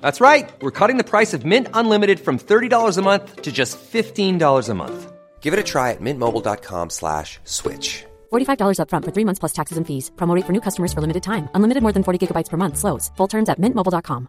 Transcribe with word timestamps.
That's 0.00 0.20
right. 0.20 0.48
We're 0.60 0.70
cutting 0.70 0.98
the 0.98 1.10
price 1.10 1.34
of 1.34 1.44
Mint 1.44 1.68
Unlimited 1.74 2.20
from 2.20 2.38
$30 2.38 2.98
a 2.98 3.02
month 3.02 3.42
to 3.42 3.50
just 3.50 3.78
$15 3.92 4.68
a 4.68 4.74
month. 4.74 5.12
Give 5.40 5.52
it 5.54 5.58
a 5.58 5.64
try 5.64 5.90
at 5.90 6.00
mintmobile.com 6.00 6.90
slash 6.90 7.38
switch. 7.44 8.04
$45 8.32 8.78
upfront 8.82 9.04
for 9.04 9.12
three 9.12 9.24
months 9.24 9.40
plus 9.40 9.52
taxes 9.52 9.78
and 9.78 9.86
fees. 9.86 10.10
Promote 10.16 10.36
rate 10.36 10.46
for 10.46 10.52
new 10.52 10.60
customers 10.60 10.92
for 10.92 11.00
limited 11.00 11.22
time. 11.22 11.48
Unlimited 11.54 11.82
more 11.82 11.92
than 11.92 12.02
40 12.04 12.18
gigabytes 12.26 12.50
per 12.50 12.56
month. 12.56 12.76
Slows. 12.78 13.10
Full 13.16 13.28
terms 13.28 13.48
at 13.48 13.58
mintmobile.com. 13.58 14.28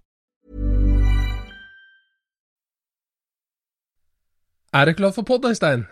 Er 4.73 4.85
du 4.85 4.93
klar 4.93 5.11
for 5.11 5.23
pod, 5.23 5.45
Øystein? 5.45 5.85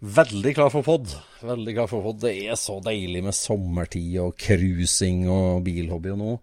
Veldig 0.00 0.54
klar 0.54 0.70
for 0.70 0.82
pod. 0.82 1.10
Veldig 1.42 1.74
klar 1.74 1.86
for 1.90 2.02
pod. 2.02 2.20
Det 2.22 2.46
er 2.48 2.54
så 2.56 2.78
deilig 2.84 3.20
med 3.24 3.34
sommertid 3.36 4.14
og 4.22 4.36
cruising 4.40 5.26
og 5.28 5.64
bilhobby. 5.66 6.14
Og 6.14 6.18
nå 6.18 6.38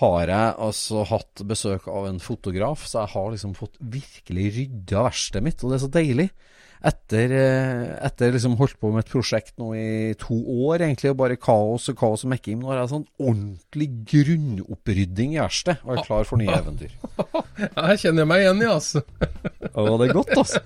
har 0.00 0.28
jeg 0.28 0.56
altså 0.60 1.06
hatt 1.08 1.40
besøk 1.48 1.86
av 1.88 2.10
en 2.10 2.20
fotograf, 2.20 2.84
så 2.84 3.02
jeg 3.02 3.12
har 3.14 3.30
liksom 3.32 3.54
fått 3.56 3.78
virkelig 3.80 4.50
rydda 4.58 5.06
verkstedet 5.08 5.46
mitt, 5.46 5.64
og 5.64 5.72
det 5.72 5.78
er 5.78 5.84
så 5.86 5.94
deilig. 5.94 6.28
Etter, 6.86 7.32
eh, 7.32 7.94
etter 8.04 8.34
liksom 8.34 8.58
holdt 8.60 8.76
på 8.78 8.90
med 8.92 9.06
et 9.06 9.10
prosjekt 9.14 9.56
nå 9.58 9.70
i 9.74 10.12
to 10.20 10.36
år, 10.68 10.84
egentlig, 10.84 11.14
og 11.14 11.18
bare 11.22 11.40
kaos 11.40 11.88
og 11.88 11.96
kaos 11.98 12.26
og 12.26 12.34
mekking, 12.34 12.60
nå 12.60 12.68
har 12.70 12.82
jeg 12.82 12.92
sånn 12.92 13.08
ordentlig 13.16 13.88
grunnopprydding 14.12 15.38
i 15.38 15.40
verkstedet, 15.40 15.80
og 15.86 15.96
er 15.96 16.06
klar 16.10 16.28
for 16.28 16.42
nye 16.42 16.60
eventyr. 16.60 16.92
Jeg 17.56 18.00
kjenner 18.04 18.28
meg 18.28 18.44
igjen 18.44 18.60
i, 18.60 18.68
altså. 18.68 19.00
Og 19.72 19.94
det 20.02 20.10
er 20.10 20.16
godt, 20.18 20.36
altså. 20.36 20.60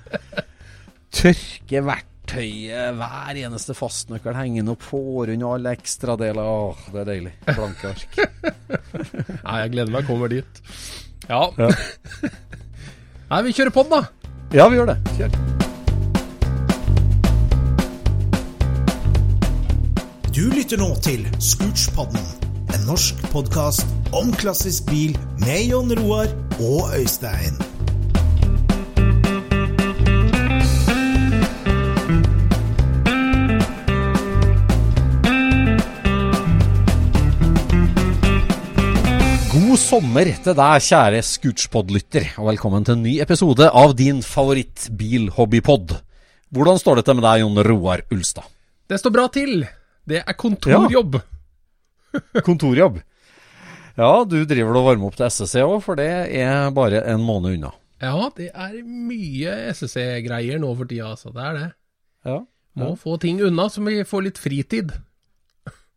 Tørke 1.20 1.84
verktøyet, 2.30 2.94
hver 2.98 3.38
eneste 3.46 3.74
fastnøkkel 3.74 4.36
hengende 4.36 4.74
opp, 4.74 4.82
får 4.86 5.32
unna 5.34 5.54
alle 5.54 5.72
ekstradeler. 5.74 6.42
Åh, 6.42 6.84
det 6.92 7.00
er 7.02 7.08
deilig. 7.08 7.32
Blanke 7.46 7.90
ark. 7.90 8.20
Nei, 9.46 9.56
jeg 9.62 9.72
gleder 9.74 9.92
meg, 9.94 10.06
kommer 10.06 10.28
dit. 10.30 10.62
Ja. 11.28 11.48
Nei, 13.30 13.42
vi 13.46 13.54
kjører 13.54 13.74
pod, 13.74 13.90
da. 13.90 14.04
Ja, 14.54 14.68
vi 14.68 14.78
gjør 14.78 14.92
det. 14.92 14.98
Kjør. 15.18 15.30
Du 20.30 20.46
lytter 20.54 20.78
nå 20.78 20.92
til 21.02 21.26
Scootspodden, 21.42 22.22
en 22.70 22.86
norsk 22.86 23.18
podkast 23.34 24.14
om 24.16 24.30
klassisk 24.38 24.86
bil 24.88 25.18
med 25.42 25.66
Jon 25.72 25.92
Roar 25.98 26.30
og 26.62 26.94
Øystein. 26.96 27.58
God 39.50 39.74
sommer 39.82 40.28
til 40.44 40.54
deg, 40.54 40.82
kjære 40.86 41.20
Scootspod-lytter, 41.26 42.28
og 42.38 42.52
velkommen 42.52 42.84
til 42.86 42.94
en 42.94 43.00
ny 43.02 43.16
episode 43.18 43.66
av 43.66 43.96
din 43.98 44.20
favoritt-bilhobbypod. 44.22 45.96
Hvordan 46.54 46.78
står 46.78 47.00
det 47.00 47.04
til 47.08 47.16
med 47.18 47.24
deg, 47.26 47.40
Jon 47.42 47.58
Roar 47.66 48.04
Ulstad? 48.14 48.46
Det 48.86 49.00
står 49.02 49.14
bra 49.16 49.24
til. 49.34 49.64
Det 50.06 50.20
er 50.22 50.36
kontorjobb. 50.38 51.18
Kontorjobb. 52.46 53.00
Ja, 53.98 54.12
du 54.22 54.36
driver 54.46 54.78
og 54.78 54.86
varmer 54.86 55.10
opp 55.10 55.18
til 55.18 55.26
SSC 55.26 55.64
òg, 55.64 55.80
for 55.82 55.98
det 55.98 56.06
er 56.30 56.70
bare 56.76 57.02
en 57.10 57.24
måned 57.26 57.58
unna. 57.58 57.72
Ja, 57.98 58.28
det 58.36 58.52
er 58.54 58.76
mye 58.86 59.56
SSC-greier 59.74 60.62
nå 60.62 60.70
for 60.78 60.86
tida, 60.90 61.10
altså. 61.16 61.34
Det 61.34 61.48
er 61.48 61.58
det. 61.58 61.66
Ja. 62.30 62.36
Må 62.78 62.92
få 63.02 63.18
ting 63.18 63.42
unna, 63.42 63.66
så 63.66 63.82
vi 63.82 63.98
får 64.06 64.28
litt 64.28 64.38
fritid. 64.38 64.94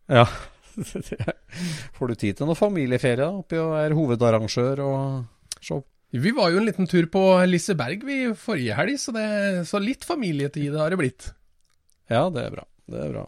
ja. 0.10 0.26
Får 1.98 2.12
du 2.12 2.16
tid 2.18 2.38
til 2.38 2.46
noen 2.50 2.60
familieferie 2.60 3.28
oppi 3.30 3.58
å 3.62 3.72
være 3.74 3.98
hovedarrangør 3.98 4.78
og 4.86 5.00
show? 5.64 5.84
Vi 6.14 6.32
var 6.36 6.52
jo 6.54 6.60
en 6.62 6.68
liten 6.70 6.88
tur 6.90 7.06
på 7.10 7.22
Liseberg 7.50 8.04
vi 8.06 8.18
forrige 8.38 8.76
helg, 8.78 9.00
så, 9.02 9.10
det, 9.16 9.26
så 9.66 9.80
litt 9.82 10.06
familietid 10.06 10.76
har 10.78 10.94
det 10.94 11.00
blitt. 11.02 11.32
Ja, 12.12 12.28
det 12.30 12.44
er 12.46 12.52
bra. 12.54 12.66
Det 12.94 13.00
er 13.02 13.10
bra. 13.16 13.24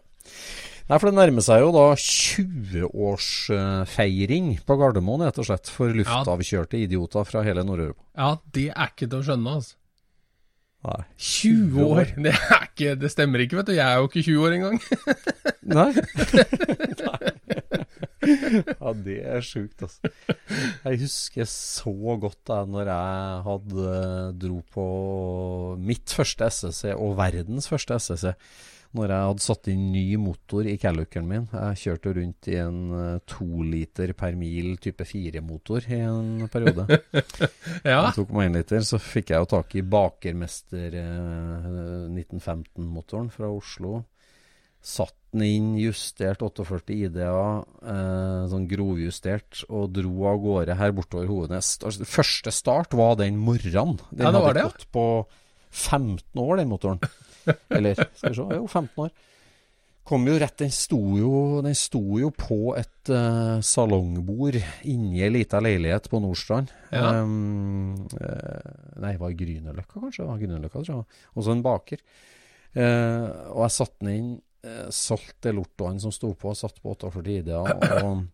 Nei, 0.86 0.98
for 1.02 1.10
det 1.10 1.18
nærmer 1.18 1.42
seg 1.42 1.64
jo 1.64 1.72
da 1.74 1.86
20-årsfeiring 1.98 4.46
på 4.62 4.76
Gardermoen, 4.78 5.26
rett 5.26 5.40
og 5.42 5.48
slett, 5.48 5.66
for 5.72 5.90
luftavkjørte 5.98 6.78
idioter 6.78 7.24
fra 7.26 7.42
hele 7.46 7.62
Nord-Europa. 7.66 8.02
Ja, 8.14 8.38
det 8.54 8.68
er 8.70 8.86
ikke 8.92 9.10
til 9.10 9.18
å 9.18 9.26
skjønne, 9.26 9.50
altså. 9.58 9.74
Nei. 10.86 11.02
20 11.18 11.82
år! 11.82 12.12
Det, 12.14 12.32
ikke, 12.68 12.94
det 13.00 13.10
stemmer 13.10 13.42
ikke, 13.42 13.58
vet 13.58 13.70
du. 13.70 13.74
Jeg 13.74 13.86
er 13.86 13.98
jo 13.98 14.06
ikke 14.06 14.22
20 14.22 14.44
år 14.46 14.54
engang. 14.54 14.76
Nei. 15.76 15.90
ja, 18.70 18.92
det 19.06 19.16
er 19.26 19.42
sjukt, 19.44 19.82
altså. 19.82 20.12
Jeg 20.84 21.00
husker 21.02 21.50
så 21.50 21.94
godt 22.22 22.38
da 22.46 22.60
når 22.68 22.92
jeg 22.92 23.42
hadde 23.48 23.96
dro 24.44 24.60
på 24.76 24.86
mitt 25.82 26.14
første 26.14 26.50
SSC, 26.54 26.94
og 26.94 27.16
verdens 27.18 27.66
første 27.72 27.98
SSC. 27.98 28.36
Når 28.96 29.12
jeg 29.12 29.26
hadde 29.28 29.44
satt 29.44 29.68
inn 29.68 29.82
ny 29.92 30.04
motor 30.20 30.66
i 30.70 30.76
Calluckeren 30.80 31.26
min. 31.28 31.46
Jeg 31.52 31.80
kjørte 31.82 32.12
rundt 32.16 32.48
i 32.48 32.56
en 32.62 32.78
eh, 32.96 33.18
to 33.28 33.46
liter 33.66 34.12
per 34.16 34.36
mil 34.40 34.76
type 34.80 35.04
4-motor 35.04 35.88
i 35.92 36.00
en 36.06 36.46
periode. 36.52 36.86
Ja. 37.86 38.00
Jeg 38.08 38.14
tok 38.16 38.30
meg 38.34 38.48
en 38.48 38.56
liter, 38.56 38.82
så 38.86 38.98
fikk 38.98 39.30
jeg 39.34 39.42
jo 39.44 39.48
tak 39.52 39.74
i 39.78 39.82
Bakermester 39.86 40.94
eh, 40.98 41.66
1915-motoren 42.10 43.28
fra 43.34 43.50
Oslo. 43.52 44.00
Satt 44.86 45.14
den 45.34 45.42
inn, 45.44 45.68
justert 45.82 46.40
48 46.46 46.94
IDA, 46.94 47.30
eh, 47.82 48.42
sånn 48.50 48.66
grovjustert, 48.70 49.64
og 49.68 49.90
dro 49.98 50.28
av 50.30 50.38
gårde 50.44 50.76
her 50.78 50.94
bortover 50.96 51.28
Hovenes. 51.30 51.74
Altså, 51.84 52.06
første 52.08 52.52
start 52.54 52.94
var 52.96 53.18
den 53.20 53.36
morgenen. 53.42 53.98
Den 54.10 54.24
Ja, 54.28 54.32
det 54.32 54.40
var 54.40 54.48
hadde 54.48 54.54
det, 54.60 54.64
ja. 54.64 54.70
gått 54.72 54.88
på 54.94 55.06
15 55.76 56.40
år, 56.40 56.56
den 56.62 56.70
motoren. 56.72 57.02
Eller, 57.76 57.98
skal 58.16 58.32
vi 58.32 58.38
se, 58.38 58.46
jo, 58.58 58.66
15 58.66 59.06
år. 59.06 59.14
Kom 60.06 60.26
jo 60.28 60.36
rett, 60.38 60.54
den 60.60 60.70
sto 60.70 61.00
jo, 61.18 61.30
den 61.66 61.74
sto 61.74 62.00
jo 62.20 62.28
på 62.30 62.76
et 62.78 63.10
uh, 63.10 63.58
salongbord 63.58 64.60
inni 64.86 65.24
ei 65.26 65.32
lita 65.34 65.58
leilighet 65.58 66.06
på 66.12 66.20
Nordstrand. 66.22 66.70
Ja. 66.94 67.24
Um, 67.24 68.06
uh, 68.14 69.00
nei, 69.02 69.16
var 69.18 69.34
Grünerløkka, 69.34 69.98
kanskje? 69.98 70.28
Grünerløkka, 70.44 70.84
tror 70.84 71.00
jeg. 71.00 71.24
Og 71.34 71.42
så 71.42 71.56
en 71.56 71.64
baker. 71.66 72.06
Uh, 72.76 73.26
og 73.56 73.64
jeg 73.64 73.74
satte 73.80 74.06
den 74.06 74.14
inn, 74.14 74.30
uh, 74.68 74.86
solgte 74.94 75.56
lortoen 75.56 75.98
som 76.02 76.14
sto 76.14 76.30
på, 76.38 76.54
satt 76.54 76.78
på 76.84 76.94
48 76.94 77.38
IDA, 77.40 77.64
og 78.04 78.26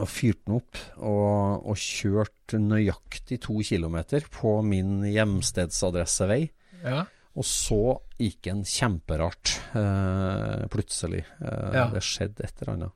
og 0.00 0.08
fyrte 0.08 0.46
den 0.46 0.56
opp 0.56 0.78
og, 1.04 1.66
og 1.68 1.76
kjørte 1.76 2.60
nøyaktig 2.62 3.42
to 3.44 3.58
kilometer 3.66 4.24
på 4.32 4.54
min 4.64 5.02
hjemstedsadressevei. 5.04 6.46
Ja. 6.80 7.02
Og 7.32 7.46
så 7.48 7.78
gikk 8.20 8.50
en 8.52 8.60
kjemperart, 8.68 9.54
eh, 9.78 10.66
plutselig. 10.72 11.22
Eh, 11.40 11.70
Ja. 11.72 11.86
Det 11.88 12.02
skjedde 12.04 12.44
et 12.44 12.62
eller 12.62 12.74
annet. 12.74 12.92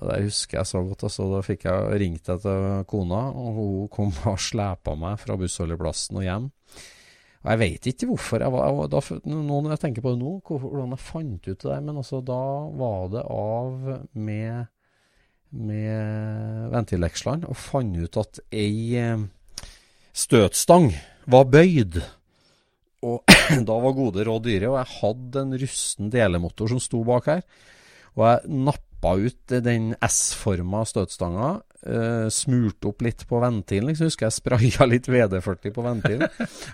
Og 0.00 0.08
Det 0.10 0.22
husker 0.24 0.58
jeg 0.58 0.66
så 0.66 0.80
godt. 0.88 1.04
Altså, 1.04 1.28
da 1.30 1.40
fikk 1.42 1.64
jeg 1.68 2.00
ringt 2.00 2.28
etter 2.28 2.84
kona, 2.84 3.28
og 3.30 3.54
hun 3.54 3.88
kom 3.88 4.12
og 4.32 4.38
slepa 4.40 4.96
meg 4.96 5.18
fra 5.20 5.36
bussholdeplassen 5.36 6.16
og 6.16 6.22
hjem. 6.26 6.48
Og 7.44 7.50
Jeg 7.52 7.58
vet 7.60 7.86
ikke 7.92 8.06
hvorfor. 8.08 8.40
Jeg 8.40 8.50
var, 8.50 8.72
jeg 8.72 8.90
da, 8.90 9.00
nå 9.28 9.60
når 9.60 9.70
jeg 9.76 9.80
tenker 9.84 10.02
på 10.02 10.14
det 10.14 10.22
nå, 10.24 10.32
hvordan 10.48 10.96
jeg 10.96 11.04
fant 11.04 11.48
ut 11.48 11.58
det 11.60 11.70
der, 11.70 11.80
men 11.84 11.96
altså, 12.00 12.24
da 12.24 12.40
var 12.80 13.08
det 13.12 13.24
av 13.28 14.06
med, 14.16 14.66
med 15.52 16.70
ventilvekslene 16.72 17.46
og 17.52 17.56
fant 17.60 18.00
ut 18.00 18.16
at 18.24 18.40
ei 18.50 18.96
eh, 18.96 19.26
støtstang 20.16 20.94
var 21.28 21.44
bøyd. 21.52 22.00
Og 23.04 23.36
da 23.68 23.76
var 23.84 23.96
gode 23.96 24.24
råd 24.26 24.48
dyre, 24.48 24.72
og 24.72 24.80
jeg 24.80 24.92
hadde 24.98 25.44
en 25.44 25.54
rusten 25.64 26.10
delemotor 26.12 26.72
som 26.72 26.82
sto 26.82 27.04
bak 27.06 27.30
her. 27.32 27.46
Og 28.14 28.26
jeg 28.28 28.58
nappa 28.64 29.14
ut 29.20 29.54
den 29.66 29.92
S-forma 30.06 30.84
støtstanga, 30.88 31.48
uh, 31.84 32.26
smurte 32.32 32.88
opp 32.88 33.02
litt 33.04 33.24
på 33.28 33.40
ventilen. 33.42 33.90
Liksom, 33.90 34.08
husker 34.08 34.30
jeg 34.30 34.38
spraya 34.38 34.86
litt 34.92 35.10
VD40 35.10 35.74
på 35.74 35.84
ventilen. 35.84 36.28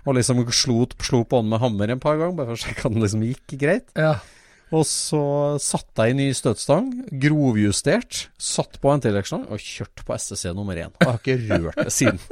og 0.04 0.18
liksom 0.18 0.44
slo, 0.54 0.84
slo 1.00 1.24
på 1.24 1.40
den 1.42 1.50
med 1.54 1.64
hammer 1.64 1.94
en 1.96 2.02
par 2.02 2.20
ganger, 2.20 2.36
bare 2.38 2.52
for 2.52 2.60
å 2.60 2.62
sjekke 2.66 2.86
at 2.86 2.94
den 2.94 3.06
liksom 3.06 3.26
gikk 3.30 3.56
greit. 3.60 3.90
ja. 3.98 4.18
Og 4.70 4.84
så 4.86 5.20
satte 5.62 6.06
jeg 6.06 6.14
i 6.14 6.18
ny 6.20 6.28
støtstang, 6.36 6.90
grovjustert, 7.22 8.28
satt 8.38 8.78
på 8.82 8.92
ventileksjonen 8.92 9.48
og 9.50 9.62
kjørte 9.62 10.04
på 10.06 10.14
STC 10.14 10.52
nummer 10.54 10.78
én. 10.78 10.92
Og 10.94 11.02
jeg 11.02 11.10
har 11.10 11.20
ikke 11.24 11.60
rørt 11.64 11.80
det 11.84 11.94
siden. 11.94 12.20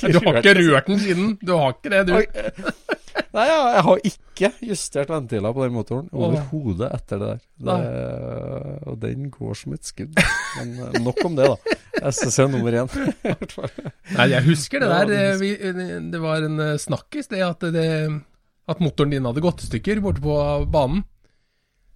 Du 0.00 0.18
har 0.20 0.36
ikke 0.38 0.52
rørt 0.60 0.86
den 0.86 1.00
siden. 1.00 1.30
Du 1.40 1.54
har 1.56 1.72
ikke 1.72 1.90
det, 1.92 2.02
du. 2.06 2.68
Nei, 3.34 3.44
jeg, 3.46 3.82
har 3.86 4.00
ikke 4.10 4.50
justert 4.68 5.10
ventiler 5.10 5.54
på 5.54 5.64
den 5.64 5.74
motoren 5.74 6.08
overhodet 6.12 6.90
etter 6.96 7.20
det 7.22 7.30
der. 7.62 7.84
Det, 7.84 8.86
og 8.90 8.98
den 9.02 9.28
går 9.32 9.58
som 9.58 9.74
et 9.76 9.86
skudd. 9.86 10.18
Men 10.58 10.72
eh, 10.86 11.00
nok 11.04 11.20
om 11.26 11.36
det, 11.38 11.48
da. 11.50 11.76
SSC 12.10 12.46
nummer 12.52 12.76
én. 12.82 12.90
Nei, 14.16 14.28
jeg 14.34 14.46
husker 14.46 14.82
det 14.82 14.90
der. 14.92 15.14
eh, 15.16 15.36
Vi, 15.40 15.52
det 16.12 16.22
var 16.22 16.46
en 16.46 16.58
snakk 16.78 17.10
snakkis, 17.10 17.30
det 17.32 17.42
at, 17.44 17.64
det 17.74 17.86
at 18.70 18.80
motoren 18.82 19.10
din 19.14 19.26
hadde 19.28 19.42
gått 19.44 19.64
i 19.64 19.68
stykker 19.68 20.00
borte 20.04 20.22
på 20.24 20.36
banen. 20.70 21.02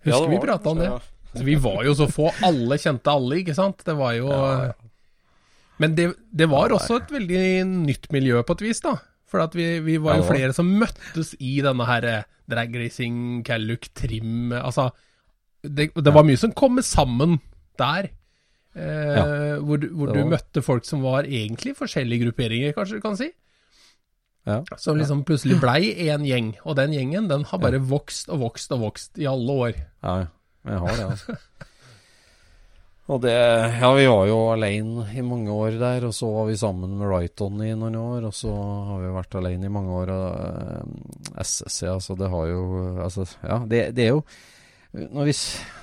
Ja, 0.05 0.12
Husker 0.19 0.29
det 0.29 0.37
vi 0.37 0.47
prata 0.47 0.73
om 0.75 0.81
det? 0.82 0.91
ja. 0.93 1.00
Så 1.35 1.43
vi 1.43 1.55
var 1.59 1.81
jo 1.82 1.94
så 1.99 2.06
få. 2.06 2.29
Alle 2.47 2.76
kjente 2.79 3.11
alle, 3.11 3.41
ikke 3.43 3.55
sant? 3.56 3.81
Det 3.87 3.94
var 3.99 4.12
jo 4.15 4.29
Men 5.82 5.97
det, 5.99 6.12
det 6.31 6.47
var 6.47 6.71
også 6.71 7.00
et 7.00 7.11
veldig 7.11 7.41
nytt 7.88 8.06
miljø 8.15 8.43
på 8.47 8.55
et 8.55 8.62
vis, 8.69 8.81
da. 8.85 8.93
For 9.26 9.43
vi, 9.56 9.81
vi 9.82 9.97
var 9.99 10.21
jo 10.21 10.26
flere 10.29 10.55
som 10.55 10.69
møttes 10.79 11.32
i 11.43 11.56
denne 11.65 11.87
her 11.88 12.05
drag 12.05 12.71
dragracing, 12.71 13.43
Calluc, 13.43 13.88
trim 13.97 14.53
Altså, 14.53 14.91
det, 15.65 15.88
det 15.97 16.12
var 16.15 16.26
mye 16.29 16.38
som 16.38 16.53
kom 16.55 16.79
sammen 16.85 17.41
der. 17.81 18.11
Eh, 18.76 19.17
Ja, 19.17 19.25
hvor 19.65 19.81
du- 19.81 19.91
hvor 19.97 20.12
du 20.12 20.21
møtte 20.29 20.62
folk 20.62 20.85
som 20.87 21.03
var 21.03 21.25
egentlig 21.25 21.75
forskjellige 21.79 22.26
grupperinger, 22.29 22.75
kanskje 22.76 23.00
du 23.00 23.00
kan 23.00 23.17
si. 23.17 23.32
Ja. 24.44 24.61
Som 24.76 24.99
liksom 25.00 25.23
plutselig 25.25 25.56
blei 25.62 25.94
én 26.05 26.25
gjeng, 26.29 26.52
og 26.69 26.76
den 26.76 26.93
gjengen 26.93 27.31
den 27.31 27.46
har 27.49 27.61
bare 27.62 27.81
vokst 27.81 28.29
og 28.29 28.43
vokst 28.44 28.75
og 28.76 28.82
vokst 28.85 29.20
i 29.20 29.29
alle 29.31 29.61
år. 29.69 29.79
Ja, 30.05 30.17
jeg 30.69 30.82
har 30.85 30.99
det, 31.00 31.06
altså. 31.14 31.38
Og 33.05 33.20
det 33.20 33.35
Ja, 33.37 33.91
vi 33.93 34.06
var 34.08 34.26
jo 34.31 34.38
alene 34.55 35.05
i 35.12 35.20
mange 35.20 35.52
år 35.52 35.76
der, 35.76 36.06
og 36.08 36.14
så 36.17 36.31
var 36.32 36.46
vi 36.49 36.56
sammen 36.56 36.94
med 36.96 37.11
Wrighton 37.11 37.61
i 37.61 37.75
noen 37.76 37.99
år, 38.00 38.25
og 38.31 38.32
så 38.32 38.52
har 38.88 39.02
vi 39.02 39.11
vært 39.12 39.37
alene 39.41 39.69
i 39.69 39.73
mange 39.73 39.93
år. 39.93 40.12
Og 40.14 40.38
eh, 40.41 41.43
SSC, 41.44 41.82
altså, 41.93 42.17
det 42.17 42.31
har 42.32 42.47
jo 42.49 42.62
Altså, 43.05 43.26
ja, 43.43 43.58
det, 43.69 43.82
det 43.99 44.06
er 44.06 44.14
jo 44.14 44.23
når 44.94 45.25
vi, 45.26 45.32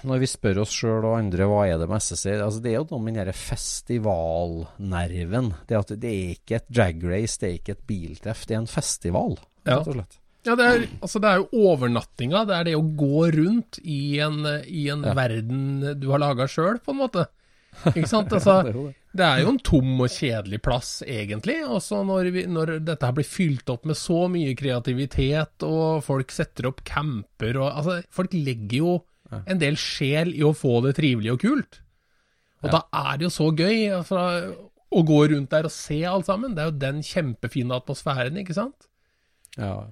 når 0.08 0.22
vi 0.24 0.28
spør 0.32 0.62
oss 0.64 0.72
sjøl 0.72 1.04
og 1.04 1.18
andre 1.18 1.44
hva 1.52 1.66
er 1.68 1.76
det 1.82 1.88
med 1.92 2.00
SSC, 2.00 2.32
altså 2.38 2.62
det 2.64 2.72
er 2.72 2.78
jo 2.80 2.86
noe 2.94 3.04
med 3.04 3.18
den 3.20 3.34
festivalnerven. 3.36 5.50
Det 5.68 5.76
at 5.80 5.92
det 6.00 6.08
er 6.12 6.30
ikke 6.38 6.56
et 6.62 6.70
drag 6.72 7.04
race, 7.12 7.36
det 7.42 7.48
er 7.50 7.58
ikke 7.60 7.76
et 7.76 7.84
biltreff, 7.92 8.46
det 8.48 8.56
er 8.56 8.62
en 8.64 8.72
festival, 8.72 9.36
Ja. 9.68 9.82
Ja, 10.42 10.56
det 10.58 10.66
er, 10.66 10.88
altså 11.06 11.20
det 11.22 11.30
er 11.30 11.38
jo 11.44 11.52
overnattinga. 11.70 12.40
Det 12.50 12.56
er 12.58 12.64
det 12.66 12.72
å 12.74 12.82
gå 12.98 13.28
rundt 13.36 13.78
i 13.86 14.18
en, 14.26 14.40
i 14.66 14.88
en 14.90 15.04
Ja. 15.06 15.12
verden 15.14 15.84
du 16.02 16.08
har 16.10 16.18
laga 16.24 16.48
sjøl, 16.50 16.80
på 16.82 16.96
en 16.96 17.02
måte. 17.04 17.28
Ikke 17.94 18.10
sant? 18.10 18.34
Altså, 18.34 18.56
det 19.12 19.26
er 19.28 19.42
jo 19.44 19.52
en 19.52 19.60
tom 19.60 20.00
og 20.00 20.12
kjedelig 20.14 20.62
plass, 20.64 20.92
egentlig. 21.04 21.58
Også 21.68 22.00
når, 22.08 22.30
vi, 22.32 22.46
når 22.48 22.78
dette 22.80 23.08
her 23.08 23.16
blir 23.18 23.28
fylt 23.28 23.70
opp 23.74 23.88
med 23.90 24.00
så 24.00 24.24
mye 24.32 24.56
kreativitet, 24.56 25.66
og 25.68 26.04
folk 26.06 26.32
setter 26.32 26.70
opp 26.72 26.84
camper 26.88 27.60
og 27.60 27.68
Altså, 27.72 27.98
folk 28.14 28.36
legger 28.38 28.78
jo 28.78 28.98
en 29.48 29.60
del 29.62 29.78
sjel 29.80 30.34
i 30.36 30.44
å 30.44 30.56
få 30.56 30.80
det 30.86 30.96
trivelig 31.00 31.34
og 31.36 31.44
kult. 31.44 31.82
Og 32.62 32.70
da 32.72 32.84
er 32.94 33.18
det 33.18 33.26
jo 33.26 33.34
så 33.34 33.48
gøy 33.58 33.88
altså, 33.96 34.22
å 34.92 35.04
gå 35.08 35.20
rundt 35.32 35.52
der 35.54 35.68
og 35.68 35.74
se 35.74 36.02
alt 36.08 36.28
sammen. 36.30 36.56
Det 36.56 36.64
er 36.64 36.70
jo 36.70 36.82
den 36.84 37.02
kjempefine 37.06 37.80
atmosfæren, 37.80 38.38
ikke 38.42 38.56
sant? 38.58 38.88
Ja. 39.58 39.90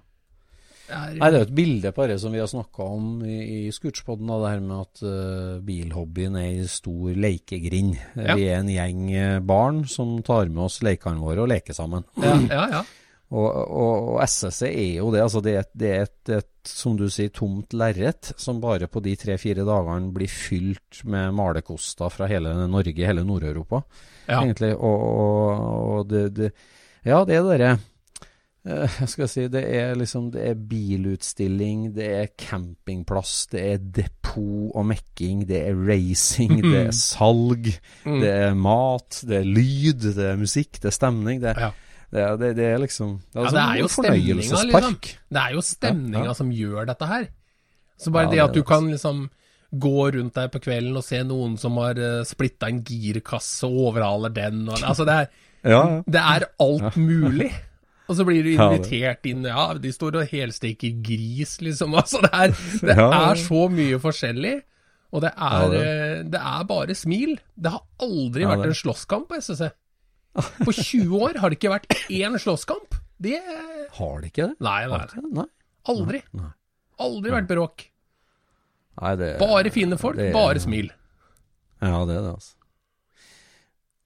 Er, 0.90 1.16
Nei, 1.20 1.30
det 1.32 1.40
er 1.40 1.46
et 1.46 1.56
bilde 1.56 1.92
på 1.94 2.06
det 2.10 2.16
som 2.22 2.34
vi 2.34 2.40
har 2.42 2.50
snakka 2.50 2.86
om 2.98 3.10
i, 3.26 3.38
i 3.68 3.74
Scootspodden, 3.74 4.30
det 4.30 4.50
her 4.54 4.64
med 4.66 4.78
at 4.82 5.02
uh, 5.06 5.60
bilhobbyen 5.66 6.38
er 6.42 6.48
ei 6.50 6.68
stor 6.72 7.14
lekegrind. 7.14 7.98
Ja. 8.18 8.36
Vi 8.40 8.48
er 8.50 8.60
en 8.64 8.72
gjeng 8.74 9.04
eh, 9.14 9.36
barn 9.46 9.84
som 9.90 10.18
tar 10.26 10.50
med 10.50 10.66
oss 10.66 10.80
lekene 10.86 11.22
våre 11.22 11.46
og 11.46 11.52
leker 11.54 11.78
sammen. 11.78 12.08
ja, 12.18 12.40
ja, 12.50 12.66
ja. 12.80 12.86
Og, 13.30 13.46
og, 13.46 14.08
og 14.16 14.24
SSC 14.26 14.64
er 14.72 14.96
jo 15.04 15.12
det. 15.14 15.20
altså 15.22 15.38
Det 15.46 15.52
er 15.54 15.60
et, 15.62 15.70
det 15.78 15.90
er 15.94 16.08
et, 16.08 16.30
et 16.40 16.70
som 16.74 16.96
du 16.98 17.04
sier, 17.14 17.30
tomt 17.30 17.76
lerret 17.78 18.32
som 18.42 18.58
bare 18.64 18.88
på 18.90 19.04
de 19.06 19.14
tre-fire 19.22 19.62
dagene 19.68 20.10
blir 20.16 20.32
fylt 20.34 21.04
med 21.06 21.36
malerkoster 21.38 22.10
fra 22.10 22.26
hele 22.32 22.56
Norge, 22.66 23.06
hele 23.06 23.22
Nord-Europa, 23.22 23.84
Ja. 24.26 24.40
egentlig. 24.42 24.72
Og, 24.74 25.06
og, 25.06 25.62
og 26.00 26.10
det, 26.10 26.24
det 26.40 26.50
Ja, 27.06 27.22
det 27.24 27.38
er 27.38 27.62
det 27.62 27.70
derre 28.70 29.08
skal 29.10 29.24
jeg 29.26 29.30
si, 29.34 29.44
Det 29.52 29.62
er 29.76 29.96
liksom 29.98 30.30
Det 30.34 30.42
er 30.50 30.56
bilutstilling, 30.70 31.88
det 31.96 32.08
er 32.22 32.28
campingplass, 32.40 33.48
det 33.52 33.62
er 33.74 33.78
depot 34.00 34.72
og 34.76 34.86
mekking, 34.86 35.46
det 35.50 35.62
er 35.70 35.76
racing, 35.88 36.62
det 36.64 36.86
er 36.88 36.92
salg, 36.96 37.72
Mm. 38.06 38.20
det 38.22 38.30
er 38.34 38.54
mat, 38.56 39.22
det 39.28 39.38
er 39.42 39.48
lyd, 39.48 40.02
det 40.16 40.26
er 40.32 40.38
musikk, 40.40 40.80
det 40.82 40.86
er 40.92 40.96
stemning. 40.96 41.42
Det, 41.42 41.56
Ja. 41.58 41.72
det, 42.12 42.22
er, 42.22 42.38
det, 42.38 42.56
det 42.58 42.66
er 42.66 42.78
liksom 42.80 43.20
Det 43.34 43.40
er, 43.40 43.44
Ja, 43.44 43.52
det 43.52 43.66
er 43.66 43.82
jo 43.82 43.88
stemninga, 43.88 44.36
liksom. 44.36 45.02
Det 45.30 45.42
er 45.44 45.52
jo 45.54 45.62
stemninga 45.62 46.26
Ja, 46.26 46.34
som 46.34 46.52
gjør 46.52 46.86
dette 46.88 47.06
her. 47.06 47.28
Så 48.00 48.12
bare 48.12 48.32
det 48.32 48.40
at 48.40 48.50
er 48.50 48.54
du 48.54 48.64
kan 48.64 48.90
liksom 48.90 49.30
gå 49.72 50.12
rundt 50.16 50.34
der 50.34 50.48
på 50.50 50.60
kvelden 50.64 50.96
og 50.98 51.04
se 51.04 51.20
noen 51.24 51.58
som 51.60 51.76
har 51.78 51.94
uh, 52.00 52.24
splitta 52.26 52.68
en 52.72 52.80
girkasse 52.84 53.68
og 53.68 53.92
overhaler 53.92 54.30
den 54.34 54.64
og 54.70 54.80
Altså, 54.82 55.06
det 55.06 55.14
er, 55.14 55.28
det 56.10 56.16
er 56.22 56.46
alt 56.60 56.96
mulig. 56.98 57.52
Og 58.10 58.18
så 58.18 58.26
blir 58.26 58.42
du 58.44 58.50
invitert 58.56 59.28
inn 59.30 59.44
Ja, 59.46 59.68
de 59.78 59.92
står 59.94 60.16
og 60.24 60.32
helsteker 60.32 60.96
gris, 61.06 61.60
liksom. 61.62 61.94
Altså, 62.02 62.22
det 62.26 62.32
er, 62.34 62.56
det 62.90 62.96
er 62.98 63.36
så 63.44 63.68
mye 63.70 64.00
forskjellig. 64.02 64.56
Og 65.14 65.22
det 65.26 65.32
er, 65.36 65.68
det- 65.74 66.40
eh, 66.40 66.42
er 66.58 66.66
bare 66.70 66.96
smil. 66.98 67.36
Det 67.58 67.72
har 67.74 67.84
aldri 68.06 68.46
vært 68.50 68.66
en 68.70 68.76
slåsskamp 68.78 69.30
på 69.30 69.38
SSC. 69.42 69.70
På 70.66 70.72
20 70.74 71.16
år 71.26 71.40
har 71.42 71.50
det 71.50 71.58
ikke 71.58 71.72
vært 71.74 71.88
én 72.14 72.38
slåsskamp. 72.42 72.98
Det 73.20 73.40
Har 73.98 74.22
det 74.22 74.30
ikke 74.32 74.46
det? 74.52 74.60
Nei, 74.64 74.84
nei. 74.88 75.00
det? 75.10 75.48
Aldri. 75.90 76.22
Aldri 77.02 77.34
vært 77.34 77.50
bråk. 77.50 77.88
Nei, 79.02 79.16
det 79.20 79.32
Bare 79.42 79.72
fine 79.74 79.98
folk, 80.00 80.18
det 80.20 80.32
bare 80.36 80.60
smil. 80.62 80.90
Ja, 81.82 82.02
det 82.06 82.18
er 82.20 82.24
det, 82.28 82.34
altså. 82.36 82.56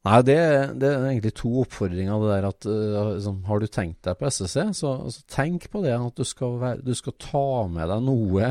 Nei, 0.04 0.18
det, 0.28 0.38
det 0.82 0.90
er 0.92 1.06
egentlig 1.08 1.32
to 1.40 1.50
oppfordringer. 1.62 2.20
Det 2.20 2.32
der 2.34 2.48
at 2.50 2.66
uh, 2.68 3.14
liksom, 3.16 3.38
Har 3.48 3.62
du 3.64 3.68
tenkt 3.72 4.02
deg 4.04 4.18
på 4.20 4.28
SSC, 4.28 4.66
så, 4.76 4.90
så 5.08 5.22
tenk 5.32 5.70
på 5.72 5.84
det 5.86 5.94
at 5.96 6.18
du 6.20 6.26
skal, 6.28 6.58
være, 6.60 6.84
du 6.84 6.92
skal 6.98 7.16
ta 7.24 7.46
med 7.72 7.88
deg 7.94 8.04
noe 8.04 8.50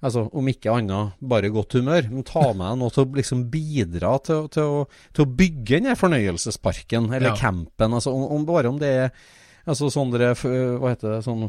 Altså, 0.00 0.22
Om 0.32 0.46
ikke 0.48 0.72
annet 0.72 1.18
bare 1.20 1.50
godt 1.52 1.76
humør, 1.76 2.06
men 2.08 2.24
ta 2.24 2.40
med 2.56 2.64
deg 2.64 2.78
noe 2.80 2.92
til 2.94 3.04
å 3.04 3.16
liksom 3.18 3.42
bidra 3.52 4.14
til, 4.24 4.46
til, 4.48 4.70
å, 4.80 4.86
til 5.12 5.26
å 5.26 5.32
bygge 5.42 5.82
den 5.84 5.98
fornøyelsesparken, 6.00 7.10
eller 7.12 7.34
Ja. 7.34 7.36
campen. 7.36 7.92
altså 7.98 8.14
om, 8.16 8.24
om, 8.38 8.46
Bare 8.48 8.72
om 8.72 8.78
det 8.80 8.88
er 8.88 9.10
altså 9.70 9.88
sånne 9.92 10.32
Hva 10.34 10.92
heter 10.92 11.14
det? 11.14 11.20
Sånn 11.26 11.46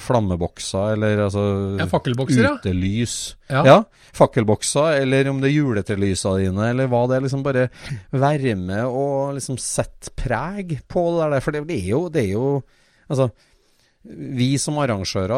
flammebokser, 0.00 0.94
eller 0.96 1.26
altså 1.26 1.44
Ja, 1.80 1.88
fakkelbokser. 1.90 2.48
Utelys. 2.56 3.16
Ja. 3.50 3.64
ja. 3.66 3.76
Fakkelbokser, 4.16 5.02
eller 5.02 5.30
om 5.30 5.42
det 5.42 5.50
er 5.50 5.56
juletrelysa 5.58 6.36
dine, 6.40 6.70
eller 6.72 6.90
hva 6.92 7.04
det 7.10 7.18
er. 7.18 7.26
liksom 7.26 7.44
Bare 7.46 7.68
være 8.14 8.56
med 8.58 8.84
og 8.86 9.36
liksom 9.36 9.60
sette 9.60 10.14
preg 10.18 10.78
på 10.88 11.08
det 11.18 11.30
der. 11.34 11.44
For 11.44 11.56
det, 11.56 11.66
det 11.68 11.80
er 11.82 11.92
jo, 11.92 12.02
det 12.12 12.24
er 12.26 12.34
jo 12.36 12.48
Altså, 13.06 13.28
vi 14.08 14.52
som 14.62 14.78
arrangører 14.78 15.34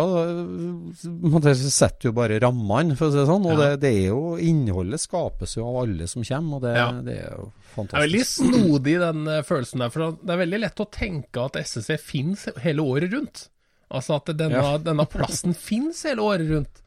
setter 1.57 2.09
jo 2.09 2.13
bare 2.17 2.39
rammene, 2.43 2.97
for 2.99 3.09
å 3.09 3.13
si 3.15 3.19
det 3.21 3.27
sånn. 3.29 3.47
Og 3.49 3.53
Ja. 3.55 3.59
det, 3.63 3.71
det 3.85 3.93
er 4.03 4.07
jo 4.11 4.23
Innholdet 4.39 5.01
skapes 5.03 5.57
jo 5.57 5.67
av 5.69 5.77
alle 5.85 6.07
som 6.11 6.23
kommer, 6.27 6.57
og 6.57 6.63
det, 6.63 6.75
Ja. 6.77 6.91
det 7.03 7.17
er 7.25 7.31
jo 7.37 7.53
fantastisk. 7.75 7.93
Det 7.93 7.99
er 7.99 8.09
veldig 8.09 8.27
snodig, 8.27 8.99
den 9.01 9.29
eh, 9.29 9.43
følelsen 9.43 9.79
der. 9.85 9.91
For 9.95 10.01
det 10.23 10.31
er 10.35 10.43
veldig 10.45 10.61
lett 10.61 10.81
å 10.85 10.91
tenke 10.91 11.45
at 11.45 11.57
SSC 11.57 11.97
finnes 12.01 12.49
hele 12.63 12.81
året 12.83 13.13
rundt. 13.13 13.49
Altså 13.91 14.15
at 14.17 14.25
denne, 14.37 14.55
Ja. 14.61 14.79
denne 14.91 15.07
plassen 15.09 15.55
finnes 15.55 16.03
hele 16.05 16.21
året 16.23 16.49
rundt. 16.51 16.83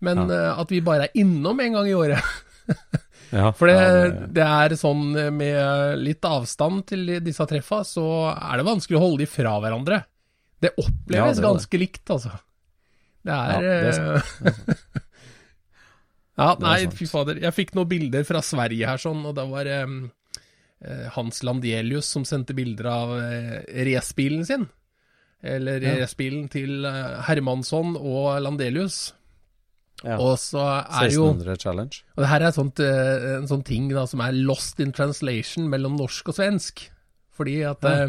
Men 0.00 0.30
eh, 0.30 0.58
at 0.58 0.68
vi 0.70 0.80
bare 0.80 1.02
er 1.08 1.12
innom 1.20 1.60
en 1.60 1.72
gang 1.72 1.86
i 1.88 1.94
året. 1.94 2.22
Ja, 3.30 3.52
For 3.54 3.70
det, 3.70 4.34
det 4.34 4.42
er 4.42 4.72
sånn 4.74 5.14
eh, 5.14 5.28
med 5.30 6.00
litt 6.02 6.24
avstand 6.26 6.82
til 6.90 7.20
disse 7.22 7.44
treffa, 7.46 7.84
så 7.86 8.02
er 8.34 8.58
det 8.58 8.64
vanskelig 8.66 8.98
å 8.98 9.02
holde 9.04 9.22
de 9.22 9.28
fra 9.30 9.52
hverandre. 9.62 10.00
Det 10.60 10.70
Ja, 10.76 10.82
oppleves 10.84 11.36
det 11.38 11.44
ganske 11.44 11.70
det. 11.76 11.80
likt, 11.80 12.10
altså. 12.12 12.30
Det 13.24 13.32
er, 13.32 13.48
Ja, 13.50 13.60
det 13.60 13.74
er 13.74 14.00
eh, 14.00 15.00
Ja, 16.40 16.54
nei, 16.62 16.78
fy 16.96 17.06
fader. 17.10 17.36
Jeg 17.42 17.52
fikk 17.56 17.74
noen 17.76 17.88
bilder 17.90 18.24
fra 18.24 18.40
Sverige 18.44 18.88
her, 18.88 19.00
sånn, 19.02 19.22
og 19.28 19.34
det 19.36 19.44
var 19.50 19.68
eh, 19.68 19.94
eh, 20.86 21.06
Hans 21.16 21.42
Landelius 21.44 22.08
som 22.14 22.24
sendte 22.28 22.56
bilder 22.56 22.88
av 22.88 23.12
uh, 23.18 23.56
racebilen 23.84 24.46
sin. 24.48 24.64
Eller 25.44 25.80
Ja. 25.84 25.94
racebilen 26.02 26.48
til 26.52 26.84
uh, 26.88 27.20
Hermansson 27.28 27.94
og 27.96 28.40
Landelius. 28.44 29.12
ja. 30.04 30.16
Og 30.16 30.38
så 30.40 30.60
er 30.88 31.10
jo 31.12 31.26
1600 31.28 31.56
Challenge. 31.60 32.00
og 32.16 32.24
det 32.24 32.28
her 32.32 32.40
er 32.48 32.56
sånt, 32.56 32.80
uh, 32.80 33.36
en 33.40 33.48
sånn 33.48 33.64
ting 33.64 33.88
da, 33.92 34.06
som 34.08 34.20
er 34.24 34.32
lost 34.32 34.80
in 34.80 34.92
translation 34.96 35.68
mellom 35.68 35.96
norsk 36.00 36.28
og 36.32 36.34
svensk. 36.40 36.86
Fordi 37.36 37.60
at 37.68 37.84
Ja. 37.84 38.08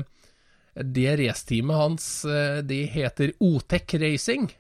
Det 0.76 1.16
raceteamet 1.20 1.78
hans, 1.78 2.26
eh, 2.26 2.60
de 2.64 2.84
heter 2.88 3.34
Otec 3.44 3.96
Racing. 4.00 4.52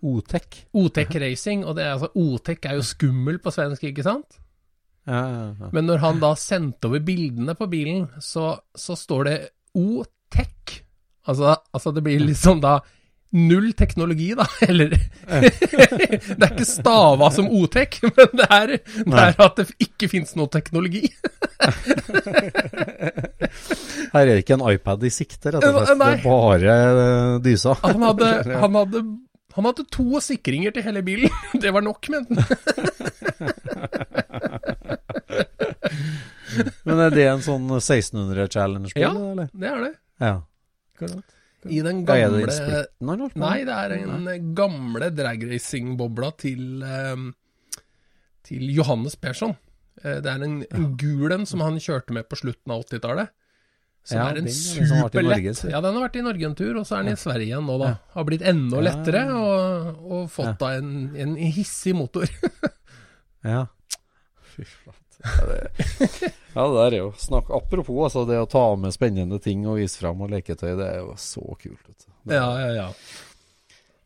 Otec. 0.00 0.62
Otec 0.72 1.16
Racing, 1.20 1.66
og 1.66 1.76
det 1.76 1.84
er 1.84 1.96
altså 1.96 2.10
Otec 2.16 2.64
er 2.64 2.78
jo 2.78 2.86
skummel 2.86 3.40
på 3.42 3.52
svensk, 3.52 3.84
ikke 3.90 4.06
sant? 4.06 4.40
Ja, 5.08 5.20
ja, 5.20 5.44
ja. 5.58 5.68
Men 5.72 5.88
når 5.88 6.00
han 6.04 6.22
da 6.22 6.32
sendte 6.38 6.88
over 6.88 7.02
bildene 7.04 7.56
på 7.58 7.68
bilen, 7.70 8.06
så, 8.20 8.54
så 8.76 8.96
står 8.96 9.28
det 9.28 9.36
O-Tech. 9.76 10.80
Altså, 11.28 11.54
altså 11.72 11.92
det 11.92 12.04
blir 12.04 12.22
liksom 12.24 12.62
da 12.62 12.78
null 13.32 13.72
teknologi, 13.78 14.32
da. 14.34 14.46
Eller 14.68 14.90
Det 15.30 16.42
er 16.42 16.50
ikke 16.50 16.66
stava 16.66 17.28
som 17.34 17.46
O-Tech, 17.54 18.00
men 18.16 18.32
det 18.40 18.46
er, 18.50 18.72
det 19.06 19.22
er 19.22 19.34
at 19.46 19.56
det 19.60 19.68
ikke 19.86 20.08
fins 20.10 20.34
noe 20.38 20.50
teknologi. 20.52 21.04
Her 24.10 24.24
er 24.24 24.32
det 24.34 24.40
ikke 24.44 24.56
en 24.58 24.66
iPad 24.72 25.04
i 25.06 25.12
sikte, 25.14 25.52
rett 25.54 25.62
og 25.62 25.80
slett. 25.80 25.90
Det 26.00 26.08
er 26.10 26.22
bare 26.24 26.76
eh, 26.76 27.34
dysa. 27.44 27.76
Han 27.84 28.02
hadde, 28.08 28.30
han 28.50 28.78
hadde, 28.80 29.02
han 29.56 29.68
hadde 29.70 29.86
to 29.94 30.20
sikringer 30.24 30.74
til 30.74 30.86
hele 30.88 31.02
bilen. 31.06 31.30
Det 31.62 31.70
var 31.74 31.84
nok, 31.86 32.10
mente 32.10 32.34
han. 32.34 32.46
Men 36.84 36.98
er 37.06 37.12
det 37.14 37.26
en 37.30 37.42
sånn 37.44 37.66
1600 37.70 38.48
Challenge-bil, 38.50 39.02
Ja. 39.04 39.10
eller? 39.14 39.50
Det 39.54 39.68
er 39.70 39.84
det. 39.84 39.92
Ja. 40.20 40.34
I 41.68 41.80
den 41.84 42.04
gamle 42.08 42.46
det 42.46 42.54
splitten 42.56 43.10
med? 43.10 43.34
Nei, 43.42 43.64
det 43.68 43.74
er 43.76 43.92
en 43.98 44.54
gamle 44.56 45.10
dragracing-bobla 45.12 46.30
til, 46.40 46.82
eh, 46.82 47.26
til 48.48 48.70
Johannes 48.72 49.16
Persson. 49.20 49.56
Eh, 50.02 50.20
det 50.24 50.30
er 50.32 50.46
en, 50.46 50.62
en 50.64 50.96
gul 50.96 51.32
en 51.36 51.44
som 51.46 51.60
han 51.60 51.76
kjørte 51.82 52.16
med 52.16 52.28
på 52.30 52.38
slutten 52.40 52.72
av 52.72 52.86
80-tallet. 52.86 53.28
Som 54.08 54.16
Ja, 54.16 54.28
er 54.30 54.38
en 54.40 54.46
den 54.48 54.54
superlett. 54.56 55.64
Ja, 55.68 55.82
den 55.84 55.92
har 55.98 56.06
vært 56.06 56.16
i 56.16 56.24
Norge 56.24 56.46
en 56.48 56.54
tur, 56.56 56.72
og 56.80 56.86
så 56.88 56.96
er 56.96 57.04
den 57.04 57.12
i 57.18 57.20
Sverige 57.20 57.50
igjen 57.50 57.66
nå, 57.68 57.76
da. 57.82 57.90
Har 58.14 58.24
blitt 58.24 58.40
enda 58.48 58.80
lettere, 58.80 59.26
og, 59.36 60.00
og 60.08 60.30
fått 60.32 60.56
da 60.62 60.70
en, 60.78 61.10
en 61.16 61.36
hissig 61.36 61.92
motor. 61.96 62.24
Ja. 63.40 63.62
Fy 64.52 64.64
flate. 64.68 64.99
Ja, 65.20 65.46
det, 65.46 65.58
ja, 66.56 66.64
det 66.72 66.84
er 66.86 66.94
jo 66.96 67.08
snakk 67.20 67.50
Apropos 67.52 68.06
altså, 68.06 68.22
det 68.24 68.38
å 68.40 68.46
ta 68.48 68.62
med 68.80 68.94
spennende 68.94 69.36
ting 69.42 69.66
og 69.68 69.76
vise 69.80 70.00
fram 70.00 70.22
og 70.24 70.32
leketøy, 70.32 70.72
det 70.78 70.86
er 70.86 71.02
jo 71.02 71.12
så 71.20 71.44
kult. 71.60 72.06
Ja, 72.30 72.46
ja, 72.60 72.70
ja. 72.76 72.88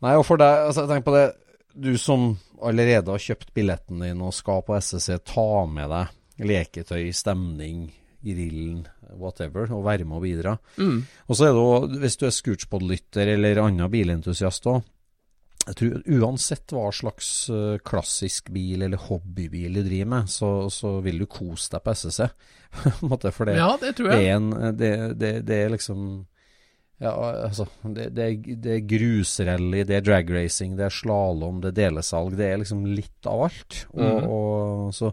Nei, 0.05 0.17
og 0.19 0.27
for 0.27 0.41
deg, 0.41 0.67
altså, 0.71 0.89
tenk 0.91 1.07
på 1.07 1.15
det. 1.15 1.29
Du 1.75 1.95
som 1.99 2.33
allerede 2.63 3.11
har 3.11 3.23
kjøpt 3.23 3.55
billetten 3.57 4.03
din 4.05 4.21
og 4.23 4.35
skal 4.37 4.63
på 4.67 4.77
SSC, 4.79 5.17
ta 5.27 5.65
med 5.71 5.91
deg 5.91 6.47
leketøy, 6.51 7.09
stemning, 7.15 7.89
grillen, 8.25 8.85
whatever, 9.19 9.69
og 9.75 9.85
være 9.87 10.07
med 10.09 10.19
og 10.19 10.25
bidra. 10.25 10.57
Mm. 10.79 11.05
Og 11.29 11.39
så 11.39 11.49
er 11.49 11.55
det 11.55 11.63
jo, 11.63 12.01
hvis 12.03 12.19
du 12.19 12.27
er 12.27 12.35
Scootspod-lytter 12.35 13.35
eller 13.35 13.63
annen 13.65 13.91
bilentusiast 13.93 14.67
òg, 14.71 14.83
jeg 15.67 15.77
tror 15.81 16.03
uansett 16.21 16.73
hva 16.75 16.91
slags 16.93 17.29
eh, 17.51 17.79
klassisk 17.87 18.51
bil 18.53 18.83
eller 18.85 19.01
hobbybil 19.09 19.79
du 19.79 19.83
driver 19.87 20.11
med, 20.13 20.29
så, 20.29 20.51
så 20.71 20.99
vil 21.05 21.19
du 21.23 21.27
kose 21.27 21.71
deg 21.73 21.83
på 21.87 21.95
SSC. 21.97 22.29
For 23.33 23.45
det, 23.49 23.57
ja, 23.57 23.71
det 23.81 23.95
tror 23.97 24.11
det, 24.11 24.19
jeg. 24.21 24.29
er 24.29 24.37
en, 24.37 24.51
det, 24.77 24.93
det, 25.21 25.33
det 25.47 25.59
er 25.65 25.71
liksom 25.77 26.01
Ja, 27.03 27.13
altså 27.49 27.67
Det, 27.83 28.09
det, 28.17 28.25
er, 28.25 28.57
det 28.65 28.75
er 28.77 28.85
grusrally, 28.91 29.85
det 29.87 29.97
er 29.99 30.05
dragracing, 30.07 30.77
det 30.79 30.87
er 30.89 30.95
slalåm, 30.95 31.61
det 31.63 31.73
er 31.73 31.79
delesalg. 31.89 32.37
Det 32.39 32.47
er 32.53 32.61
liksom 32.63 32.85
litt 32.91 33.27
av 33.31 33.47
alt. 33.49 33.81
Og, 33.95 34.05
Mhm. 34.05 34.29
og 34.31 34.93
så 34.95 35.11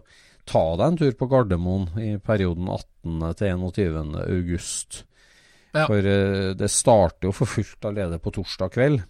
ta 0.48 0.62
deg 0.76 0.86
en 0.88 0.96
tur 0.98 1.12
på 1.18 1.28
Gardermoen 1.30 1.88
i 2.02 2.12
perioden 2.18 2.66
18. 2.68 3.34
til 3.38 3.52
21. 3.56 4.14
august. 4.26 5.02
Ja. 5.72 5.86
For 5.88 6.04
uh, 6.04 6.52
det 6.58 6.68
starter 6.68 7.30
jo 7.30 7.32
for 7.32 7.48
fullt 7.48 7.86
allerede 7.88 8.18
på 8.20 8.32
torsdag 8.34 8.72
kveld. 8.74 9.02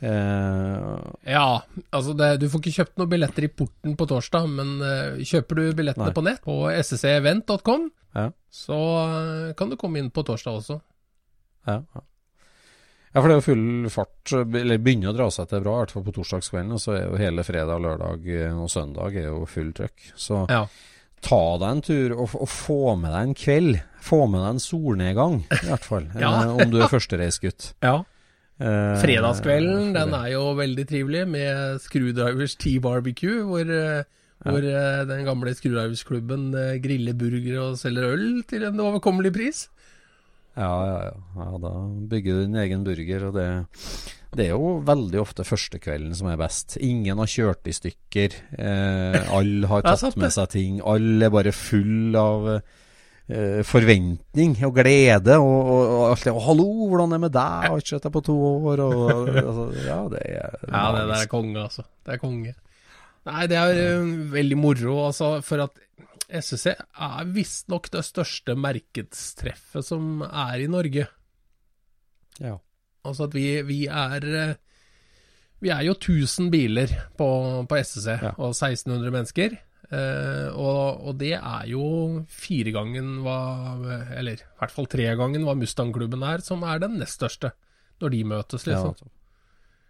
Eh, 0.00 0.96
Ja, 1.32 1.62
altså 1.90 2.14
det, 2.16 2.32
du 2.42 2.48
får 2.52 2.60
ikke 2.62 2.74
kjøpt 2.80 2.98
noen 3.00 3.12
billetter 3.12 3.46
i 3.46 3.52
porten 3.52 3.94
på 3.98 4.06
torsdag, 4.10 4.48
men 4.52 4.74
uh, 4.82 5.20
kjøper 5.24 5.60
du 5.60 5.62
billettene 5.78 6.10
Nei. 6.10 6.16
på 6.16 6.24
nett 6.26 6.42
på 6.44 6.56
sceevent.com 6.82 7.88
Ja. 8.16 8.30
så 8.52 8.76
uh, 8.76 9.54
kan 9.56 9.70
du 9.72 9.76
komme 9.80 9.98
inn 10.02 10.10
på 10.14 10.24
torsdag 10.26 10.60
også. 10.60 10.80
ja, 11.66 11.78
ja. 11.82 12.02
ja, 13.14 13.20
for 13.22 13.28
det 13.28 13.34
er 13.36 13.40
jo 13.40 13.46
full 13.48 13.88
fart, 13.92 14.32
eller 14.36 14.78
begynner 14.84 15.12
å 15.14 15.16
dra 15.16 15.30
seg 15.32 15.48
til 15.48 15.62
bra, 15.64 15.78
i 15.78 15.84
hvert 15.84 15.94
fall 15.96 16.04
på 16.06 16.12
torsdagskvelden. 16.18 16.74
Og 16.76 16.82
så 16.82 16.92
er 16.98 17.06
jo 17.06 17.16
hele 17.20 17.44
fredag, 17.48 17.80
lørdag 17.80 18.26
og 18.52 18.68
søndag 18.72 19.16
er 19.16 19.30
jo 19.30 19.46
full 19.48 19.72
trøkk. 19.76 20.10
Så 20.16 20.42
Ja. 20.52 20.66
ta 21.24 21.40
deg 21.58 21.70
en 21.70 21.80
tur 21.82 22.12
og, 22.20 22.34
og 22.36 22.48
få 22.52 22.96
med 23.00 23.10
deg 23.16 23.22
en 23.30 23.34
kveld. 23.34 23.80
Få 24.06 24.26
med 24.28 24.44
deg 24.44 24.50
en 24.50 24.60
solnedgang, 24.62 25.38
i 25.48 25.64
hvert 25.70 25.88
fall. 25.88 26.04
Ja. 26.20 26.34
om 26.52 26.70
du 26.70 26.76
er 26.82 26.92
førstereisgutt. 26.92 27.72
ja. 27.82 28.02
Eh, 28.56 28.96
Fredagskvelden, 29.02 29.92
den 29.96 30.14
er 30.16 30.28
jo 30.32 30.44
veldig 30.56 30.86
trivelig 30.88 31.24
med 31.28 31.80
Screwdrivers 31.84 32.56
Tea 32.56 32.80
Barbecue, 32.80 33.44
hvor, 33.44 33.68
eh, 33.68 34.04
hvor 34.46 34.64
eh, 34.64 35.04
den 35.08 35.24
gamle 35.28 35.54
Screwdrivers-klubben 35.54 36.50
griller 36.84 37.16
burgere 37.18 37.70
og 37.70 37.80
selger 37.80 38.12
øl 38.16 38.44
til 38.48 38.64
en 38.68 38.80
overkommelig 38.80 39.34
pris. 39.36 39.66
Ja, 40.56 40.72
ja, 40.88 41.00
ja, 41.10 41.16
ja. 41.36 41.50
Da 41.60 41.72
bygger 42.08 42.38
du 42.38 42.46
din 42.46 42.62
egen 42.64 42.84
burger, 42.84 43.28
og 43.28 43.34
det 43.36 43.48
det 44.36 44.50
er 44.50 44.52
jo 44.52 44.80
veldig 44.84 45.20
ofte 45.22 45.46
førstekvelden 45.46 46.12
som 46.16 46.28
er 46.28 46.40
best. 46.40 46.76
Ingen 46.84 47.20
har 47.22 47.30
kjørt 47.30 47.68
i 47.70 47.74
stykker. 47.76 48.34
Eh, 48.58 49.30
alle 49.32 49.70
har 49.70 49.86
tatt 49.86 50.18
med 50.20 50.34
seg 50.34 50.50
ting. 50.52 50.80
Alle 50.84 51.28
er 51.28 51.32
bare 51.32 51.54
full 51.56 52.16
av 52.20 52.50
eh, 52.56 52.74
forventning 53.66 54.52
og 54.66 54.74
glede. 54.76 55.34
Og, 55.42 55.56
og, 55.66 55.80
og 55.96 56.02
alt 56.10 56.24
det. 56.24 56.32
Og 56.32 56.42
'Hallo, 56.44 56.66
hvordan 56.88 57.10
er 57.10 57.16
det 57.16 57.20
med 57.20 57.32
deg?' 57.34 57.66
Har 57.66 57.80
ikke 57.80 57.94
sett 57.96 58.06
deg 58.06 58.12
på 58.14 58.22
to 58.28 58.36
år. 58.44 58.82
Og, 58.84 59.28
altså, 59.28 59.64
ja, 59.86 59.98
det 60.12 60.20
er 60.24 60.54
Ja, 60.76 60.84
det 60.94 61.02
der 61.08 61.16
er 61.22 61.26
konge, 61.32 61.58
altså. 61.62 61.82
Det 62.06 62.14
er 62.14 62.22
konge. 62.22 62.54
Nei, 63.26 63.46
det 63.50 63.56
er 63.58 64.00
uh, 64.02 64.32
veldig 64.32 64.56
moro, 64.58 65.06
altså, 65.08 65.40
for 65.42 65.64
at 65.64 65.70
SSC 66.30 66.66
er 66.74 67.24
visstnok 67.34 67.90
det 67.90 68.04
største 68.06 68.54
markedstreffet 68.58 69.84
som 69.86 70.22
er 70.26 70.62
i 70.62 70.66
Norge. 70.70 71.06
Ja. 72.42 72.56
Altså 73.06 73.26
at 73.28 73.34
vi, 73.34 73.62
vi 73.62 73.86
er 73.86 74.24
eh, 74.26 74.54
Vi 75.62 75.70
er 75.70 75.82
jo 75.86 75.94
1000 75.94 76.50
biler 76.50 76.90
på, 77.16 77.26
på 77.68 77.76
SSC, 77.80 78.06
Ja. 78.22 78.32
og 78.36 78.50
1600 78.54 79.10
mennesker. 79.10 79.54
Eh, 79.86 80.48
og, 80.50 81.06
og 81.06 81.18
det 81.20 81.36
er 81.36 81.66
jo 81.70 81.84
firegangen 82.26 83.20
hva 83.22 83.36
Eller 84.18 84.40
i 84.40 84.48
hvert 84.58 84.72
fall 84.74 84.88
tregangen 84.90 85.44
hva 85.46 85.54
Mustang-klubben 85.54 86.24
er, 86.26 86.42
som 86.42 86.64
er 86.66 86.82
den 86.82 86.98
nest 86.98 87.20
største. 87.20 87.52
Når 88.02 88.12
de 88.12 88.24
møtes, 88.26 88.66
liksom. 88.66 88.96
Ja. 88.98 89.12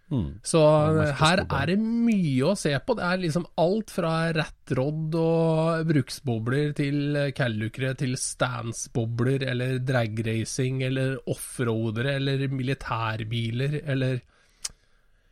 Mm. 0.07 0.37
Så 0.45 0.61
er 0.63 1.09
her 1.19 1.41
er 1.43 1.67
det 1.67 1.75
mye 1.83 2.45
å 2.47 2.53
se 2.55 2.71
på. 2.79 2.95
Det 2.95 3.03
er 3.03 3.19
liksom 3.19 3.43
alt 3.59 3.91
fra 3.91 4.13
rattrod 4.37 5.17
og 5.19 5.89
bruksbobler 5.89 6.71
til 6.77 7.17
callukere 7.35 7.91
til 7.99 8.15
standsbobler 8.21 9.43
eller 9.51 9.81
dragracing 9.83 10.79
eller 10.87 11.17
offroadere 11.27 12.15
eller 12.21 12.47
militærbiler 12.47 13.81
eller 13.83 14.21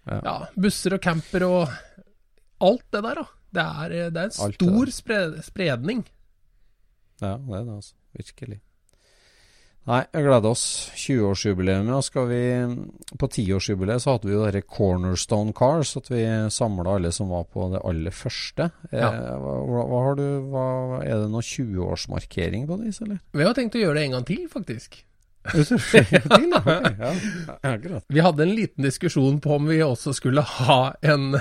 Ja. 0.05 0.19
ja, 0.22 0.34
busser 0.53 0.93
og 0.93 1.01
camper 1.01 1.43
og 1.48 1.72
alt 2.62 2.84
det 2.93 3.00
der, 3.01 3.24
da. 3.24 3.24
Det 3.55 3.63
er, 3.65 3.97
det 4.12 4.21
er 4.21 4.29
en 4.29 4.45
Alt 4.47 4.59
stor 4.59 4.93
spre 4.93 5.19
spredning. 5.45 6.05
Ja, 7.21 7.38
det 7.39 7.59
er 7.59 7.67
det, 7.67 7.75
altså. 7.79 7.95
Virkelig. 8.15 8.62
Nei, 9.85 10.00
jeg 10.15 10.25
gleder 10.25 10.50
oss. 10.50 10.63
20-årsjubileet 10.97 11.85
med 11.85 12.01
Skal 12.01 12.25
vi 12.31 12.41
På 13.21 13.27
10-årsjubileet 13.29 14.01
så 14.01 14.15
hadde 14.15 14.29
vi 14.31 14.33
jo 14.33 14.45
dette 14.47 14.63
Cornerstone 14.65 15.53
Cars, 15.53 15.91
at 16.00 16.09
vi 16.09 16.24
samla 16.53 16.95
alle 16.97 17.12
som 17.13 17.29
var 17.29 17.45
på 17.53 17.67
det 17.75 17.83
aller 17.85 18.15
første. 18.15 18.71
Ja. 18.89 19.12
Eh, 19.12 19.35
hva, 19.43 19.57
hva, 19.69 19.83
hva 19.91 20.00
har 20.07 20.17
du 20.17 20.25
hva, 20.50 20.69
Er 21.03 21.21
det 21.21 21.29
noen 21.29 21.45
20-årsmarkering 21.45 22.65
på 22.69 22.79
det, 22.81 22.95
eller? 23.05 23.21
Vi 23.38 23.45
har 23.45 23.53
tenkt 23.57 23.77
å 23.77 23.83
gjøre 23.83 24.00
det 24.00 24.07
en 24.07 24.17
gang 24.17 24.25
til, 24.31 24.47
faktisk. 24.50 25.03
Ja. 25.45 25.53
ja. 27.62 28.01
Vi 28.09 28.25
hadde 28.25 28.47
en 28.47 28.55
liten 28.57 28.88
diskusjon 28.88 29.38
på 29.43 29.59
om 29.59 29.69
vi 29.69 29.83
også 29.85 30.15
skulle 30.17 30.41
ha 30.41 30.79
en, 31.05 31.35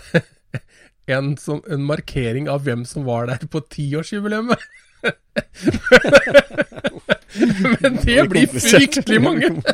en, 1.06 1.36
som, 1.40 1.62
en 1.70 1.84
markering 1.84 2.48
av 2.48 2.64
hvem 2.64 2.84
som 2.88 3.04
var 3.08 3.26
der 3.30 3.46
på 3.50 3.60
tiårsjubileet. 3.74 4.58
Men 7.82 7.98
det 8.04 8.28
blir 8.30 8.46
fryktelig 8.46 9.22
mange. 9.22 9.48
det 9.50 9.64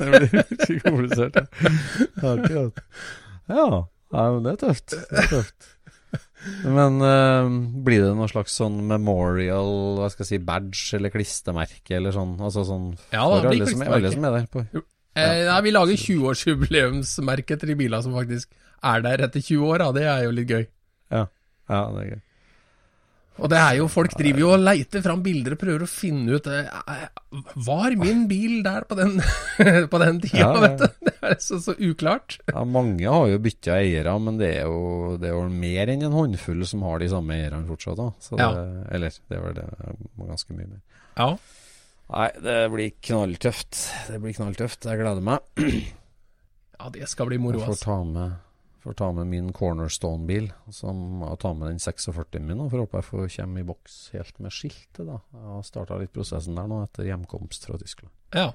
blir 0.00 0.26
fryktelig 0.32 0.82
komplisert, 0.82 1.36
ja. 3.50 3.88
Ja, 4.10 4.32
men 4.32 4.42
det 4.42 4.50
er 4.56 4.60
tøft. 4.64 4.94
Det 4.94 5.18
er 5.22 5.28
tøft. 5.30 5.60
Men 6.64 6.92
eh, 7.04 7.48
blir 7.84 8.00
det 8.06 8.14
noe 8.16 8.28
slags 8.30 8.56
sånn 8.58 8.78
memorial, 8.88 10.00
hva 10.00 10.08
skal 10.10 10.24
jeg 10.24 10.30
si, 10.32 10.38
badge 10.46 10.96
eller 10.96 11.10
klistremerke 11.14 11.92
eller 11.98 12.12
sånn? 12.16 12.32
Altså 12.40 12.64
sånn 12.66 12.86
Ja, 13.12 13.26
da, 13.28 13.42
for 13.42 13.50
alle 13.52 13.66
som, 13.68 13.84
alle 13.84 14.12
som 14.14 14.26
er 14.26 14.32
der. 14.38 14.46
På. 14.50 14.64
Eh, 15.20 15.42
nei, 15.46 15.60
vi 15.66 15.74
lager 15.74 16.00
20-årsjubileumsmerke 16.00 17.54
til 17.60 17.72
de 17.72 17.76
bilene 17.82 18.02
som 18.06 18.16
faktisk 18.16 18.48
er 18.82 19.04
der 19.06 19.26
etter 19.28 19.40
20 19.44 19.68
år. 19.68 19.78
Da. 19.84 19.92
Det 19.98 20.08
er 20.08 20.26
jo 20.26 20.34
litt 20.34 20.50
gøy. 20.50 20.66
Ja. 21.10 21.24
ja, 21.70 21.84
det 21.94 22.02
er 22.04 22.10
gøy. 22.14 22.20
Og 23.40 23.48
det 23.48 23.56
er 23.56 23.76
jo, 23.78 23.86
folk 23.88 24.12
driver 24.18 24.40
jo 24.42 24.48
og 24.52 24.60
leiter 24.60 25.00
fram 25.00 25.22
bilder 25.24 25.54
og 25.54 25.60
prøver 25.62 25.84
å 25.86 25.88
finne 25.88 26.34
ut 26.36 26.48
eh, 26.50 26.66
Var 27.64 27.94
min 27.96 28.26
bil 28.28 28.58
der 28.66 28.84
på 28.84 28.98
den, 28.98 29.14
på 29.92 30.00
den 30.02 30.18
tida, 30.20 30.42
Ja, 30.42 30.50
ja. 30.50 30.60
vet 30.66 30.82
du? 30.82 31.06
Det 31.06 31.14
er 31.30 31.36
så, 31.40 31.56
så 31.64 31.72
uklart. 31.78 32.36
Ja, 32.50 32.64
mange 32.68 33.08
har 33.08 33.30
jo 33.30 33.38
bytta 33.40 33.78
eiere, 33.78 34.12
men 34.20 34.36
det 34.42 34.50
er 34.58 34.68
jo, 34.68 35.14
det 35.22 35.30
er 35.30 35.38
jo 35.38 35.46
mer 35.54 35.92
enn 35.94 36.04
en 36.10 36.16
håndfull 36.18 36.66
som 36.68 36.84
har 36.84 37.00
de 37.00 37.08
samme 37.14 37.38
eierne 37.38 37.62
fortsatt. 37.70 37.96
Da. 38.02 38.10
Så 38.20 38.36
det, 38.36 38.44
Ja. 38.44 38.66
Eller, 38.98 39.16
det 39.32 39.40
vel 39.46 39.56
det, 39.56 39.66
ganske 40.20 40.58
mye 40.58 40.68
mer. 40.74 40.84
Ja. 41.16 41.30
Nei, 42.10 42.28
det 42.44 42.58
blir 42.74 42.92
knalltøft. 43.08 43.80
Det 44.10 44.20
blir 44.20 44.36
knalltøft. 44.36 44.84
Jeg 44.90 45.00
gleder 45.00 45.24
meg. 45.24 45.48
ja, 46.76 46.92
det 46.92 47.08
skal 47.08 47.30
bli 47.30 47.40
moro, 47.40 47.62
Jeg 47.62 47.72
får 47.72 47.82
ta 47.86 47.98
med, 48.04 48.36
får 48.82 48.92
ta 49.00 49.12
med 49.12 49.26
min 49.26 49.52
Cornerstone-bil. 49.52 50.52
som 50.70 51.20
jeg 51.20 51.38
ta 51.42 51.52
med 51.54 51.68
den 51.68 51.78
46 51.78 52.40
min, 52.40 52.70
for 52.70 52.78
håper 52.84 52.98
jeg 52.98 53.04
får 53.10 53.28
komme 53.36 53.60
i 53.60 53.68
boks 53.68 54.10
helt 54.14 54.38
med 54.38 54.50
skiltet. 54.54 55.06
da. 55.06 55.16
Jeg 55.32 55.46
har 55.52 55.62
starta 55.68 55.92
litt 56.00 56.16
prosessen 56.16 56.54
der 56.56 56.66
nå, 56.70 56.76
etter 56.84 57.02
hjemkomst 57.08 57.60
fra 57.68 57.76
Tyskland. 57.80 58.12
Ja. 58.34 58.50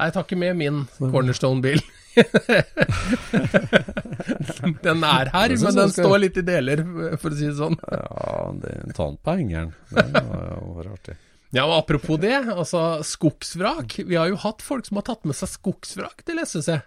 Nei, 0.00 0.06
jeg 0.08 0.14
tar 0.14 0.24
ikke 0.24 0.40
med 0.40 0.56
min 0.56 0.76
Cornerstone-bil. 0.96 1.80
den 4.86 5.02
er 5.04 5.28
her, 5.34 5.48
men 5.60 5.76
den 5.76 5.92
står 5.92 6.16
litt 6.22 6.38
i 6.40 6.44
deler, 6.46 6.80
for 7.20 7.28
å 7.28 7.36
si 7.36 7.44
det 7.50 7.58
sånn. 7.58 7.76
Ja, 7.84 8.48
det, 8.62 8.70
ta 8.96 9.10
den 9.10 9.18
på 9.20 9.34
hengeren. 9.36 9.74
Den 9.92 10.16
var 10.30 10.86
jo 10.86 10.94
artig. 10.94 11.18
Ja, 11.50 11.64
og 11.66 11.82
apropos 11.82 12.20
det, 12.22 12.36
altså 12.48 13.02
skogsvrak. 13.04 13.98
Vi 14.06 14.16
har 14.16 14.30
jo 14.30 14.38
hatt 14.38 14.62
folk 14.62 14.86
som 14.86 14.96
har 15.00 15.06
tatt 15.08 15.26
med 15.26 15.34
seg 15.36 15.50
skogsvrak 15.50 16.22
til 16.24 16.38
SSC. 16.46 16.78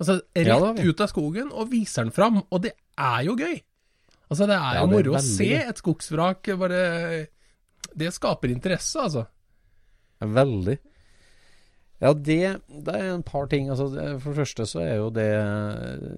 Altså 0.00 0.16
rett 0.34 0.46
Ja, 0.48 0.58
vi. 0.74 0.88
ut 0.90 1.00
av 1.04 1.10
skogen 1.12 1.52
og 1.52 1.70
viser 1.70 2.04
den 2.08 2.14
fram, 2.14 2.40
og 2.50 2.62
det 2.64 2.72
er 2.98 3.20
jo 3.28 3.36
gøy. 3.38 3.60
Altså 4.30 4.48
det 4.50 4.56
er 4.56 4.80
jo 4.80 4.86
er 4.88 4.90
moro 4.90 5.14
å 5.14 5.20
se 5.22 5.50
et 5.60 5.78
skogsvrak 5.78 6.48
bare 6.58 6.80
Det 7.94 8.08
skaper 8.16 8.50
interesse, 8.50 8.98
altså. 8.98 9.26
Veldig. 10.24 10.78
Ja, 12.02 12.10
det, 12.12 12.38
det 12.84 12.94
er 12.94 13.12
en 13.14 13.22
par 13.24 13.46
ting. 13.48 13.68
Altså, 13.70 13.86
for 14.20 14.32
det 14.34 14.40
første 14.42 14.66
så 14.68 14.80
er 14.82 14.96
jo 14.98 15.10
det 15.14 15.28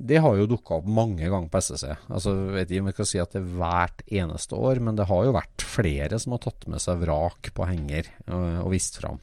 Det 0.09 0.19
har 0.25 0.39
jo 0.39 0.47
dukka 0.51 0.79
opp 0.81 0.89
mange 0.89 1.29
ganger 1.29 1.51
på 1.53 1.61
SSC. 1.63 1.91
Altså, 2.09 2.33
jeg 2.33 2.55
vet 2.57 2.73
ikke 2.73 2.85
om 2.87 2.91
jeg 2.91 2.99
kan 3.03 3.11
si 3.11 3.21
at 3.23 3.37
det 3.37 3.43
er 3.43 3.53
hvert 3.61 4.03
eneste 4.23 4.59
år, 4.59 4.81
men 4.89 4.97
det 4.99 5.07
har 5.11 5.29
jo 5.29 5.37
vært 5.37 5.67
flere 5.67 6.19
som 6.23 6.35
har 6.35 6.43
tatt 6.47 6.67
med 6.73 6.83
seg 6.83 7.03
vrak 7.05 7.53
på 7.55 7.69
henger 7.69 8.09
og, 8.31 8.47
og 8.65 8.73
vist 8.73 8.99
fram. 9.03 9.21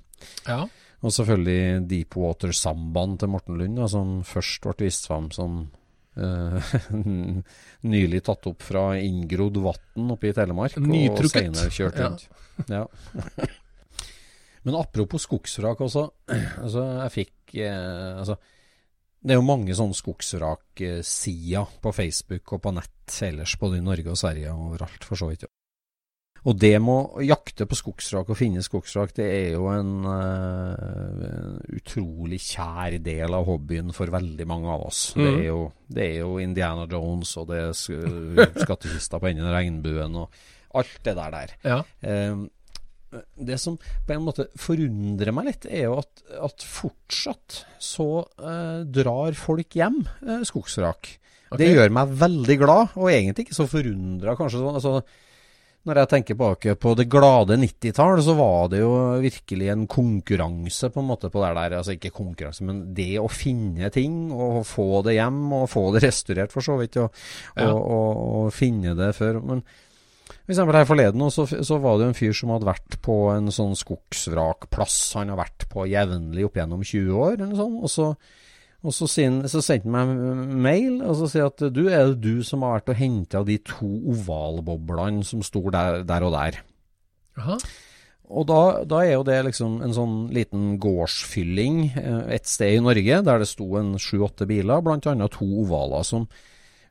Ja. 0.48 0.62
Og 1.04 1.12
selvfølgelig 1.12 1.84
Deepwater-samband 1.92 3.18
til 3.20 3.32
Morten 3.34 3.58
Lund, 3.60 3.76
da, 3.82 3.88
som 3.92 4.22
først 4.28 4.64
ble 4.64 4.86
vist 4.86 5.10
fram 5.10 5.28
som 5.36 5.66
uh, 6.16 6.76
nylig 7.94 8.22
tatt 8.24 8.48
opp 8.48 8.64
fra 8.64 8.94
inngrodd 9.02 9.60
vann 9.66 10.14
oppe 10.16 10.32
i 10.32 10.36
Telemark. 10.36 10.78
Nytrukket. 10.80 11.28
Og 11.28 11.60
senere 11.60 11.76
kjørt 11.76 12.00
rundt. 12.00 12.26
Ja. 12.72 12.86
Men 14.64 14.80
apropos 14.80 15.28
skogsvrak 15.28 15.84
også. 15.84 16.08
Altså, 16.64 16.86
jeg 17.02 17.12
fikk 17.12 17.56
eh, 17.60 18.20
altså, 18.22 18.38
Det 19.20 19.34
er 19.34 19.40
jo 19.42 19.48
mange 19.48 19.76
sånne 19.76 19.98
skogsvraksider 19.98 21.74
på 21.84 21.92
Facebook 21.96 22.56
og 22.56 22.64
på 22.64 22.72
nett 22.78 23.18
ellers, 23.28 23.58
både 23.60 23.82
i 23.82 23.84
Norge 23.84 24.14
og 24.14 24.20
Sverige 24.20 24.54
og 24.56 24.70
overalt, 24.70 25.04
for 25.04 25.20
så 25.20 25.28
vidt. 25.28 25.44
Og 26.46 26.58
det 26.60 26.74
med 26.84 26.92
å 27.16 27.22
jakte 27.24 27.64
på 27.70 27.78
skogsrak 27.80 28.28
og 28.34 28.36
finne 28.36 28.60
skogsrak, 28.66 29.14
det 29.16 29.28
er 29.32 29.52
jo 29.56 29.70
en, 29.72 29.94
eh, 30.04 31.28
en 31.30 31.62
utrolig 31.78 32.40
kjær 32.44 32.98
del 33.04 33.34
av 33.38 33.46
hobbyen 33.48 33.94
for 33.96 34.12
veldig 34.12 34.48
mange 34.50 34.68
av 34.68 34.82
oss. 34.90 35.14
Det, 35.16 35.24
Mhm. 35.24 35.40
er 35.40 35.46
jo, 35.48 35.62
det 35.90 36.04
er 36.10 36.20
jo 36.20 36.38
Indiana 36.40 36.86
Jones, 36.92 37.38
og 37.38 37.48
det 37.48 37.58
er 37.62 37.72
sk- 37.72 38.60
skattkista 38.66 39.20
på 39.22 39.30
enden 39.32 39.46
av 39.48 39.56
regnbuen, 39.56 40.16
og 40.16 40.30
alt 40.76 41.00
det 41.04 41.16
der 41.16 41.32
der. 41.32 41.48
ja. 41.64 41.84
Eh, 42.04 42.36
det 43.40 43.60
som 43.60 43.78
på 43.78 44.10
en 44.16 44.26
måte 44.26 44.48
forundrer 44.58 45.32
meg 45.32 45.46
litt, 45.46 45.66
er 45.68 45.84
jo 45.84 46.00
at, 46.00 46.24
at 46.42 46.58
fortsatt 46.66 47.64
så 47.80 48.26
eh, 48.40 48.84
drar 48.90 49.34
folk 49.38 49.70
hjem 49.70 50.00
eh, 50.28 50.42
skogsrak. 50.44 51.20
Okay. 51.52 51.58
Det 51.68 51.76
gjør 51.76 51.92
meg 51.94 52.10
veldig 52.18 52.58
glad, 52.58 52.90
og 52.98 53.12
egentlig 53.12 53.46
ikke 53.46 53.60
så 53.60 53.68
forundra, 53.70 54.36
kanskje. 54.36 54.58
sånn, 54.64 54.74
altså 54.74 55.04
når 55.84 55.98
jeg 56.00 56.10
tenker 56.14 56.32
tilbake 56.34 56.74
på 56.80 56.94
det 56.96 57.06
glade 57.12 57.58
90-tall, 57.60 58.22
så 58.24 58.34
var 58.38 58.70
det 58.72 58.80
jo 58.80 58.92
virkelig 59.20 59.68
en 59.74 59.82
konkurranse 59.92 60.88
på 60.94 61.02
en 61.02 61.10
måte 61.10 61.28
på 61.34 61.42
det 61.44 61.50
der. 61.58 61.76
Altså 61.80 61.96
ikke 61.98 62.14
konkurranse, 62.16 62.64
men 62.64 62.84
det 62.96 63.18
å 63.20 63.26
finne 63.28 63.90
ting 63.92 64.30
og 64.32 64.62
få 64.70 65.02
det 65.04 65.18
hjem 65.18 65.42
og 65.60 65.66
få 65.72 65.90
det 65.96 66.06
restaurert 66.06 66.56
for 66.56 66.64
så 66.64 66.78
vidt, 66.80 66.96
og, 67.04 67.12
Ja. 67.58 67.68
og, 67.74 67.82
og, 67.84 68.22
og 68.46 68.54
finne 68.56 68.96
det 68.96 69.12
før. 69.18 69.42
Men 69.44 69.66
for 70.44 70.54
eksempel 70.56 70.76
her 70.80 70.88
forleden 70.88 71.28
så, 71.32 71.46
så 71.52 71.78
var 71.84 71.98
det 72.00 72.08
jo 72.08 72.14
en 72.14 72.18
fyr 72.22 72.34
som 72.40 72.56
hadde 72.56 72.68
vært 72.72 72.98
på 73.04 73.18
en 73.36 73.52
sånn 73.52 73.76
skogsvrakplass. 73.80 74.98
Han 75.20 75.32
har 75.36 75.40
vært 75.44 75.68
på 75.72 75.86
jevnlig 75.92 76.48
opp 76.48 76.58
gjennom 76.60 76.84
20 76.84 77.12
år, 77.28 77.36
eller 77.38 77.52
noe 77.52 77.60
sånt. 77.60 77.84
Og 77.84 77.92
så, 77.92 78.08
og 78.84 78.92
så, 78.92 79.08
så 79.08 79.62
sendte 79.64 79.88
han 79.88 80.12
meg 80.12 80.52
mail 80.66 81.00
og 81.08 81.16
så 81.22 81.30
sier 81.32 81.48
at 81.48 81.64
du, 81.72 81.86
er 81.88 82.12
det 82.12 82.20
du 82.24 82.44
som 82.44 82.66
har 82.66 82.82
vært 82.82 82.92
og 82.92 83.00
henta 83.00 83.44
de 83.48 83.56
to 83.64 83.90
ovalboblene 84.12 85.24
som 85.28 85.44
sto 85.46 85.64
der, 85.72 86.02
der 86.08 86.28
og 86.28 86.36
der? 86.36 86.60
Aha. 87.40 87.58
Og 88.34 88.48
da, 88.50 88.62
da 88.88 89.04
er 89.04 89.14
jo 89.16 89.26
det 89.28 89.38
liksom 89.50 89.78
en 89.86 89.94
sånn 89.96 90.16
liten 90.34 90.78
gårdsfylling 90.82 91.84
eh, 92.00 92.24
et 92.38 92.50
sted 92.50 92.80
i 92.80 92.82
Norge, 92.84 93.20
der 93.28 93.44
det 93.44 93.50
sto 93.50 93.68
en 93.80 93.94
sju-åtte 94.02 94.48
biler, 94.50 94.84
annet 94.84 95.38
to 95.38 95.48
ovaler 95.64 96.08
som 96.08 96.28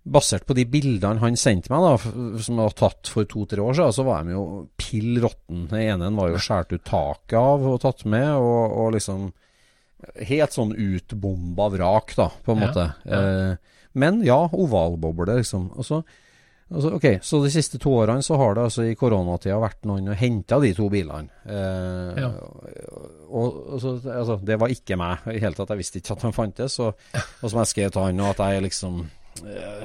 Basert 0.03 0.49
på 0.49 0.55
de 0.59 0.65
bildene 0.67 1.23
han 1.23 1.37
sendte 1.39 1.71
meg, 1.71 1.85
da, 1.85 2.39
som 2.43 2.59
var 2.59 2.73
tatt 2.75 3.07
for 3.07 3.29
to-tre 3.31 3.63
år 3.63 3.77
siden, 3.79 3.95
så 3.95 4.03
var 4.03 4.25
de 4.27 4.35
jo 4.35 4.47
pill 4.75 5.21
råtne. 5.23 5.69
Den 5.71 5.79
ene 5.79 6.09
var 6.17 6.33
jo 6.33 6.41
skåret 6.43 6.75
ut 6.75 6.83
taket 6.89 7.37
av 7.39 7.69
og 7.71 7.77
tatt 7.85 8.03
med, 8.11 8.33
og, 8.35 8.75
og 8.83 8.89
liksom 8.97 9.29
Helt 10.29 10.53
sånn 10.57 10.73
utbomba 10.75 11.69
vrak, 11.73 12.15
da, 12.19 12.29
på 12.45 12.53
en 12.57 12.61
Ja, 12.63 12.67
måte. 12.69 12.89
ja. 13.07 13.21
Eh, 13.53 13.57
men 13.95 14.23
ja, 14.25 14.41
ovalboble, 14.53 15.37
liksom. 15.39 15.71
Og 15.77 15.85
så, 15.85 15.99
og 16.73 16.81
så, 16.83 16.91
ok, 16.97 17.07
så 17.21 17.43
de 17.45 17.51
siste 17.53 17.77
to 17.79 17.91
årene 18.01 18.23
så 18.25 18.39
har 18.41 18.55
det 18.57 18.63
altså 18.65 18.87
i 18.89 18.95
koronatida 18.97 19.59
vært 19.61 19.85
noen 19.85 20.09
og 20.09 20.17
henta 20.17 20.59
de 20.63 20.71
to 20.75 20.87
bilene. 20.89 21.29
Eh, 21.45 22.21
Ja. 22.23 22.31
og, 23.29 23.59
og 23.75 23.81
så, 23.83 23.93
altså, 24.09 24.39
det 24.43 24.57
var 24.61 24.73
ikke 24.73 24.97
meg 24.97 25.27
i 25.35 25.39
hele 25.43 25.55
tatt. 25.59 25.69
Jeg 25.75 25.83
visste 25.83 26.01
ikke 26.01 26.17
at 26.17 26.25
de 26.25 26.33
fantes. 26.33 26.79
Og, 26.81 26.95
og 27.43 27.51
som 27.51 27.61
jeg 27.61 27.73
skrev 27.75 27.91
til 27.93 28.03
han, 28.07 28.21
og 28.25 28.33
at 28.33 28.43
jeg 28.55 28.63
liksom 28.69 29.03
eh, 29.45 29.85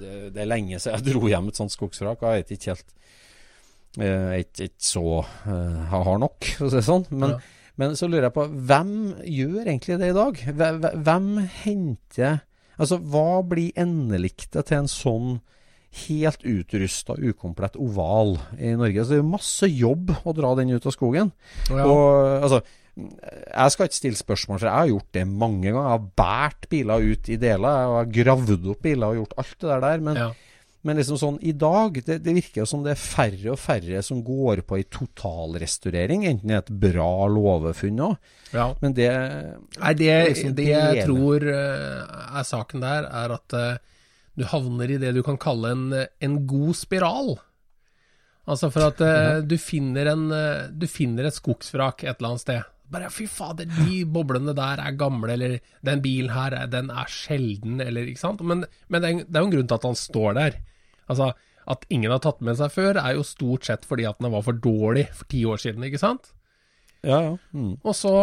det, 0.00 0.12
det 0.34 0.42
er 0.42 0.48
lenge 0.50 0.78
siden 0.80 0.98
jeg 1.00 1.14
dro 1.14 1.26
hjem 1.30 1.48
et 1.48 1.56
sånt 1.60 1.72
skogsvrak, 1.72 2.22
og 2.22 2.28
jeg 2.34 2.42
vet 2.44 2.52
ikke 2.58 2.74
helt 2.74 2.92
eh, 4.00 4.34
ikke, 4.44 4.68
ikke 4.70 4.84
så 4.90 5.06
eh, 5.22 5.80
Jeg 5.92 6.04
har 6.10 6.20
nok, 6.22 6.50
for 6.58 6.66
å 6.68 6.70
si 6.72 6.76
det 6.80 6.84
sånn. 6.92 7.08
Men, 7.10 7.36
Ja. 7.38 7.56
Men 7.80 7.96
så 7.98 8.08
lurer 8.08 8.28
jeg 8.28 8.36
på 8.36 8.46
Hvem 8.68 8.94
gjør 9.24 9.60
egentlig 9.64 9.98
det 10.00 10.10
i 10.12 10.16
dag? 10.16 10.40
Hvem, 11.06 11.30
henter 11.64 12.42
Altså, 12.80 12.96
hva 13.12 13.42
blir 13.44 13.76
endeliktet 13.76 14.70
til 14.70 14.78
en 14.78 14.88
sånn 14.88 15.32
helt 16.06 16.44
utrusta, 16.48 17.16
ukomplett 17.18 17.74
oval 17.76 18.38
i 18.56 18.70
Norge? 18.72 19.02
Altså, 19.02 19.12
det 19.12 19.18
er 19.18 19.20
jo 19.20 19.32
masse 19.34 19.68
jobb 19.68 20.12
å 20.24 20.32
dra 20.38 20.54
den 20.56 20.72
ut 20.72 20.86
av 20.88 20.94
skogen. 20.94 21.32
Ja. 21.68 21.84
Og 21.84 22.46
altså 22.46 22.62
jeg 23.00 23.72
skal 23.72 23.88
ikke 23.88 23.96
stille 23.96 24.18
spørsmål, 24.18 24.58
for 24.58 24.68
jeg 24.68 24.76
har 24.76 24.90
gjort 24.90 25.16
det 25.16 25.24
mange 25.28 25.68
ganger. 25.68 25.80
Jeg 25.80 25.94
har 25.94 26.06
båret 26.20 26.68
biler 26.72 27.06
ut 27.12 27.28
i 27.30 27.38
deler, 27.40 27.68
og 27.68 27.94
jeg 27.94 28.00
har 28.00 28.14
gravd 28.18 28.70
opp 28.72 28.82
biler 28.84 29.06
og 29.06 29.20
gjort 29.20 29.36
alt 29.42 29.56
det 29.60 29.78
der. 29.84 30.04
Men, 30.08 30.20
ja. 30.20 30.30
Men 30.82 30.96
liksom 30.96 31.18
sånn 31.20 31.34
i 31.44 31.52
dag, 31.52 31.98
det, 32.06 32.22
det 32.24 32.32
virker 32.38 32.64
som 32.64 32.80
det 32.86 32.94
er 32.94 33.00
færre 33.00 33.50
og 33.52 33.58
færre 33.60 34.00
som 34.06 34.22
går 34.24 34.62
på 34.64 34.78
ei 34.78 34.86
totalrestaurering, 34.88 36.22
enten 36.24 36.48
det 36.48 36.56
er 36.56 36.62
et 36.62 36.72
bra 36.86 37.10
låvefunn 37.28 38.00
òg. 38.06 38.14
Ja. 38.54 38.70
Men 38.80 38.94
det 38.96 39.10
Nei, 39.76 39.92
det, 39.98 40.08
liksom 40.30 40.54
det 40.56 40.68
jeg 40.70 41.04
tror 41.04 41.44
eh, 41.52 42.16
er 42.40 42.48
saken 42.48 42.80
der, 42.86 43.10
er 43.12 43.36
at 43.36 43.56
eh, 43.58 43.76
du 44.40 44.46
havner 44.48 44.94
i 44.94 44.98
det 45.02 45.12
du 45.18 45.20
kan 45.26 45.36
kalle 45.42 45.74
en, 45.76 45.86
en 46.00 46.40
god 46.48 46.72
spiral. 46.80 47.34
Altså 48.48 48.70
for 48.72 48.88
at 48.88 49.00
eh, 49.04 49.42
du, 49.46 49.56
finner 49.60 50.08
en, 50.14 50.24
du 50.80 50.86
finner 50.90 51.28
et 51.28 51.36
skogsvrak 51.36 52.06
et 52.06 52.14
eller 52.16 52.32
annet 52.32 52.46
sted. 52.46 52.70
Bare 52.90 53.12
fy 53.14 53.28
fader, 53.30 53.68
de 53.84 54.00
boblene 54.10 54.50
der 54.56 54.80
er 54.82 54.96
gamle, 54.98 55.36
eller 55.36 55.58
den 55.86 56.00
bilen 56.02 56.32
her 56.34 56.56
er- 56.64 56.72
den 56.72 56.88
er 56.90 57.06
sjelden, 57.12 57.76
eller 57.84 58.08
ikke 58.10 58.18
sant. 58.24 58.40
Men, 58.42 58.64
men 58.90 59.02
det, 59.04 59.12
er, 59.12 59.20
det 59.28 59.36
er 59.38 59.44
jo 59.44 59.50
en 59.52 59.54
grunn 59.58 59.68
til 59.70 59.76
at 59.78 59.86
han 59.92 60.00
står 60.08 60.34
der. 60.40 60.56
Altså, 61.10 61.32
at 61.70 61.84
ingen 61.92 62.12
har 62.14 62.22
tatt 62.24 62.40
med 62.44 62.58
seg 62.58 62.72
før, 62.74 62.98
er 63.02 63.18
jo 63.18 63.26
stort 63.26 63.66
sett 63.68 63.84
fordi 63.86 64.06
at 64.08 64.20
den 64.22 64.32
var 64.32 64.46
for 64.46 64.56
dårlig 64.56 65.08
for 65.12 65.28
ti 65.30 65.42
år 65.46 65.60
siden, 65.62 65.84
ikke 65.86 66.00
sant. 66.02 66.32
Ja, 67.02 67.20
ja. 67.24 67.36
Mm. 67.56 67.76
Og 67.80 67.94
så 67.96 68.14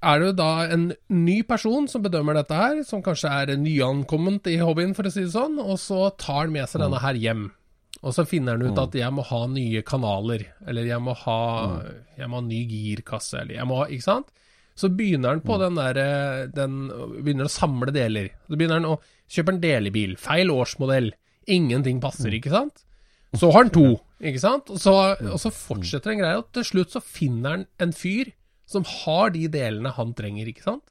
er 0.00 0.20
det 0.20 0.28
jo 0.30 0.34
da 0.38 0.50
en 0.72 0.90
ny 1.12 1.40
person 1.48 1.88
som 1.90 2.04
bedømmer 2.04 2.38
dette 2.38 2.56
her, 2.56 2.82
som 2.88 3.02
kanskje 3.04 3.30
er 3.30 3.56
nyankomment 3.60 4.46
i 4.50 4.60
hobbyen, 4.62 4.94
for 4.96 5.08
å 5.08 5.12
si 5.12 5.26
det 5.26 5.34
sånn, 5.34 5.58
og 5.60 5.76
så 5.82 6.08
tar 6.20 6.44
han 6.44 6.54
med 6.54 6.70
seg 6.70 6.84
denne 6.84 7.02
her 7.02 7.18
hjem. 7.20 7.48
Og 8.00 8.14
så 8.16 8.24
finner 8.24 8.56
han 8.56 8.64
ut 8.64 8.78
at 8.80 8.94
jeg 8.96 9.12
må 9.12 9.24
ha 9.28 9.40
nye 9.50 9.82
kanaler, 9.84 10.46
eller 10.64 10.86
jeg 10.88 11.04
må 11.04 11.14
ha, 11.26 11.40
jeg 12.16 12.30
må 12.30 12.40
ha 12.40 12.46
ny 12.46 12.60
girkasse, 12.70 13.42
eller 13.42 13.58
jeg 13.58 13.68
må 13.68 13.80
ha 13.82 13.88
Ikke 13.92 14.06
sant? 14.06 14.30
Så 14.78 14.88
begynner 14.96 15.34
han 15.34 15.42
på 15.44 15.58
den 15.60 15.76
der 15.76 15.98
eh, 16.00 16.44
den, 16.54 16.86
Begynner 17.18 17.50
å 17.50 17.52
samle 17.52 17.92
deler. 17.92 18.30
Så 18.48 18.56
begynner 18.56 18.78
han 18.78 18.88
å 18.88 19.00
kjøpe 19.28 19.52
en 19.52 19.60
delebil. 19.60 20.14
Feil 20.16 20.52
årsmodell. 20.54 21.10
Ingenting 21.50 22.00
passer, 22.02 22.34
ikke 22.36 22.52
sant? 22.52 22.84
Så 23.38 23.50
har 23.50 23.64
han 23.64 23.72
to, 23.74 23.86
ikke 24.18 24.42
sant? 24.42 24.70
Og 24.74 24.80
så, 24.82 24.94
og 25.30 25.38
så 25.38 25.52
fortsetter 25.54 26.12
den 26.12 26.22
greia, 26.22 26.40
og 26.40 26.48
til 26.56 26.66
slutt 26.66 26.94
så 26.96 27.02
finner 27.04 27.54
han 27.54 27.66
en 27.82 27.92
fyr 27.94 28.32
som 28.70 28.86
har 28.86 29.32
de 29.34 29.46
delene 29.50 29.92
han 29.94 30.14
trenger, 30.18 30.50
ikke 30.50 30.66
sant? 30.66 30.84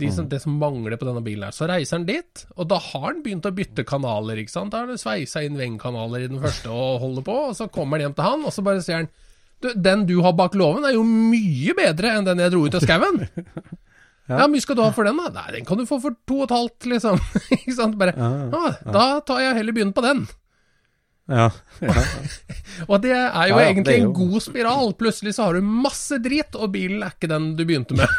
De 0.00 0.08
som, 0.08 0.24
Det 0.28 0.38
som 0.40 0.54
mangler 0.56 0.96
på 0.96 1.04
denne 1.04 1.20
bilen 1.20 1.44
her. 1.44 1.52
Så 1.52 1.66
reiser 1.68 1.98
han 1.98 2.06
dit, 2.08 2.46
og 2.56 2.68
da 2.70 2.78
har 2.80 3.10
han 3.10 3.20
begynt 3.24 3.44
å 3.44 3.52
bytte 3.52 3.84
kanaler, 3.84 4.40
ikke 4.40 4.54
sant? 4.54 4.72
Da 4.72 4.80
har 4.80 4.88
han 4.88 5.00
sveisa 5.00 5.42
inn 5.44 5.58
vengkanaler 5.60 6.24
i 6.24 6.30
den 6.32 6.40
første 6.40 6.72
og 6.72 7.02
holder 7.02 7.26
på, 7.26 7.36
og 7.50 7.58
så 7.58 7.68
kommer 7.72 8.00
han 8.00 8.08
hjem 8.08 8.16
til 8.16 8.28
han, 8.30 8.46
og 8.48 8.56
så 8.56 8.64
bare 8.64 8.84
sier 8.84 9.02
han 9.02 9.10
du, 9.62 9.68
den 9.78 10.06
du 10.08 10.16
har 10.24 10.32
bak 10.34 10.56
låven 10.58 10.88
er 10.88 10.96
jo 10.96 11.04
mye 11.06 11.76
bedre 11.78 12.16
enn 12.16 12.26
den 12.26 12.40
jeg 12.42 12.50
dro 12.54 12.64
ut 12.66 12.78
av 12.80 12.82
skauen. 12.82 13.20
Ja, 14.30 14.44
hvor 14.44 14.52
mye 14.52 14.62
skal 14.62 14.78
du 14.78 14.84
ha 14.84 14.92
for 14.94 15.08
den, 15.08 15.18
da? 15.18 15.32
Nei, 15.34 15.48
den 15.58 15.66
kan 15.66 15.80
du 15.80 15.86
få 15.88 15.98
for 16.02 16.14
to 16.28 16.42
og 16.42 16.46
et 16.46 16.54
halvt, 16.54 16.86
liksom. 16.92 17.18
ikke 17.58 17.74
sant? 17.74 17.98
Bare, 18.00 18.14
ah, 18.14 18.78
Da 18.86 19.06
tar 19.26 19.42
jeg 19.42 19.58
heller 19.58 19.74
begynne 19.76 19.96
på 19.96 20.04
den. 20.04 20.24
Ja. 21.30 21.48
ja. 21.80 21.94
Og 22.90 22.98
det 23.02 23.12
er 23.14 23.46
jo 23.48 23.56
Ja, 23.56 23.62
ja, 23.62 23.68
egentlig 23.70 23.94
er 23.94 24.00
jo... 24.02 24.08
en 24.10 24.16
god 24.16 24.42
spiral. 24.42 24.94
Plutselig 24.98 25.36
så 25.36 25.46
har 25.48 25.58
du 25.58 25.62
masse 25.62 26.18
drit, 26.22 26.54
og 26.58 26.72
bilen 26.74 27.02
er 27.06 27.14
ikke 27.14 27.30
den 27.30 27.52
du 27.58 27.62
begynte 27.66 27.98
med. 27.98 28.10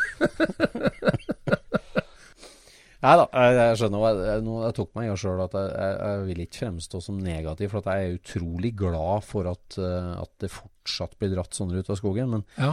Nei 3.03 3.13
da, 3.19 3.25
jeg, 3.35 3.75
skjønner. 3.81 3.99
og 3.99 4.21
Jeg, 4.23 4.75
tok 4.77 4.93
meg 4.95 5.09
i 5.09 5.15
sjøl 5.19 5.41
at 5.43 5.55
jeg, 5.59 5.71
jeg, 5.75 5.95
jeg 5.99 6.21
vil 6.29 6.43
ikke 6.45 6.59
fremstå 6.61 7.01
som 7.03 7.17
negativ, 7.19 7.73
for 7.73 7.83
at 7.83 7.89
jeg 7.91 8.05
er 8.05 8.15
utrolig 8.15 8.71
glad 8.79 9.25
for 9.27 9.49
at, 9.51 9.75
eh, 9.75 10.13
at 10.21 10.31
det 10.39 10.51
fortsatt 10.53 11.17
blir 11.19 11.33
dratt 11.33 11.57
sånn 11.57 11.73
ut 11.75 11.91
av 11.91 11.99
skogen. 11.99 12.31
Men, 12.37 12.45
Ja. 12.55 12.71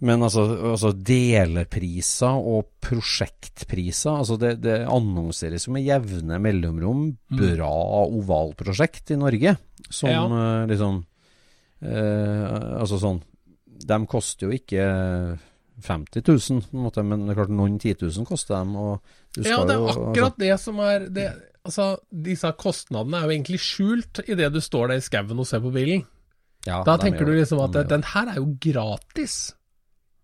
Men 0.00 0.22
altså, 0.24 0.44
altså 0.72 0.90
delepriser 0.96 2.38
og 2.40 2.70
prosjektpriser 2.80 4.14
altså 4.22 4.38
det, 4.40 4.54
det 4.64 4.78
annonseres 4.88 5.66
jo 5.68 5.74
med 5.76 5.84
jevne 5.84 6.38
mellomrom 6.40 7.02
bra 7.36 7.72
ovalprosjekt 8.06 9.12
i 9.12 9.18
Norge. 9.20 9.56
Som 9.90 10.08
Ja. 10.10 10.24
eh, 10.24 10.66
liksom 10.70 11.04
eh, 11.82 12.80
Altså 12.80 12.98
sånn 13.00 13.22
De 13.66 13.96
koster 14.06 14.46
jo 14.46 14.52
ikke 14.56 14.82
50 15.80 16.20
000, 16.28 16.62
på 16.68 16.76
en 16.76 16.82
måte, 16.84 17.02
men 17.02 17.22
det 17.24 17.32
er 17.32 17.38
klart 17.38 17.52
noen 17.56 17.78
10 17.80 17.94
000 18.02 18.26
koster 18.28 18.58
dem. 18.58 18.74
Ja, 18.76 19.64
det 19.64 19.72
er 19.72 19.78
jo, 19.78 19.86
altså- 19.88 20.02
akkurat 20.10 20.36
det 20.38 20.60
som 20.60 20.78
er 20.84 21.06
det, 21.08 21.28
Altså, 21.64 21.98
disse 22.10 22.48
kostnadene 22.56 23.18
er 23.18 23.24
jo 23.28 23.32
egentlig 23.36 23.58
skjult 23.60 24.20
idet 24.26 24.52
du 24.52 24.60
står 24.64 24.88
der 24.88 24.96
i 24.96 25.00
skauen 25.04 25.38
og 25.38 25.46
ser 25.46 25.60
på 25.60 25.72
bilen. 25.72 26.06
ja, 26.66 26.82
Da 26.84 26.94
er 26.94 26.98
tenker 26.98 27.26
du 27.26 27.32
liksom 27.32 27.60
at 27.64 27.72
de 27.72 27.84
den 27.84 28.02
her 28.02 28.28
er 28.28 28.36
jo 28.36 28.56
gratis. 28.60 29.54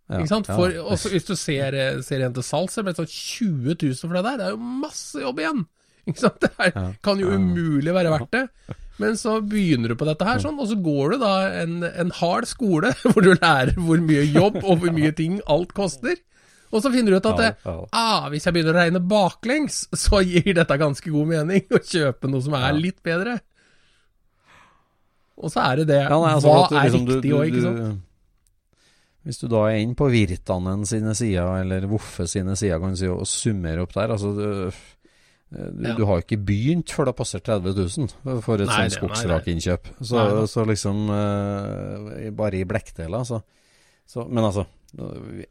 Ja, 0.08 0.18
Ikke 0.20 0.28
sant? 0.30 0.48
ja. 0.48 0.82
Også 0.86 1.10
hvis 1.10 1.24
du 1.26 1.34
ser, 1.34 1.74
ser 2.06 2.20
en 2.26 2.34
til 2.36 2.44
salgs, 2.46 2.76
så 2.78 2.84
ble 2.86 2.92
sånn 2.94 3.08
20 3.10 3.74
000 3.82 3.94
for 4.04 4.14
det 4.14 4.24
der. 4.28 4.36
Det 4.38 4.46
er 4.46 4.52
jo 4.54 4.74
masse 4.86 5.22
jobb 5.24 5.40
igjen. 5.42 5.64
Ikke 6.06 6.22
sant? 6.22 6.36
Det 6.44 6.50
her 6.60 6.70
Ja. 6.76 6.84
kan 7.02 7.18
jo 7.18 7.32
umulig 7.34 7.90
være 7.96 8.12
verdt 8.14 8.30
det. 8.36 8.44
Men 9.02 9.16
så 9.20 9.40
begynner 9.44 9.90
du 9.92 9.96
på 9.98 10.06
dette 10.08 10.24
her 10.24 10.38
sånn, 10.40 10.60
og 10.62 10.68
så 10.70 10.76
går 10.80 11.10
du 11.12 11.18
da 11.20 11.32
en, 11.64 11.82
en 11.84 12.12
hard 12.20 12.46
skole 12.48 12.94
hvor 13.10 13.20
du 13.26 13.32
lærer 13.34 13.74
hvor 13.76 13.98
mye 14.00 14.22
jobb 14.30 14.60
og 14.62 14.78
hvor 14.84 14.94
mye 14.94 15.10
ting 15.18 15.40
alt 15.52 15.74
koster. 15.76 16.14
Og 16.72 16.80
så 16.82 16.90
finner 16.94 17.12
du 17.12 17.18
ut 17.18 17.26
at 17.30 17.38
det, 17.42 17.50
ja. 17.66 17.74
ah, 17.94 18.24
hvis 18.30 18.46
jeg 18.46 18.54
begynner 18.56 18.74
å 18.74 18.80
regne 18.80 19.02
baklengs, 19.10 19.82
så 19.94 20.22
gir 20.26 20.54
dette 20.56 20.78
ganske 20.80 21.10
god 21.12 21.28
mening 21.34 21.66
å 21.76 21.82
kjøpe 21.82 22.30
noe 22.30 22.42
som 22.46 22.54
er 22.58 22.72
litt 22.78 23.02
bedre. 23.06 23.36
Og 25.36 25.52
så 25.52 25.60
er 25.66 25.82
det 25.82 25.88
det. 25.90 26.00
Altså, 26.08 26.48
Hva 26.48 26.64
er 26.80 26.86
liksom, 26.88 27.04
du- 27.06 27.14
riktig 27.18 27.32
òg, 27.36 27.50
ikke 27.50 27.62
sant? 27.66 28.02
Hvis 29.26 29.40
du 29.42 29.48
da 29.50 29.64
er 29.66 29.80
inne 29.82 29.96
på 29.98 30.06
Virtanen 30.12 30.84
sine 30.86 31.14
sider, 31.18 31.48
eller 31.64 31.88
Voffe 31.90 32.28
sine 32.30 32.54
sider, 32.58 32.78
kan 32.78 32.94
du 32.94 33.00
si, 33.00 33.08
og 33.10 33.26
summerer 33.26 33.82
opp 33.82 33.96
der 33.96 34.14
altså 34.14 34.30
du, 34.36 34.44
du, 35.50 35.82
Ja. 35.82 35.94
du 35.98 36.04
har 36.06 36.22
ikke 36.22 36.38
begynt 36.42 36.90
før 36.94 37.06
det 37.08 37.12
har 37.14 37.18
passert 37.20 37.44
30 37.46 37.74
000 37.74 38.40
for 38.42 38.62
et 38.62 38.70
sånt 38.70 38.94
skogsrakinnkjøp. 38.96 39.90
Så, 40.02 40.22
så 40.50 40.64
liksom 40.66 41.04
uh, 41.10 42.30
Bare 42.38 42.60
i 42.60 42.64
blekkdeler, 42.66 43.18
altså. 43.18 43.42
så 44.06 44.26
Men 44.30 44.44
altså, 44.44 44.66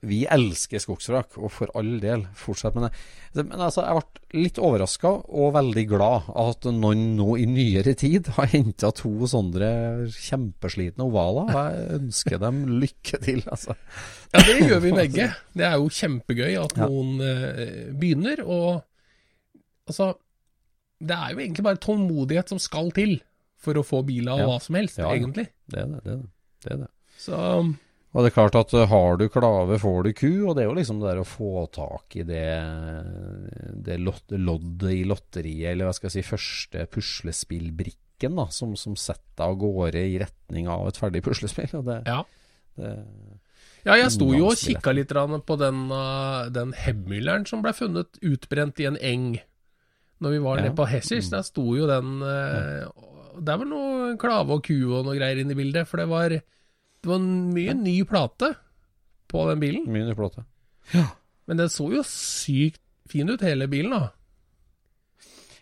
vi- 0.01 0.25
elsker 0.31 0.79
skogsvrak, 0.79 1.37
og 1.37 1.51
for 1.51 1.67
all 1.75 1.99
del, 1.99 2.23
fortsett 2.33 2.75
med 2.75 2.89
det. 3.35 3.45
Men 3.45 3.59
altså, 3.59 3.83
jeg 3.85 3.99
ble 4.01 4.41
litt 4.43 4.57
overraska 4.57 5.11
og 5.27 5.53
veldig 5.53 5.83
glad 5.91 6.29
at 6.35 6.65
noen 6.73 7.15
nå 7.17 7.35
i 7.37 7.45
nyere 7.45 7.93
tid 7.95 8.27
har 8.37 8.47
henta 8.47 8.91
to 8.95 9.11
sånne 9.27 10.07
kjempeslitne 10.09 11.03
ovaler. 11.05 11.51
Jeg 11.53 11.99
ønsker 11.99 12.39
dem 12.39 12.63
lykke 12.81 13.21
til, 13.21 13.43
altså. 13.51 13.75
Ja, 14.33 14.39
det 14.41 14.57
gjør 14.69 14.81
vi 14.81 14.91
begge. 14.91 15.29
Det 15.55 15.63
er 15.67 15.77
jo 15.77 15.87
kjempegøy 15.89 16.57
at 16.63 16.75
noen 16.81 17.21
eh, 17.21 17.93
begynner, 17.95 18.41
og 18.45 18.83
altså 19.87 20.13
Det 20.99 21.11
er 21.15 21.33
jo 21.35 21.39
egentlig 21.43 21.63
bare 21.63 21.77
tålmodighet 21.83 22.49
som 22.49 22.59
skal 22.59 22.89
til 22.95 23.17
for 23.61 23.75
å 23.75 23.83
få 23.85 23.99
biler 24.05 24.31
og 24.33 24.39
Ja. 24.39 24.45
hva 24.47 24.61
som 24.61 24.75
helst, 24.79 24.97
Ja, 24.97 25.09
ja. 25.11 25.15
egentlig. 25.19 25.47
Det 25.67 25.79
er 25.81 25.85
det. 25.91 26.03
det, 26.03 26.11
er 26.11 26.17
det. 26.17 26.29
det, 26.63 26.71
er 26.71 26.77
det. 26.77 26.89
Så 27.19 27.39
Og 28.15 28.23
det 28.23 28.29
er 28.31 28.35
klart 28.37 28.55
at 28.55 28.71
uh, 28.71 28.85
har 28.87 29.17
du 29.19 29.25
klave, 29.27 29.77
får 29.81 30.05
du 30.05 30.11
ku, 30.15 30.29
og 30.47 30.55
det 30.55 30.63
er 30.63 30.69
jo 30.69 30.77
liksom 30.77 31.01
det 31.01 31.09
der 31.09 31.19
å 31.19 31.27
få 31.27 31.65
tak 31.75 32.15
i 32.15 32.23
det, 32.23 32.47
det 33.83 33.97
loddet 33.99 34.91
i 34.93 35.03
lotteriet, 35.03 35.73
eller 35.73 35.89
hva 35.89 35.95
skal 35.97 36.07
jeg 36.07 36.15
si, 36.15 36.29
første 36.29 36.85
puslespillbrikken 36.95 38.39
da, 38.39 38.47
som, 38.55 38.77
som 38.79 38.95
setter 38.95 39.35
deg 39.35 39.49
av 39.49 39.57
gårde 39.59 40.05
i 40.07 40.19
retning 40.21 40.69
av 40.71 40.87
et 40.87 40.99
ferdig 41.01 41.21
puslespill. 41.25 41.75
Det, 41.83 41.97
ja. 42.07 42.21
det, 42.79 42.93
Ja, 43.85 43.97
jeg 43.99 44.13
sto 44.15 44.31
jo 44.31 44.47
og 44.53 44.63
kikka 44.63 44.95
litt 44.95 45.11
på 45.11 45.59
den, 45.59 45.83
uh, 45.91 46.47
den 46.55 46.71
Hebmülleren 46.85 47.43
som 47.49 47.61
ble 47.65 47.75
funnet 47.75 48.15
utbrent 48.23 48.79
i 48.79 48.87
en 48.89 48.97
eng 48.97 49.27
når 50.23 50.31
vi 50.31 50.39
var 50.39 50.57
Ja. 50.57 50.63
nede 50.63 50.77
på 50.79 50.87
Hessisch. 50.87 51.29
Der 51.29 51.43
sto 51.43 51.75
jo 51.75 51.85
den 51.91 52.21
uh, 52.23 52.87
Der 53.43 53.59
var 53.59 53.67
noe 53.67 54.15
klave 54.15 54.55
og 54.55 54.63
ku 54.63 54.77
og 54.95 55.03
noe 55.03 55.17
greier 55.19 55.43
inne 55.43 55.51
i 55.51 55.59
bildet, 55.59 55.89
for 55.91 55.99
det 55.99 56.07
var, 56.07 56.39
det 57.05 57.11
var 57.13 57.21
mye 57.21 57.75
ny 57.77 57.99
plate 58.09 58.55
på 59.29 59.45
den 59.51 59.61
bilen. 59.61 59.85
mye 59.93 60.07
ny 60.07 60.17
plate. 60.17 60.45
Ja. 60.93 61.05
Men 61.45 61.61
den 61.61 61.69
så 61.69 61.85
jo 61.93 62.01
sykt 62.09 62.81
fin 63.09 63.29
ut, 63.29 63.43
hele 63.45 63.67
bilen, 63.69 63.93
da. 63.93 64.09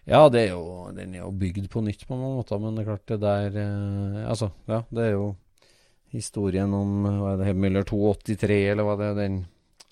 Ja, 0.07 0.27
det 0.31 0.45
er 0.45 0.53
jo, 0.53 0.91
den 0.95 1.15
er 1.15 1.25
jo 1.25 1.31
bygd 1.39 1.69
på 1.71 1.83
nytt 1.83 2.05
på 2.07 2.15
mange 2.15 2.37
måter, 2.39 2.59
men 2.59 2.75
det 2.75 2.83
er 2.83 2.89
klart 2.91 3.11
det 3.11 3.19
der 3.23 3.57
eh, 3.59 4.21
Altså, 4.27 4.49
ja, 4.67 4.81
det 4.91 5.03
er 5.05 5.13
jo 5.15 5.27
historien 6.13 6.73
om 6.75 7.07
hva 7.07 7.33
er 7.33 7.41
det, 7.41 7.49
Hemmiller 7.51 7.87
283, 7.87 8.59
eller 8.71 8.87
hva 8.87 8.97
det 8.99 9.09
er, 9.09 9.19
den 9.19 9.37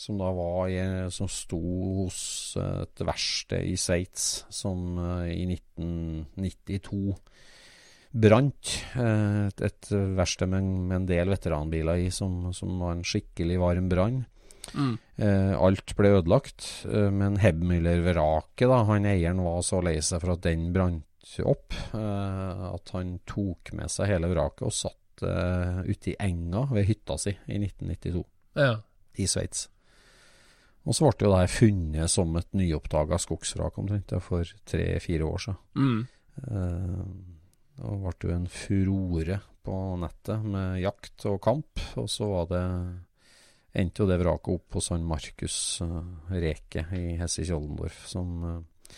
som 0.02 0.18
da 0.18 0.32
var 0.34 0.72
i, 0.72 0.80
som 1.14 1.30
sto 1.30 1.60
hos 2.02 2.22
et 2.60 3.04
verksted 3.06 3.68
i 3.70 3.76
Sveits, 3.80 4.46
som 4.54 4.98
eh, 5.00 5.36
i 5.36 5.46
1992 5.52 7.20
brant. 8.14 8.72
eh, 8.96 9.48
et, 9.48 9.62
et 9.62 9.92
verksted 10.18 10.50
med, 10.52 10.64
med 10.90 10.96
en 11.02 11.08
del 11.10 11.32
veteranbiler 11.32 12.04
i, 12.08 12.10
som, 12.12 12.52
som 12.54 12.78
var 12.82 12.98
en 12.98 13.04
skikkelig 13.08 13.60
varm 13.62 13.90
brann. 13.92 14.22
Mm. 14.78 14.94
Eh, 15.18 15.54
alt 15.60 15.96
ble 15.98 16.12
ødelagt, 16.20 16.68
eh, 16.88 17.10
men 17.12 17.40
Hebmüller-vraket, 17.42 18.70
han 18.88 19.08
eieren 19.10 19.42
var 19.44 19.62
så 19.66 19.82
lei 19.84 19.98
seg 20.04 20.22
for 20.24 20.36
at 20.36 20.44
den 20.46 20.70
brant 20.76 21.08
opp, 21.48 21.74
eh, 21.96 22.64
at 22.72 22.92
han 22.96 23.18
tok 23.30 23.72
med 23.78 23.92
seg 23.92 24.10
hele 24.12 24.30
vraket 24.32 24.66
og 24.68 24.74
satt 24.76 25.26
eh, 25.28 25.82
ute 25.88 26.12
i 26.14 26.18
enga 26.24 26.66
ved 26.72 26.88
hytta 26.90 27.18
si 27.22 27.34
i 27.48 27.60
1992 27.62 28.24
Ja. 28.60 28.74
i 29.22 29.28
Sveits. 29.30 29.68
Og 30.82 30.96
så 30.98 31.06
ble 31.06 31.14
det 31.20 31.28
jo 31.28 31.34
det 31.36 31.52
funnet 31.54 32.10
som 32.10 32.32
et 32.40 32.48
nyoppdaga 32.58 33.20
skogsvrak 33.22 33.76
omtrent 33.78 34.16
for 34.26 34.50
tre-fire 34.66 35.28
år 35.28 35.44
siden. 35.44 35.60
Mm. 35.78 36.00
Eh, 37.82 38.02
Da 38.02 38.12
ble 38.12 38.30
jo 38.30 38.36
en 38.36 38.50
furore 38.50 39.40
på 39.62 39.78
nettet 40.02 40.44
med 40.46 40.82
jakt 40.82 41.26
og 41.30 41.42
kamp, 41.44 41.82
og 41.98 42.10
så 42.10 42.28
var 42.32 42.48
det 42.50 42.66
endte 43.82 44.04
jo 44.04 44.10
det 44.10 44.20
vraket 44.20 44.58
opp 44.58 44.76
hos 44.76 44.90
han 44.92 45.06
Markus 45.08 45.58
eh, 45.86 46.40
Reke 46.42 46.86
i 46.98 47.18
Hesse 47.20 47.46
Kjoldendorf, 47.48 48.02
som 48.10 48.32
uh, 48.44 48.98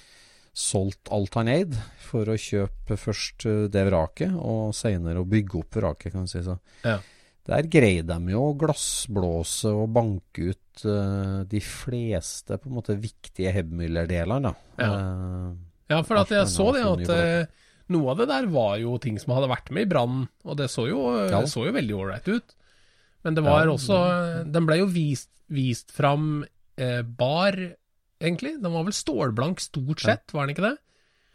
solgte 0.53 1.13
alt 1.13 1.35
han 1.37 1.51
eide 1.51 1.81
for 2.01 2.29
å 2.29 2.37
kjøpe 2.37 2.97
først 2.97 3.45
eh, 3.49 3.65
det 3.73 3.83
vraket, 3.89 4.33
og 4.33 4.73
senere 4.77 5.21
å 5.21 5.27
bygge 5.29 5.59
opp 5.59 5.77
vraket, 5.81 6.13
kan 6.15 6.25
du 6.25 6.31
si. 6.31 6.41
Så. 6.45 6.57
Ja. 6.85 6.97
Der 7.43 7.67
greide 7.67 8.15
de 8.15 8.33
jo 8.33 8.47
å 8.47 8.55
glassblåse 8.55 9.73
og 9.75 9.91
banke 9.93 10.53
ut 10.53 10.85
uh, 10.87 11.43
de 11.43 11.59
fleste 11.59 12.55
på 12.55 12.69
en 12.71 12.77
måte 12.79 12.95
viktige 12.97 13.51
Hebmüller-delene. 13.57 14.55
Ja. 14.79 14.89
Uh, 14.89 15.73
Ja, 15.91 15.99
for 16.05 16.21
at 16.21 16.31
jeg 16.31 16.47
så 16.49 16.69
det 16.73 16.83
at 16.87 17.11
eh, 17.13 17.51
noe 17.93 18.11
av 18.13 18.19
det 18.23 18.27
der 18.31 18.47
var 18.51 18.75
jo 18.81 18.97
ting 19.01 19.19
som 19.21 19.35
hadde 19.37 19.49
vært 19.51 19.69
med 19.75 19.85
i 19.87 19.91
brannen, 19.93 20.25
og 20.43 20.57
det 20.59 20.67
så 20.73 20.87
jo, 20.89 21.03
Ja. 21.29 21.43
så 21.49 21.67
jo 21.67 21.75
veldig 21.75 21.95
ålreit 22.01 22.27
ut. 22.33 22.55
Men 23.23 23.37
det 23.37 23.43
var 23.45 23.63
Ja, 23.65 23.71
også 23.77 23.97
Den 24.51 24.65
ble 24.67 24.81
jo 24.81 24.89
vist, 24.91 25.29
vist 25.53 25.91
fram 25.95 26.43
eh, 26.77 27.01
bar, 27.03 27.55
egentlig. 28.19 28.57
Den 28.61 28.73
var 28.73 28.83
vel 28.89 28.93
stålblank 28.97 29.61
stort 29.63 30.01
sett, 30.03 30.33
var 30.33 30.47
den 30.47 30.55
ikke 30.57 30.67
det? 30.71 30.77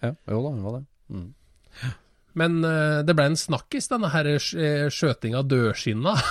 ja, 0.03 0.13
jo 0.29 0.43
da, 0.45 0.51
den 0.53 0.63
var 0.67 0.77
det. 0.79 0.85
Mm. 1.11 1.95
Men 2.39 2.59
eh, 2.65 3.01
det 3.03 3.15
ble 3.19 3.25
en 3.33 3.39
snakkis, 3.41 3.89
denne 3.91 4.11
her 4.13 4.29
sk- 4.39 4.61
eh, 4.63 4.89
skjøting 4.95 5.35
av 5.39 5.49
dørskinna. 5.51 6.13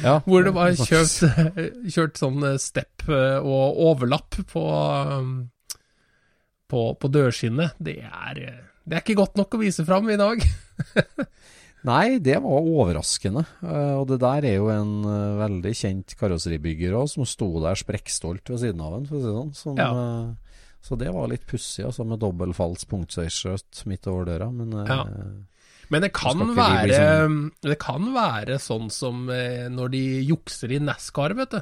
Ja, 0.00 0.20
Hvor 0.24 0.44
det 0.44 0.52
var 0.56 0.70
kjøpt, 0.76 1.20
kjørt, 1.94 2.16
sånn 2.20 2.40
eh, 2.46 2.56
stepp 2.60 3.04
eh, 3.12 3.36
og 3.40 3.76
overlapp 3.90 4.36
på, 4.48 4.62
på, 6.70 6.80
på 7.00 7.10
dørskinnet. 7.12 7.76
Det 7.82 7.98
er, 8.06 8.40
eh, 8.40 8.62
det 8.86 8.94
er 8.96 9.02
ikke 9.02 9.18
godt 9.18 9.36
nok 9.40 9.54
å 9.56 9.60
vise 9.60 9.84
fram 9.86 10.08
i 10.12 10.18
dag. 10.20 10.42
Nei, 11.86 12.16
det 12.22 12.38
var 12.42 12.66
overraskende. 12.66 13.44
Eh, 13.62 13.92
og 14.00 14.08
det 14.10 14.18
der 14.22 14.46
er 14.48 14.56
jo 14.58 14.70
en 14.72 14.94
eh, 15.06 15.36
veldig 15.42 15.72
kjent 15.78 16.14
karosseribygger 16.18 16.96
òg, 16.98 17.06
som 17.12 17.26
sto 17.28 17.48
der 17.62 17.78
sprekkstolt 17.78 18.50
ved 18.50 18.62
siden 18.64 18.82
av 18.82 18.96
en, 18.98 19.06
for 19.06 19.18
å 19.18 19.22
si 19.22 19.28
det 19.28 19.36
sånn. 19.36 19.52
Som, 19.60 19.76
Ja. 19.78 19.90
eh, 19.92 20.56
så 20.86 20.98
det 20.98 21.12
var 21.14 21.28
litt 21.30 21.46
pussig, 21.50 21.84
altså, 21.86 22.06
med 22.06 22.20
dobbeltfalls 22.22 22.86
punktsveisskjøt 22.90 23.84
midt 23.90 24.06
over 24.10 24.26
døra. 24.32 24.50
Men 24.54 24.74
Ja. 24.86 25.04
Men 25.88 26.02
det 26.02 26.10
kan, 26.12 26.34
skal 26.34 26.48
ikke 26.50 26.58
være, 26.58 27.50
det 27.62 27.76
kan 27.78 28.08
være 28.14 28.56
sånn 28.58 28.88
som 28.90 29.28
når 29.30 29.90
de 29.92 30.00
jukser 30.26 30.72
i 30.74 30.80
NASCAR, 30.82 31.34
vet 31.38 31.52
du. 31.54 31.60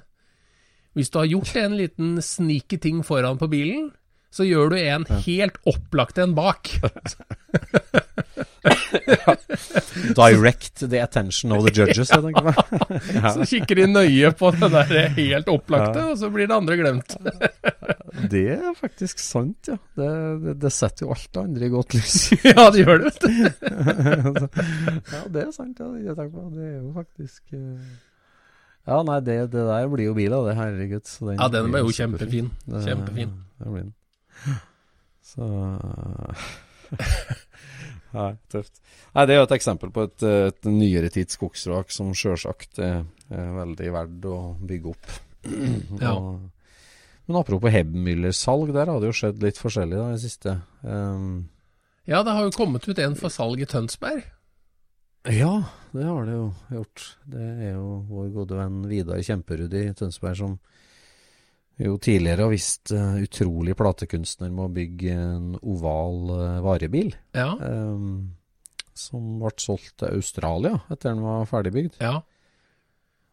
Hvis 0.96 1.10
du 1.12 1.18
har 1.18 1.26
gjort 1.28 1.56
en 1.60 1.74
liten 1.76 2.14
sneaky 2.24 2.78
ting 2.80 3.02
foran 3.04 3.36
på 3.36 3.50
bilen, 3.52 3.90
så 4.34 4.42
gjør 4.48 4.72
du 4.74 4.76
en 4.82 5.04
helt 5.24 5.56
opplagt 5.70 6.18
en 6.18 6.34
bak. 6.34 6.72
direct 10.16 10.80
the 10.90 10.98
attention 11.02 11.52
of 11.52 11.64
the 11.66 11.72
judges, 11.74 12.10
jeg 12.10 12.22
tenker 12.24 12.48
jeg. 12.48 12.54
ja. 13.18 13.32
Så 13.36 13.46
kikker 13.50 13.80
de 13.82 13.86
nøye 13.92 14.30
på 14.38 14.50
det 14.56 14.70
der 14.72 15.08
helt 15.18 15.50
opplagte, 15.52 16.04
og 16.12 16.18
så 16.20 16.30
blir 16.34 16.48
det 16.50 16.56
andre 16.56 16.78
glemt. 16.80 17.16
Det 18.30 18.44
er 18.54 18.70
faktisk 18.78 19.18
sant, 19.18 19.66
ja. 19.68 19.74
Det, 19.98 20.06
det, 20.44 20.52
det 20.62 20.70
setter 20.72 21.02
jo 21.04 21.10
alt 21.16 21.24
det 21.34 21.40
andre 21.42 21.66
i 21.66 21.70
godt 21.72 21.96
lys. 21.96 22.14
ja, 22.46 22.68
det 22.72 22.84
gjør 22.84 23.02
det, 23.02 23.10
vet 23.10 23.20
du. 23.24 23.30
ja, 25.10 25.22
det 25.34 25.42
er 25.42 25.50
sant, 25.56 25.82
ja. 25.82 25.88
Det 26.14 26.14
er 26.14 26.76
jo 26.78 26.92
faktisk 26.94 27.56
eh, 27.58 27.82
Ja, 28.86 29.00
nei, 29.08 29.18
det, 29.26 29.36
det 29.52 29.64
der 29.66 29.90
blir 29.90 30.06
jo 30.12 30.14
bil 30.16 30.32
av 30.38 30.46
det, 30.46 30.54
herregud. 30.60 31.04
Så 31.10 31.34
Ja, 31.34 31.50
den 31.52 31.72
ble 31.74 31.82
jo 31.82 31.90
kjempefin. 31.96 32.52
kjempefin. 32.54 32.70
Det- 32.70 32.84
Kjempefin. 32.86 33.92
Så 35.24 35.46
Nei, 38.14 38.30
tøft. 38.52 38.76
Nei, 39.14 39.24
Det 39.26 39.34
er 39.34 39.40
jo 39.40 39.46
et 39.48 39.54
eksempel 39.56 39.90
på 39.94 40.04
et, 40.06 40.22
et 40.22 40.68
nyere 40.70 41.10
tids 41.12 41.34
skogsvrak 41.38 41.90
som 41.94 42.12
sjølsagt 42.14 42.78
er, 42.84 43.00
er 43.34 43.48
veldig 43.56 43.88
verdt 43.96 44.28
å 44.30 44.36
bygge 44.62 44.92
opp. 44.94 45.06
Ja. 46.04 46.12
Og, 46.16 46.50
men 47.24 47.38
apropos 47.40 47.72
Hebmüller-salg, 47.72 48.70
der 48.76 48.90
har 48.92 49.00
det 49.00 49.08
jo 49.10 49.16
skjedd 49.16 49.40
litt 49.44 49.58
forskjellig 49.60 49.96
da, 49.96 50.06
i 50.12 50.16
det 50.16 50.22
siste. 50.26 50.58
Um, 50.84 51.46
Ja, 52.08 52.20
det 52.24 52.34
har 52.36 52.44
jo 52.44 52.52
kommet 52.52 52.84
ut 52.84 52.98
en 53.00 53.14
for 53.16 53.32
salg 53.32 53.62
i 53.64 53.68
Tønsberg. 53.68 54.26
ja, 55.32 55.52
det 55.96 56.04
har 56.04 56.26
det 56.28 56.34
jo 56.36 56.48
gjort. 56.76 57.04
Det 57.32 57.46
er 57.64 57.70
jo 57.78 57.86
vår 58.10 58.26
gode 58.34 58.58
venn 58.58 58.82
Vidar 58.90 59.22
Kjemperud 59.24 59.72
i 59.80 59.86
Tønsberg 59.96 60.36
som 60.36 60.58
jo 61.78 61.96
tidligere 61.98 62.42
har 62.46 62.50
visst 62.52 62.92
uh, 62.92 63.16
utrolig 63.22 63.74
platekunstner 63.76 64.50
med 64.50 64.64
å 64.64 64.72
bygge 64.74 65.12
en 65.14 65.48
oval 65.62 66.30
uh, 66.30 66.60
varebil. 66.64 67.14
Ja, 67.34 67.54
Um, 67.58 68.34
som 68.94 69.40
ble 69.40 69.50
solgt 69.58 69.96
til 69.98 70.12
Australia 70.14 70.76
etter 70.88 71.10
den 71.10 71.22
var 71.24 71.44
ferdigbygd. 71.50 71.96
ja. 72.00 72.20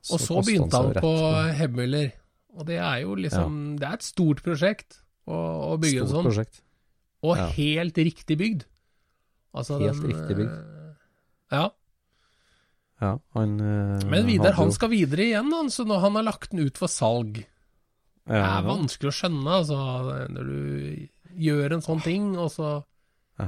Og 0.10 0.18
så 0.18 0.26
så 0.26 0.42
begynte 0.42 0.74
han 0.82 0.96
på 0.98 1.12
Hemmøller. 1.54 2.08
Og 2.58 2.66
det 2.66 2.80
er 2.82 3.04
jo 3.04 3.14
liksom 3.16 3.78
Det 3.78 3.86
er 3.88 3.94
et 3.94 4.04
stort 4.04 4.42
prosjekt 4.44 4.96
å, 5.30 5.36
å 5.70 5.78
bygge 5.78 6.02
en 6.02 6.08
Stort 6.08 6.16
sånn. 6.18 6.26
prosjekt. 6.26 6.62
Og 7.22 7.38
Ja. 7.38 7.46
helt 7.54 7.96
riktig 8.02 8.38
bygd. 8.40 8.66
Altså 9.54 9.78
Helt 9.80 10.02
den, 10.02 10.10
riktig 10.10 10.38
bygd. 10.40 10.50
eh, 10.50 10.96
Ja. 11.52 11.70
Ja, 13.02 13.18
han 13.34 13.58
Men 14.10 14.26
Vidar, 14.26 14.54
han 14.54 14.68
jo- 14.70 14.72
skal 14.74 14.90
videre 14.90 15.22
igjen, 15.30 15.52
han. 15.54 15.70
Så 15.70 15.86
når 15.86 16.00
han 16.02 16.16
har 16.16 16.24
lagt 16.24 16.50
den 16.52 16.60
ut 16.66 16.78
for 16.78 16.88
salg 16.88 17.46
Det 18.28 18.38
er 18.38 18.64
vanskelig 18.68 19.10
å 19.10 19.18
skjønne, 19.18 19.58
altså. 19.62 19.78
Når 20.30 20.50
du 20.52 21.08
gjør 21.42 21.74
en 21.78 21.82
sånn 21.86 22.02
ting, 22.06 22.32
og 22.38 22.52
så 22.54 22.84
Ja. 23.40 23.48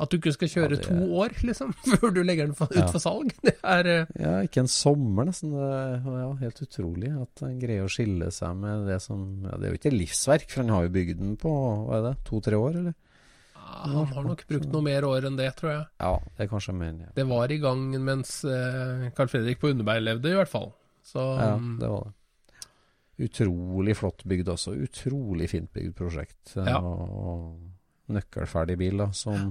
At 0.00 0.10
du 0.10 0.18
ikke 0.18 0.32
skal 0.34 0.48
kjøre 0.48 0.70
Ja, 0.70 0.76
det 0.76 0.84
to 0.88 0.94
år, 1.22 1.34
liksom, 1.42 1.72
før 1.98 2.12
du 2.14 2.20
legger 2.22 2.46
den 2.46 2.54
for, 2.58 2.68
Ja. 2.74 2.84
ut 2.86 2.92
for 2.96 3.02
salg. 3.02 3.32
Det 3.46 3.56
er 3.62 3.86
eh, 3.86 4.06
Ja, 4.18 4.34
ikke 4.46 4.60
en 4.64 4.68
sommer, 4.70 5.24
nesten. 5.30 5.50
Det 5.54 5.68
er 5.70 6.20
ja, 6.22 6.30
helt 6.42 6.62
utrolig 6.66 7.10
at 7.22 7.42
han 7.46 7.58
greier 7.62 7.86
å 7.86 7.90
skille 7.92 8.30
seg 8.34 8.56
med 8.56 8.86
det 8.90 9.00
som 9.02 9.24
ja, 9.46 9.56
Det 9.58 9.68
er 9.68 9.74
jo 9.76 9.80
ikke 9.80 9.94
livsverk, 9.96 10.48
for 10.50 10.62
han 10.64 10.74
har 10.74 10.88
jo 10.88 10.94
bygd 10.98 11.18
den 11.22 11.36
på 11.40 11.52
hva 11.86 11.98
er 12.00 12.06
det, 12.10 12.16
to-tre 12.28 12.58
år, 12.58 12.78
eller? 12.82 12.94
ja, 13.54 13.84
Han 13.84 14.06
har 14.14 14.24
nok 14.24 14.44
brukt 14.48 14.70
noe 14.72 14.82
mer 14.82 15.04
år 15.04 15.26
enn 15.28 15.36
det, 15.38 15.50
tror 15.58 15.70
jeg. 15.74 15.86
Ja, 16.00 16.12
det 16.36 16.46
er 16.46 16.50
kanskje 16.50 16.74
mer 16.74 16.94
ja. 17.04 17.10
Det 17.14 17.26
var 17.28 17.50
i 17.52 17.58
gang 17.62 17.82
mens 18.02 18.38
eh, 18.48 19.08
Carl 19.14 19.28
Fredrik 19.30 19.60
på 19.62 19.70
Underberg 19.74 20.02
levde, 20.06 20.30
i 20.32 20.38
hvert 20.38 20.50
fall. 20.50 20.70
Så 21.06 21.20
ja, 21.38 21.54
mm, 21.58 21.74
det 21.82 21.90
var 21.90 22.06
det. 22.08 22.14
Utrolig 23.18 23.96
flott 23.98 24.22
bygd 24.30 24.48
også. 24.52 24.76
Utrolig 24.84 25.48
fint 25.50 25.72
bygd 25.74 25.94
prosjekt. 25.98 26.52
Ja. 26.54 26.78
Og 26.78 27.56
nøkkelferdig 28.14 28.76
bil, 28.80 29.00
da, 29.02 29.10
som 29.12 29.50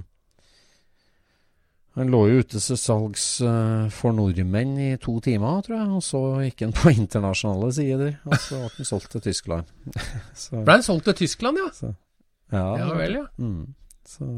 Den 1.98 2.12
lå 2.12 2.20
jo 2.30 2.42
ute 2.44 2.60
til 2.62 2.78
salgs 2.78 3.24
eh, 3.42 3.88
for 3.90 4.14
nordmenn 4.14 4.76
i 4.78 4.90
to 5.02 5.16
timer, 5.24 5.60
tror 5.66 5.76
jeg. 5.80 5.88
Og 5.98 6.02
så 6.06 6.20
gikk 6.46 6.60
den 6.62 6.74
på 6.78 6.92
internasjonale 6.94 7.72
sider, 7.74 8.12
og 8.28 8.36
så 8.38 8.60
ble 8.62 8.70
den 8.76 8.88
solgt 8.88 9.10
til 9.16 9.24
Tyskland. 9.24 9.72
så, 10.44 10.60
ble 10.62 10.76
den 10.78 10.86
solgt 10.86 11.08
til 11.10 11.16
Tyskland, 11.24 11.58
ja? 11.58 11.92
ja, 12.54 12.62
Ja 12.84 12.92
vel, 12.94 13.18
ja. 13.18 13.24
Mm. 13.42 13.74
Så, 14.08 14.28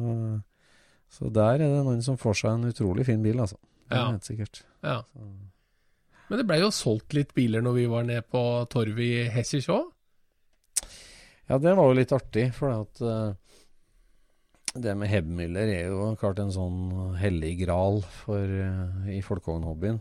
så 1.12 1.28
der 1.30 1.60
er 1.60 1.66
det 1.66 1.84
noen 1.84 2.00
som 2.02 2.16
får 2.18 2.40
seg 2.40 2.56
en 2.56 2.70
utrolig 2.72 3.04
fin 3.10 3.20
bil, 3.22 3.38
altså. 3.44 3.60
Det 3.90 3.98
er 3.98 4.02
Ja. 4.06 4.10
helt 4.14 4.24
sikkert. 4.32 4.62
ja. 4.86 5.00
Men 6.30 6.38
det 6.38 6.46
ble 6.46 6.60
jo 6.62 6.70
solgt 6.70 7.10
litt 7.16 7.32
biler 7.34 7.58
når 7.64 7.72
vi 7.74 7.88
var 7.90 8.04
nede 8.06 8.22
på 8.22 8.62
torvet 8.70 9.02
i 9.02 9.26
Hessisch 9.34 9.66
òg. 9.74 9.88
Ja, 11.50 11.58
det 11.58 11.74
var 11.74 11.90
jo 11.90 11.96
litt 11.98 12.14
artig, 12.14 12.54
for 12.54 12.70
at 12.70 13.02
uh, 13.02 13.34
det 14.78 14.94
med 14.94 15.10
Hebmüller 15.10 15.66
er 15.66 15.90
jo 15.90 16.14
klart 16.20 16.38
en 16.38 16.52
sånn 16.54 17.16
hellig 17.18 17.58
gral 17.64 18.06
for, 18.20 18.46
uh, 18.46 19.10
i 19.10 19.18
folkevognhobbyen. 19.26 19.98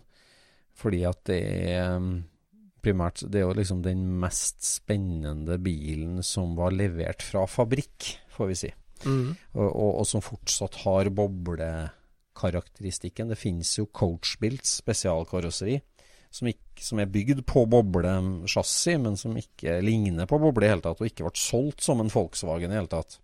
Fordi 0.78 1.02
at 1.10 1.26
det 1.28 1.39
er 1.74 1.98
um, 1.98 2.22
primært 2.80 3.26
Det 3.26 3.39
er 3.42 3.46
jo 3.48 3.58
liksom 3.58 3.82
den 3.84 4.20
mest 4.22 4.62
spennende 4.63 5.58
bilen 5.60 6.24
som 6.24 6.56
var 6.56 6.72
levert 6.78 7.24
fra 7.26 7.48
fabrikk, 7.50 8.22
får 8.38 8.46
vi 8.54 8.56
si. 8.62 8.70
Mm. 9.04 9.34
Og, 9.58 9.65
og, 9.65 10.00
og 10.04 10.08
som 10.08 10.22
fortsatt 10.24 10.76
har 10.86 11.10
boblekarakteristikken. 11.18 13.30
Det 13.34 13.42
finnes 13.42 13.78
jo 13.82 13.89
coachbuilt 13.89 14.65
spesialkarosseri 14.70 15.82
som, 16.32 16.48
ikke, 16.52 16.84
som 16.86 17.00
er 17.02 17.10
bygd 17.10 17.42
på 17.50 17.65
boblesjassi, 17.70 18.98
men 19.02 19.18
som 19.18 19.34
ikke 19.39 19.80
ligner 19.82 20.30
på 20.30 20.39
boble 20.42 20.68
i 20.68 20.70
hele 20.74 20.84
tatt, 20.86 21.02
og 21.02 21.10
ikke 21.10 21.26
ble 21.26 21.34
solgt 21.39 21.82
som 21.86 22.02
en 22.04 22.12
Volkswagen 22.13 22.72
i 22.72 22.78
hele 22.78 22.92
tatt. 22.92 23.18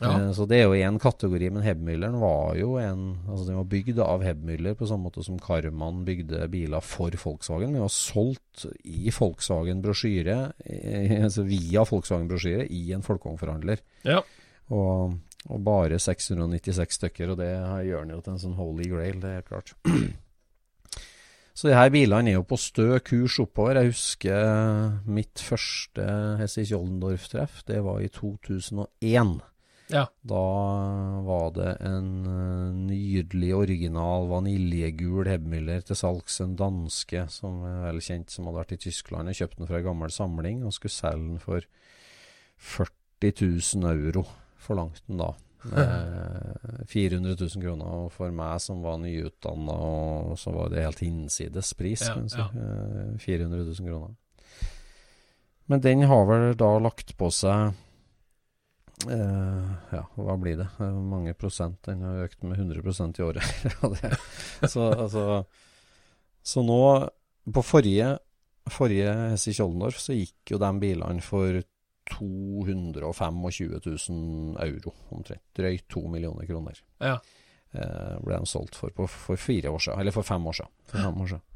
Ja. 0.00 0.14
Eh, 0.16 0.30
Så 0.32 0.46
det 0.48 0.56
er 0.58 0.64
jo 0.64 0.78
én 0.80 0.96
kategori, 0.98 1.50
men 1.52 1.62
Hebmülleren 1.62 2.14
var 2.22 2.54
jo 2.56 2.78
en 2.80 3.18
Altså 3.28 3.44
den 3.46 3.58
var 3.58 3.66
bygd 3.68 3.98
av 4.00 4.22
Hebmüller 4.24 4.74
på 4.78 4.88
samme 4.88 5.10
måte 5.10 5.22
som 5.26 5.36
Karman 5.38 6.04
bygde 6.06 6.46
biler 6.48 6.80
for 6.80 7.12
Volkswagen. 7.20 7.74
Den 7.76 7.84
var 7.84 7.92
solgt 7.92 8.64
i 8.84 9.12
Volkswagen-brosjyre, 9.12 10.38
eh, 10.64 11.16
altså 11.26 11.44
via 11.44 11.84
Volkswagen-brosjyre, 11.84 12.64
i 12.70 12.92
en 12.96 13.04
folkevognforhandler. 13.04 13.84
Ja. 14.08 14.22
Og, 14.72 15.18
og 15.50 15.62
bare 15.66 15.98
696 16.00 16.96
stykker, 16.98 17.32
og 17.34 17.38
det 17.42 17.52
gjør 17.86 18.04
den 18.06 18.16
jo 18.16 18.20
til 18.24 18.34
en 18.34 18.42
sånn 18.48 18.58
holy 18.58 18.88
grail, 18.90 19.20
det 19.20 19.30
er 19.30 19.40
helt 19.42 19.52
klart. 19.52 19.76
Så 21.60 21.68
de 21.68 21.76
her 21.76 21.90
bilene 21.92 22.30
er 22.32 22.38
jo 22.38 22.44
på 22.48 22.56
stø 22.56 22.94
kurs 23.04 23.34
oppover. 23.42 23.76
Jeg 23.76 23.90
husker 23.90 24.94
mitt 25.04 25.42
første 25.44 26.06
Hesse 26.40 26.64
Kjoldendorf-treff. 26.64 27.58
Det 27.68 27.82
var 27.84 27.98
i 28.00 28.08
2001. 28.08 29.34
Ja. 29.92 30.06
Da 30.24 30.44
var 31.26 31.50
det 31.58 31.74
en 31.84 32.08
eh, 32.30 32.78
nydelig, 32.78 33.50
original, 33.58 34.30
vaniljegul 34.30 35.28
Hebmüller 35.28 35.84
til 35.84 36.00
salgs. 36.00 36.40
En 36.40 36.56
danske 36.56 37.26
som 37.28 37.60
er 37.68 37.84
vel 37.90 38.00
kjent, 38.08 38.32
som 38.32 38.48
hadde 38.48 38.62
vært 38.62 38.74
i 38.78 38.80
Tyskland. 38.86 39.28
Jeg 39.28 39.42
kjøpte 39.42 39.60
den 39.60 39.70
fra 39.74 39.82
en 39.82 39.88
gammel 39.90 40.16
samling 40.16 40.64
og 40.64 40.72
skulle 40.78 40.96
selge 40.96 41.26
den 41.26 41.44
for 41.44 41.68
40 42.72 43.36
000 43.84 43.92
euro. 43.92 44.24
Forlangte 44.64 45.04
den 45.10 45.20
da. 45.20 45.34
Eh, 45.64 46.86
400 46.88 47.36
000 47.36 47.62
kroner. 47.62 47.92
Og 48.04 48.12
for 48.14 48.32
meg 48.34 48.60
som 48.62 48.82
var 48.84 48.98
nyutdanna, 49.02 49.76
så 50.40 50.54
var 50.54 50.72
det 50.72 50.86
helt 50.86 51.04
hinsides 51.04 51.74
pris. 51.78 52.06
Ja, 52.08 52.16
si. 52.24 52.40
ja. 52.40 52.48
Eh, 52.54 53.14
400 53.20 53.64
000 53.64 53.86
kroner. 53.90 54.16
Men 55.70 55.84
den 55.84 56.02
har 56.10 56.26
vel 56.26 56.56
da 56.58 56.70
lagt 56.82 57.12
på 57.18 57.28
seg 57.30 57.68
eh, 59.06 59.68
Ja, 59.94 60.02
hva 60.16 60.34
blir 60.40 60.58
det? 60.58 60.66
Eh, 60.82 60.96
mange 61.12 61.36
prosent. 61.38 61.78
Den 61.86 62.02
har 62.06 62.24
økt 62.24 62.42
med 62.42 62.58
100% 62.58 63.20
i 63.20 63.26
året. 63.26 63.44
Så, 64.72 64.90
altså, 64.90 65.44
så 66.42 66.62
nå 66.64 66.80
På 67.54 67.62
forrige, 67.64 68.10
forrige 68.70 69.12
Hesse 69.32 69.54
Kjoldendorf 69.56 69.96
så 69.98 70.14
gikk 70.14 70.52
jo 70.52 70.58
de 70.60 70.68
bilene 70.82 71.24
for 71.24 71.62
225 72.12 73.42
000 74.10 74.56
euro, 74.64 74.94
omtrent. 75.10 75.42
Drøyt 75.56 75.86
to 75.88 76.06
millioner 76.08 76.48
kroner. 76.48 76.80
Ja. 77.00 77.18
Eh, 77.72 78.16
ble 78.24 78.40
de 78.40 78.50
solgt 78.50 78.78
for 78.78 78.90
på, 78.94 79.06
for 79.06 79.38
fire 79.38 79.70
år 79.70 79.78
siden, 79.78 80.00
eller 80.02 80.14
for 80.14 80.26
fem 80.26 80.46
år 80.50 80.58
siden. 80.60 80.74
For 80.90 81.06
fem 81.06 81.22
år 81.22 81.32
siden. 81.34 81.46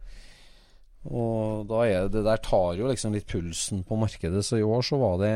Og 1.05 1.67
da 1.69 1.83
er 1.85 2.07
det 2.09 2.23
der 2.25 2.41
tar 2.41 2.79
jo 2.79 2.89
liksom 2.89 3.13
litt 3.13 3.29
pulsen 3.29 3.83
på 3.85 3.99
markedet. 4.01 4.45
Så 4.47 4.61
i 4.61 4.65
år 4.65 4.87
så 4.87 4.97
var 5.01 5.19
det 5.21 5.35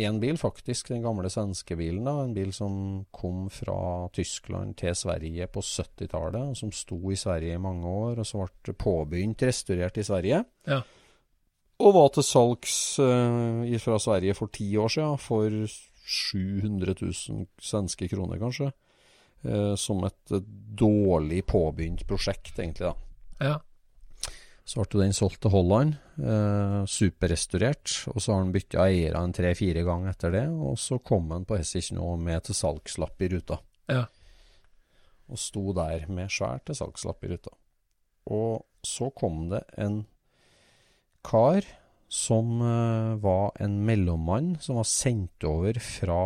én 0.00 0.20
bil, 0.22 0.38
faktisk, 0.38 0.88
den 0.92 1.02
gamle 1.02 1.30
svenske 1.32 1.76
bilen. 1.76 2.04
da, 2.04 2.22
En 2.22 2.34
bil 2.34 2.52
som 2.52 3.04
kom 3.10 3.48
fra 3.50 4.08
Tyskland 4.12 4.76
til 4.76 4.94
Sverige 4.94 5.46
på 5.46 5.60
70-tallet, 5.60 6.56
som 6.56 6.72
sto 6.72 7.00
i 7.10 7.18
Sverige 7.18 7.54
i 7.54 7.62
mange 7.62 7.86
år, 7.86 8.20
og 8.20 8.26
så 8.26 8.46
ble 8.64 8.74
påbegynt 8.74 9.42
restaurert 9.42 9.98
i 9.98 10.06
Sverige. 10.06 10.44
Ja. 10.66 10.80
Og 11.80 11.94
var 11.96 12.10
til 12.12 12.26
salgs 12.26 12.74
eh, 13.00 13.78
fra 13.80 13.96
Sverige 14.02 14.36
for 14.36 14.52
ti 14.52 14.68
år 14.76 14.92
siden 14.92 15.20
for 15.22 15.54
700 16.10 16.94
000 17.00 17.46
svenske 17.62 18.08
kroner, 18.10 18.40
kanskje. 18.42 18.70
Eh, 19.42 19.74
som 19.80 20.04
et 20.04 20.34
eh, 20.34 20.44
dårlig 20.76 21.44
påbegynt 21.48 22.04
prosjekt, 22.08 22.58
egentlig. 22.58 22.90
da. 22.90 22.94
Ja. 23.40 23.56
Så 24.68 24.84
ble 24.84 25.06
den 25.06 25.16
solgt 25.16 25.40
til 25.42 25.54
Holland, 25.54 25.96
eh, 26.20 26.82
superrestaurert. 26.86 27.94
Og 28.12 28.20
så 28.20 28.34
har 28.34 28.44
han 28.44 28.52
bytta 28.54 28.84
eiere 28.84 29.22
en 29.22 29.34
tre-fire 29.34 29.82
ganger 29.86 30.12
etter 30.12 30.34
det. 30.36 30.46
Og 30.50 30.76
så 30.78 31.00
kom 31.02 31.32
han 31.32 31.46
på 31.48 31.58
Hessich 31.58 31.90
nå 31.96 32.12
med 32.20 32.44
til 32.46 32.58
salgslapp 32.58 33.24
i 33.24 33.30
ruta. 33.32 33.58
Ja. 33.90 34.04
Og 35.30 35.40
sto 35.40 35.72
der 35.74 36.04
med 36.10 36.30
svær 36.30 36.60
til 36.66 36.76
salgslapp 36.76 37.24
i 37.24 37.32
ruta. 37.32 37.54
Og 38.30 38.66
så 38.86 39.10
kom 39.16 39.48
det 39.50 39.64
en 39.80 40.04
kar 41.26 41.66
som 42.10 42.58
eh, 42.64 43.12
var 43.22 43.52
en 43.62 43.76
mellommann 43.86 44.56
som 44.60 44.80
var 44.80 44.88
sendt 44.88 45.44
over 45.46 45.78
fra 45.82 46.22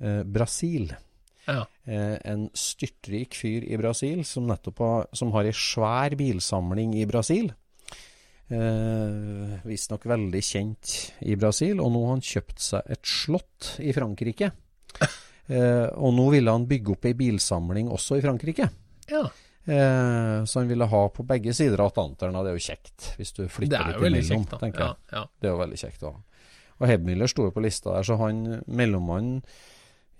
eh, 0.00 0.22
Brasil. 0.24 0.94
Ja. 1.46 1.66
Eh, 1.84 2.16
en 2.24 2.48
styrtrik 2.56 3.36
fyr 3.36 3.66
i 3.68 3.76
Brasil 3.78 4.24
som 4.26 4.48
nettopp 4.48 4.80
har, 4.82 5.06
som 5.12 5.30
har 5.36 5.46
ei 5.46 5.54
svær 5.54 6.16
bilsamling 6.18 6.96
i 6.98 7.04
Brasil. 7.08 7.52
Eh, 8.46 9.60
Visstnok 9.66 10.06
veldig 10.06 10.42
kjent 10.46 10.96
i 11.26 11.34
Brasil, 11.38 11.80
og 11.82 11.90
nå 11.92 12.02
har 12.06 12.16
han 12.16 12.24
kjøpt 12.24 12.62
seg 12.62 12.92
et 12.96 13.04
slott 13.06 13.76
i 13.82 13.94
Frankrike. 13.96 14.52
Eh, 15.46 15.86
og 16.02 16.10
nå 16.10 16.24
ville 16.32 16.50
han 16.50 16.64
bygge 16.66 16.90
opp 16.96 17.04
ei 17.06 17.12
bilsamling 17.14 17.86
også 17.94 18.16
i 18.18 18.22
Frankrike. 18.24 18.66
ja. 19.06 19.20
Eh, 19.66 20.44
så 20.46 20.60
han 20.60 20.68
ville 20.70 20.86
ha 20.86 21.02
på 21.10 21.24
begge 21.26 21.54
sider 21.54 21.80
av 21.82 21.90
Atlanteren, 21.90 22.36
og 22.38 22.46
det 22.46 22.52
er 22.52 22.58
jo 22.60 22.66
kjekt 22.68 23.08
hvis 23.18 23.32
du 23.34 23.46
flytter 23.50 23.80
er 23.80 23.96
litt 23.96 24.26
imellom, 24.30 24.44
kjekt, 24.46 24.60
tenker 24.62 24.84
jeg. 24.84 24.98
ja. 25.16 25.24
Det 25.40 25.48
er 25.48 25.56
jo 25.56 25.62
veldig 25.62 25.80
kjekt 25.80 26.04
å 26.06 26.12
ha. 26.12 26.20
Og 26.76 26.90
Hebmiller 26.90 27.30
sto 27.32 27.48
jo 27.48 27.54
på 27.54 27.64
lista 27.64 27.96
der, 27.96 28.06
så 28.06 28.18
han 28.20 28.44
mellommannen 28.68 29.40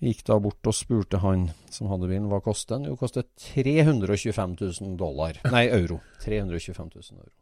gikk 0.02 0.24
da 0.28 0.36
bort 0.42 0.68
og 0.68 0.74
spurte 0.76 1.20
han 1.22 1.46
som 1.72 1.88
hadde 1.92 2.08
bilen, 2.10 2.28
hva 2.32 2.40
kostet 2.44 2.74
den? 2.74 2.88
Jo, 2.90 2.96
det 2.96 3.00
koster 3.04 3.26
325 3.54 4.56
000 4.60 4.96
dollar. 5.00 5.38
Nei, 5.52 5.66
euro. 5.72 6.00
325 6.24 6.90
000 6.96 7.20
euro. 7.22 7.32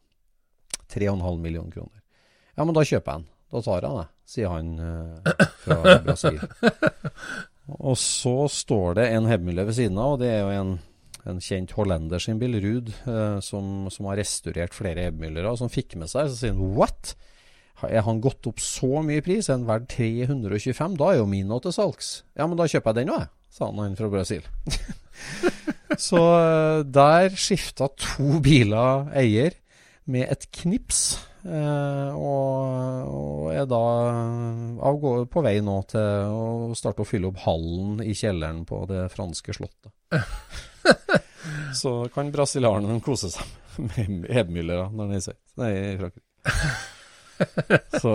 3,5 0.95 1.41
millioner 1.43 1.73
kroner. 1.75 2.03
Ja, 2.55 2.67
men 2.67 2.77
da 2.77 2.85
kjøper 2.87 3.11
jeg 3.11 3.25
den. 3.25 3.31
Da 3.55 3.63
tar 3.63 3.81
jeg 3.81 3.85
den, 3.87 4.13
sier 4.35 4.51
han 4.51 4.71
eh, 4.83 5.45
fra 5.65 5.97
Brasil. 6.05 6.39
Og 7.91 7.97
så 7.99 8.37
står 8.51 8.99
det 9.01 9.09
en 9.15 9.29
Hebmiller 9.31 9.67
ved 9.69 9.79
siden 9.79 9.99
av, 9.99 10.15
og 10.15 10.21
det 10.21 10.29
er 10.35 10.43
jo 10.43 10.51
en 10.53 10.73
en 11.31 11.41
kjent 11.41 11.73
hollender 11.79 12.21
sin 12.23 12.39
bil, 12.41 12.57
Ruud, 12.61 12.91
eh, 13.09 13.39
som, 13.45 13.87
som 13.93 14.09
har 14.11 14.19
restaurert 14.21 14.77
flere 14.77 15.07
Hebmüllere, 15.09 15.51
og 15.53 15.61
som 15.61 15.73
fikk 15.73 15.97
med 16.01 16.11
seg, 16.13 16.29
så 16.31 16.37
sier 16.41 16.55
han 16.57 16.75
what? 16.77 17.15
Er 17.85 18.05
han 18.07 18.21
gått 18.23 18.47
opp 18.49 18.61
så 18.63 19.03
mye 19.05 19.19
i 19.21 19.25
pris? 19.25 19.49
Er 19.51 19.59
han 19.59 19.67
verdt 19.69 19.91
325? 19.97 20.95
Da 21.01 21.11
er 21.11 21.19
jo 21.19 21.27
min 21.29 21.49
nå 21.51 21.59
til 21.65 21.75
salgs. 21.75 22.13
Ja, 22.39 22.47
men 22.49 22.57
da 22.61 22.69
kjøper 22.71 22.93
jeg 22.95 23.03
den 23.03 23.13
òg, 23.17 23.25
jeg, 23.27 23.33
sa 23.57 23.69
han, 23.69 23.81
han 23.83 23.99
fra 23.99 24.09
Brasil. 24.13 24.47
så 26.09 26.23
eh, 26.39 26.81
der 26.95 27.37
skifta 27.39 27.91
to 28.01 28.41
biler 28.45 29.11
eier 29.17 29.57
med 30.11 30.29
et 30.29 30.45
knips, 30.53 31.17
eh, 31.49 32.13
og, 32.13 33.09
og 33.09 33.53
er 33.55 33.65
da 33.69 33.81
av 34.85 34.99
gå- 35.01 35.25
på 35.33 35.45
vei 35.45 35.57
nå 35.65 35.79
til 35.89 36.29
å 36.29 36.77
starte 36.77 37.05
å 37.05 37.09
fylle 37.09 37.31
opp 37.33 37.41
hallen 37.47 38.03
i 38.05 38.13
kjelleren 38.17 38.65
på 38.69 38.85
det 38.91 39.07
franske 39.17 39.57
slottet. 39.57 39.93
Så 41.81 41.93
kan 42.15 42.33
brasilianerne 42.35 43.03
kose 43.05 43.31
seg 43.35 43.47
med 43.79 44.29
Hebmüller 44.31 44.85
når 44.87 44.91
han 45.09 45.15
er 45.15 45.21
i 45.21 45.25
Sveits. 45.25 45.55
Nei, 45.61 45.71
i 45.75 45.95
Frankrike. 46.01 46.29
Så 48.03 48.13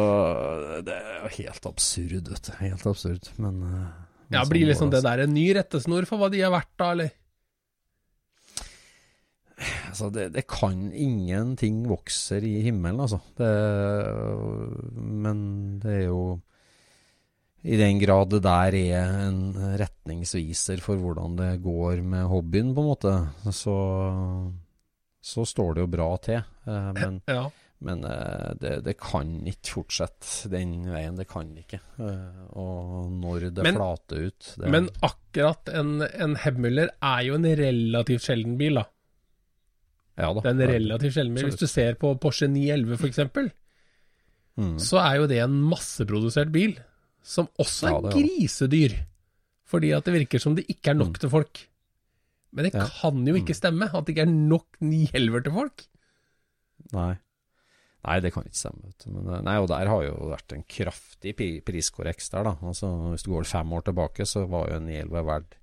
det 0.87 0.95
er 0.95 1.17
jo 1.23 1.31
helt 1.39 1.65
absurd, 1.67 2.29
vet 2.31 2.49
du. 2.49 2.53
Helt 2.61 2.85
absurd. 2.87 3.31
Men, 3.37 3.63
eh, 3.63 3.87
men 4.29 4.37
Ja, 4.37 4.43
sånn 4.43 4.53
Blir 4.53 4.65
går 4.67 4.71
liksom 4.73 4.93
det, 4.93 5.01
det 5.01 5.09
der 5.09 5.23
en 5.25 5.35
ny 5.35 5.47
rettesnor 5.57 6.07
for 6.09 6.21
hva 6.21 6.29
de 6.31 6.43
er 6.45 6.53
verdt, 6.53 6.71
da, 6.79 6.91
eller? 6.95 7.15
Altså, 9.89 10.07
det, 10.15 10.29
det 10.37 10.45
kan 10.47 10.87
ingenting 10.95 11.81
vokser 11.89 12.45
i 12.47 12.61
himmelen, 12.63 13.01
altså. 13.03 13.19
Det, 13.35 13.49
men 14.95 15.41
det 15.83 15.97
er 15.97 16.05
jo 16.07 16.21
I 17.63 17.75
den 17.75 17.99
grad 17.99 18.29
det 18.31 18.41
der 18.45 18.75
er 18.79 19.09
en 19.27 19.39
retningsviser 19.79 20.79
for 20.79 20.95
hvordan 21.01 21.35
det 21.35 21.49
går 21.63 22.01
med 22.01 22.27
hobbyen, 22.31 22.73
på 22.75 22.83
en 22.85 22.87
måte, 22.93 23.15
så, 23.51 23.73
så 25.19 25.43
står 25.47 25.75
det 25.75 25.83
jo 25.83 25.89
bra 25.97 26.11
til. 26.23 26.39
Eh, 26.67 26.91
Men, 26.95 27.21
Ja. 27.27 27.49
men 27.81 28.03
eh, 28.05 28.53
det, 28.59 28.73
det 28.85 28.95
kan 28.99 29.33
ikke 29.47 29.73
fortsette 29.81 30.49
den 30.51 30.85
veien. 30.87 31.15
Det 31.19 31.27
kan 31.27 31.51
ikke. 31.59 31.81
Eh, 31.99 32.55
Og 32.55 33.11
når 33.11 33.49
det 33.51 33.63
Men- 33.63 33.75
flater 33.75 34.27
ut 34.29 34.53
det, 34.57 34.69
Men 34.71 34.89
akkurat 35.03 35.67
en, 35.73 36.01
en 36.01 36.35
Hebmüller 36.37 36.89
er 37.01 37.21
jo 37.27 37.35
en 37.35 37.43
relativt 37.43 38.21
sjelden 38.23 38.57
bil, 38.57 38.75
da. 38.75 38.85
ja, 40.17 40.33
da, 40.33 40.39
Det 40.41 40.47
er 40.47 40.55
en 40.63 40.73
relativt 40.79 41.13
sjelden 41.13 41.35
bil. 41.35 41.45
Hvis 41.51 41.59
du 41.59 41.67
ser 41.67 41.95
på 41.95 42.15
Porsche 42.19 42.47
911 42.47 42.95
f.eks., 42.99 43.51
Mm. 44.59 44.75
så 44.77 44.97
er 44.99 45.15
jo 45.21 45.27
det 45.27 45.37
en 45.39 45.53
masseprodusert 45.71 46.49
bil, 46.51 46.73
som 47.29 47.47
også 47.61 47.87
er 47.89 47.93
Ja, 47.93 48.01
det 48.07 48.11
ja. 48.15 48.21
grisedyr. 48.23 48.97
Fordi 49.69 49.91
at 49.93 50.07
det 50.07 50.15
virker 50.15 50.41
som 50.41 50.55
det 50.57 50.65
ikke 50.71 50.91
er 50.95 50.97
nok 50.97 51.19
til 51.21 51.29
folk. 51.29 51.59
Men 52.51 52.65
det 52.65 52.73
Ja. 52.73 52.87
kan 52.89 53.21
jo 53.27 53.35
ikke 53.37 53.53
stemme 53.53 53.85
at 53.85 54.05
det 54.07 54.15
ikke 54.15 54.25
er 54.25 54.31
nok 54.33 54.65
911 54.81 55.43
til 55.45 55.53
folk. 55.53 55.83
Nei. 56.95 57.11
Nei, 57.99 58.15
det 58.23 58.31
kan 58.33 58.43
ikke 58.47 58.55
stemme. 58.57 58.89
Men, 59.11 59.27
eh, 59.35 59.41
nei, 59.45 59.57
og 59.59 59.67
der 59.67 59.85
har 59.91 60.03
jo 60.07 60.15
vært 60.31 60.53
en 60.55 60.63
kraftig 60.63 61.35
pri- 61.35 61.61
priskorreks 61.61 62.29
der, 62.31 62.43
da. 62.47 62.55
Altså, 62.63 62.87
hvis 63.11 63.23
du 63.27 63.31
går 63.35 63.45
fem 63.45 63.73
år 63.75 63.83
tilbake, 63.83 64.25
så 64.25 64.47
var 64.49 64.69
jo 64.69 64.77
en 64.79 64.85
911 64.87 65.25
verdt 65.27 65.55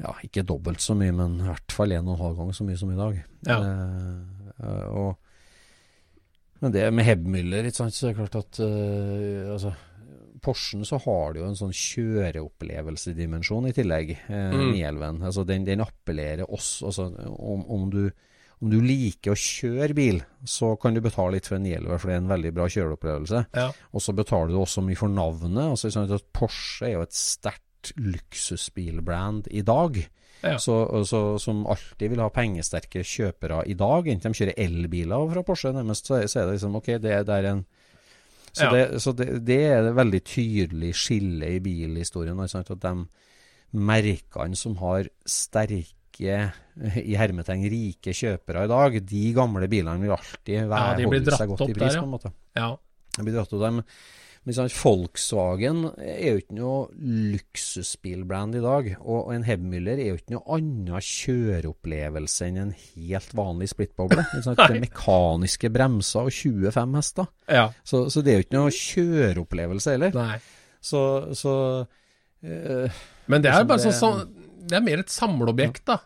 ja, 0.00 0.10
ikke 0.26 0.42
dobbelt 0.46 0.78
så 0.82 0.94
mye, 0.98 1.12
men 1.14 1.36
i 1.40 1.44
hvert 1.48 1.70
fall 1.72 1.92
en 1.92 2.08
og 2.08 2.16
en 2.18 2.24
halv 2.26 2.36
gang 2.36 2.48
så 2.52 2.64
mye 2.66 2.76
som 2.76 2.90
i 2.92 2.96
dag. 2.98 3.24
Ja. 3.46 3.58
Eh, 3.62 4.66
eh, 4.66 4.86
og, 4.90 5.16
men 6.60 6.72
det 6.72 6.92
med 6.92 7.04
Hebmüller, 7.06 7.68
så 7.72 7.86
er 7.86 8.12
det 8.12 8.16
klart 8.18 8.34
at 8.44 8.60
eh, 8.60 9.52
altså, 9.54 9.74
Porschen 10.44 10.84
så 10.84 10.98
har 11.06 11.32
det 11.34 11.40
jo 11.42 11.48
en 11.48 11.56
sånn 11.58 11.72
kjøreopplevelsedimensjon 11.74 13.68
i 13.70 13.74
tillegg. 13.76 14.10
Eh, 14.28 14.52
Mm. 14.54 14.70
911. 14.76 15.24
Altså, 15.24 15.44
den, 15.48 15.64
den 15.66 15.80
appellerer 15.84 16.46
oss. 16.52 16.82
Altså, 16.84 17.08
om, 17.38 17.64
om 17.70 17.90
du 17.90 18.10
om 18.62 18.70
du 18.70 18.78
liker 18.80 19.32
å 19.34 19.36
kjøre 19.36 19.92
bil, 19.98 20.20
så 20.48 20.70
kan 20.80 20.94
du 20.94 21.00
betale 21.04 21.34
litt 21.34 21.48
for 21.50 21.56
en 21.58 21.64
911, 21.66 21.98
for 22.00 22.08
det 22.08 22.14
er 22.14 22.20
en 22.22 22.30
veldig 22.30 22.52
bra 22.54 22.68
kjøreopplevelse. 22.70 23.40
Ja. 23.52 23.64
Og 23.92 24.00
så 24.00 24.14
betaler 24.16 24.54
du 24.54 24.60
også 24.62 24.80
mye 24.86 24.96
for 24.96 25.10
navnet. 25.12 25.66
Altså, 25.74 25.90
sånn 25.92 26.06
at 26.14 26.24
Porsche 26.32 26.86
er 26.86 26.94
jo 26.94 27.02
et 27.04 27.12
sterkt 27.18 27.90
luksusbilbrand 27.98 29.48
i 29.52 29.60
dag. 29.66 29.98
Ja. 30.44 30.56
Så, 30.62 30.76
så, 31.08 31.20
som 31.42 31.64
alltid 31.72 32.10
vil 32.14 32.20
ha 32.22 32.30
pengesterke 32.32 33.02
kjøpere 33.04 33.62
i 33.68 33.76
dag. 33.80 34.08
Enten 34.12 34.32
de 34.32 34.38
kjører 34.40 34.58
elbiler 34.64 35.28
fra 35.34 35.42
Porsche, 35.50 35.72
nærmest, 35.74 36.08
så, 36.08 36.22
er- 36.22 36.28
det 36.46 36.54
liksom 36.58 36.76
ok, 36.80 36.90
det, 37.04 37.18
det 37.28 37.36
er 37.40 37.50
en 37.50 37.62
Så, 38.54 38.68
Ja. 38.68 38.70
det, 38.72 39.02
så 39.02 39.12
det, 39.18 39.26
det 39.44 39.60
er 39.66 39.88
et 39.88 39.96
veldig 39.98 40.20
tydelig 40.30 40.92
skille 40.94 41.48
i 41.56 41.60
bilhistorien. 41.64 42.38
At 42.38 42.70
de 42.80 42.94
merkene 43.74 44.56
som 44.58 44.76
har 44.78 45.08
sterke, 45.26 46.52
i 46.94 47.16
hermetegn 47.18 47.64
rike 47.66 48.12
kjøpere 48.14 48.66
i 48.68 48.70
dag, 48.70 48.98
de 49.10 49.22
gamle 49.34 49.66
bilene 49.70 49.98
vil 50.04 50.14
alltid 50.14 50.68
være, 50.70 51.00
Ja, 51.02 51.08
holde 51.10 51.34
seg 51.34 51.48
godt 51.50 51.64
i 51.66 51.72
pris, 51.74 51.80
der, 51.82 51.96
ja. 51.96 52.00
på 52.00 52.06
en 52.06 52.12
måte. 52.14 52.30
Ja. 52.54 52.68
De 53.16 53.24
blir 53.26 53.34
dratt 53.34 53.52
opp 53.56 53.64
dem. 53.64 53.80
Men 54.44 54.52
sant, 54.58 54.74
Volkswagen 54.76 55.78
er 56.04 56.34
jo 56.34 56.40
ikke 56.42 56.56
noe 56.58 56.80
luksusbilbrand 56.98 58.58
i 58.58 58.60
dag. 58.64 58.90
Og 59.00 59.30
en 59.34 59.44
Hebmüller 59.46 59.96
er 60.02 60.10
jo 60.10 60.18
ikke 60.18 60.34
noe 60.34 60.44
annen 60.58 61.00
kjøreopplevelse 61.00 62.48
enn 62.50 62.58
en 62.60 62.74
helt 62.76 63.32
vanlig 63.38 63.70
splittboble. 63.72 64.24
sant? 64.44 64.58
Det 64.60 64.66
er 64.76 64.82
mekaniske 64.84 65.70
bremser 65.72 66.28
og 66.28 66.34
25 66.34 66.98
hester. 66.98 67.30
ja. 67.48 67.66
Så, 67.88 68.04
så 68.12 68.20
det 68.24 68.34
er 68.34 68.40
jo 68.40 68.46
ikke 68.46 68.58
noe 68.58 68.74
kjøreopplevelse 68.76 69.94
heller. 69.96 70.12
Nei. 70.16 70.38
Så, 70.84 71.00
så 71.40 71.52
øh, 72.44 72.98
Men 73.32 73.40
det 73.44 73.48
er 73.48 73.62
jo 73.62 73.64
Liksom 73.64 73.68
bare 73.72 73.80
det- 73.80 73.94
sånn, 73.96 74.18
sånn 74.20 74.68
Det 74.68 74.76
er 74.76 74.84
mer 74.84 75.00
et 75.00 75.12
samleobjekt, 75.12 75.84
da. 75.88 75.98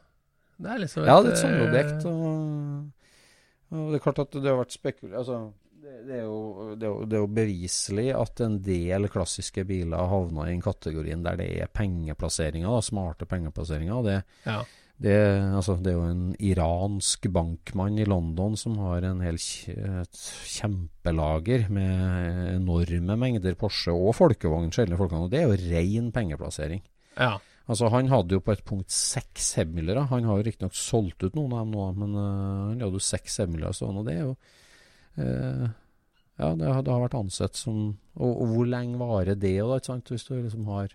Det 0.58 0.70
er 0.74 0.78
liksom 0.84 1.04
Ja, 1.06 1.16
det 1.22 1.32
er 1.32 1.32
et 1.32 1.38
eh, 1.38 1.42
samleobjekt. 1.42 2.06
Og, 2.06 3.74
og 3.74 3.90
det 3.92 3.98
er 3.98 4.04
klart 4.06 4.22
at 4.22 4.30
det 4.38 4.46
har 4.46 4.60
vært 4.62 4.74
spekulert 4.78 5.18
Altså, 5.24 5.40
det, 6.08 6.16
er 6.20 6.24
jo, 6.24 6.38
det, 6.74 6.84
er 6.84 6.90
jo, 6.90 7.04
det 7.04 7.14
er 7.16 7.20
jo 7.22 7.26
beviselig 7.38 8.08
at 8.16 8.40
en 8.44 8.56
del 8.64 9.02
klassiske 9.12 9.62
biler 9.68 10.08
havna 10.10 10.40
i 10.46 10.50
den 10.52 10.62
kategorien 10.64 11.22
der 11.24 11.36
det 11.40 11.48
er 11.62 11.68
pengeplasseringer, 11.74 12.70
da, 12.70 12.80
smarte 12.84 13.24
pengeplasseringer. 13.30 13.98
Det, 14.06 14.18
Ja. 14.48 14.58
det, 14.98 15.16
altså, 15.58 15.72
det 15.82 15.90
er 15.92 15.98
jo 15.98 16.10
en 16.10 16.26
iransk 16.38 17.20
bankmann 17.34 17.98
i 17.98 18.04
London 18.08 18.56
som 18.56 18.78
har 18.82 19.00
en 19.08 19.20
hel 19.24 19.38
kjempelager 19.38 21.60
med 21.70 22.56
enorme 22.56 23.14
mengder 23.20 23.54
Porsche 23.58 23.92
og 23.94 24.14
folkevogn, 24.18 24.72
sjeldne 24.74 24.98
folkevogn. 25.00 25.26
Og 25.28 25.32
det 25.34 25.40
er 25.42 25.48
jo 25.48 25.62
ren 25.68 26.06
pengeplassering. 26.14 26.82
ja. 27.18 27.34
Altså 27.68 27.90
Han 27.92 28.08
hadde 28.08 28.32
jo 28.32 28.40
på 28.40 28.54
et 28.54 28.64
punkt 28.64 28.88
seks 28.88 29.50
hemmilere. 29.58 30.06
Han 30.08 30.24
har 30.24 30.38
jo 30.38 30.44
riktignok 30.46 30.72
solgt 30.72 31.20
ut 31.20 31.34
noen 31.36 31.52
av 31.52 31.66
dem 31.66 31.74
nå, 31.76 31.84
men 32.00 32.10
uh, 32.16 32.70
han 32.70 32.80
hadde 32.80 32.96
jo 32.96 33.02
seks 33.04 33.36
hemmilere 33.42 33.76
stående. 33.76 34.00
Og 34.00 34.06
det 34.08 34.14
er 34.14 34.22
jo 34.24 34.32
Ja, 35.18 36.52
det 36.54 36.68
har, 36.70 36.82
det 36.86 36.92
har 36.92 37.02
vært 37.02 37.18
ansett 37.18 37.58
som 37.58 37.78
og, 38.18 38.30
og 38.30 38.50
hvor 38.52 38.68
lenge 38.70 38.98
varer 39.00 39.34
det, 39.34 39.56
da, 39.58 39.78
ikke 39.78 39.90
sant? 39.90 40.10
Hvis 40.12 40.26
du 40.28 40.36
liksom 40.36 40.68
har 40.70 40.92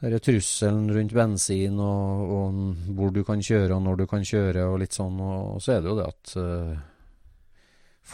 denne 0.00 0.20
trusselen 0.24 0.88
rundt 0.94 1.12
bensin 1.12 1.80
og, 1.80 2.30
og 2.32 2.94
hvor 2.96 3.12
du 3.12 3.20
kan 3.26 3.42
kjøre 3.44 3.76
og 3.76 3.82
når 3.84 4.00
du 4.00 4.06
kan 4.08 4.24
kjøre 4.24 4.64
og 4.70 4.78
litt 4.80 4.96
sånn, 4.96 5.18
og, 5.20 5.58
så 5.60 5.74
er 5.74 5.82
det 5.82 5.90
jo 5.90 5.96
det 5.98 6.06
at 6.08 6.34
øh, 6.40 6.72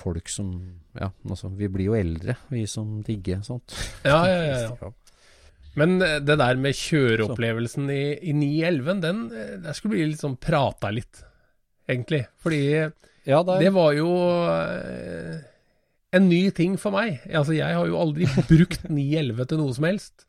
folk 0.03 0.33
som 0.33 0.51
Ja, 0.97 1.11
altså, 1.29 1.51
vi 1.53 1.69
blir 1.69 1.91
jo 1.91 1.97
eldre, 1.99 2.39
vi 2.49 2.63
som 2.71 3.03
digger 3.05 3.43
sånt. 3.45 3.75
Ja, 4.07 4.23
ja, 4.25 4.39
ja, 4.49 4.61
ja. 4.83 4.93
Men 5.77 6.01
eh, 6.01 6.19
det 6.25 6.39
der 6.41 6.57
med 6.57 6.79
kjøreopplevelsen 6.79 7.91
i, 7.93 8.05
i 8.31 8.33
911, 8.33 9.03
den 9.05 9.21
eh, 9.29 9.51
der 9.61 9.77
skulle 9.77 10.07
litt 10.09 10.23
sånn 10.25 10.39
prata 10.41 10.89
litt, 10.95 11.21
egentlig. 11.85 12.23
Fordi 12.41 12.63
Ja, 13.27 13.43
det 13.47 13.59
det 13.65 13.73
var 13.75 13.93
jo 13.97 14.11
eh, 14.51 15.41
en 16.17 16.29
ny 16.31 16.43
ting 16.55 16.77
for 16.81 16.95
meg. 16.95 17.21
Altså, 17.27 17.57
jeg 17.57 17.75
har 17.77 17.89
jo 17.89 17.99
aldri 18.01 18.29
brukt 18.53 18.87
911 18.89 19.49
til 19.51 19.61
noe 19.63 19.75
som 19.77 19.89
helst. 19.89 20.27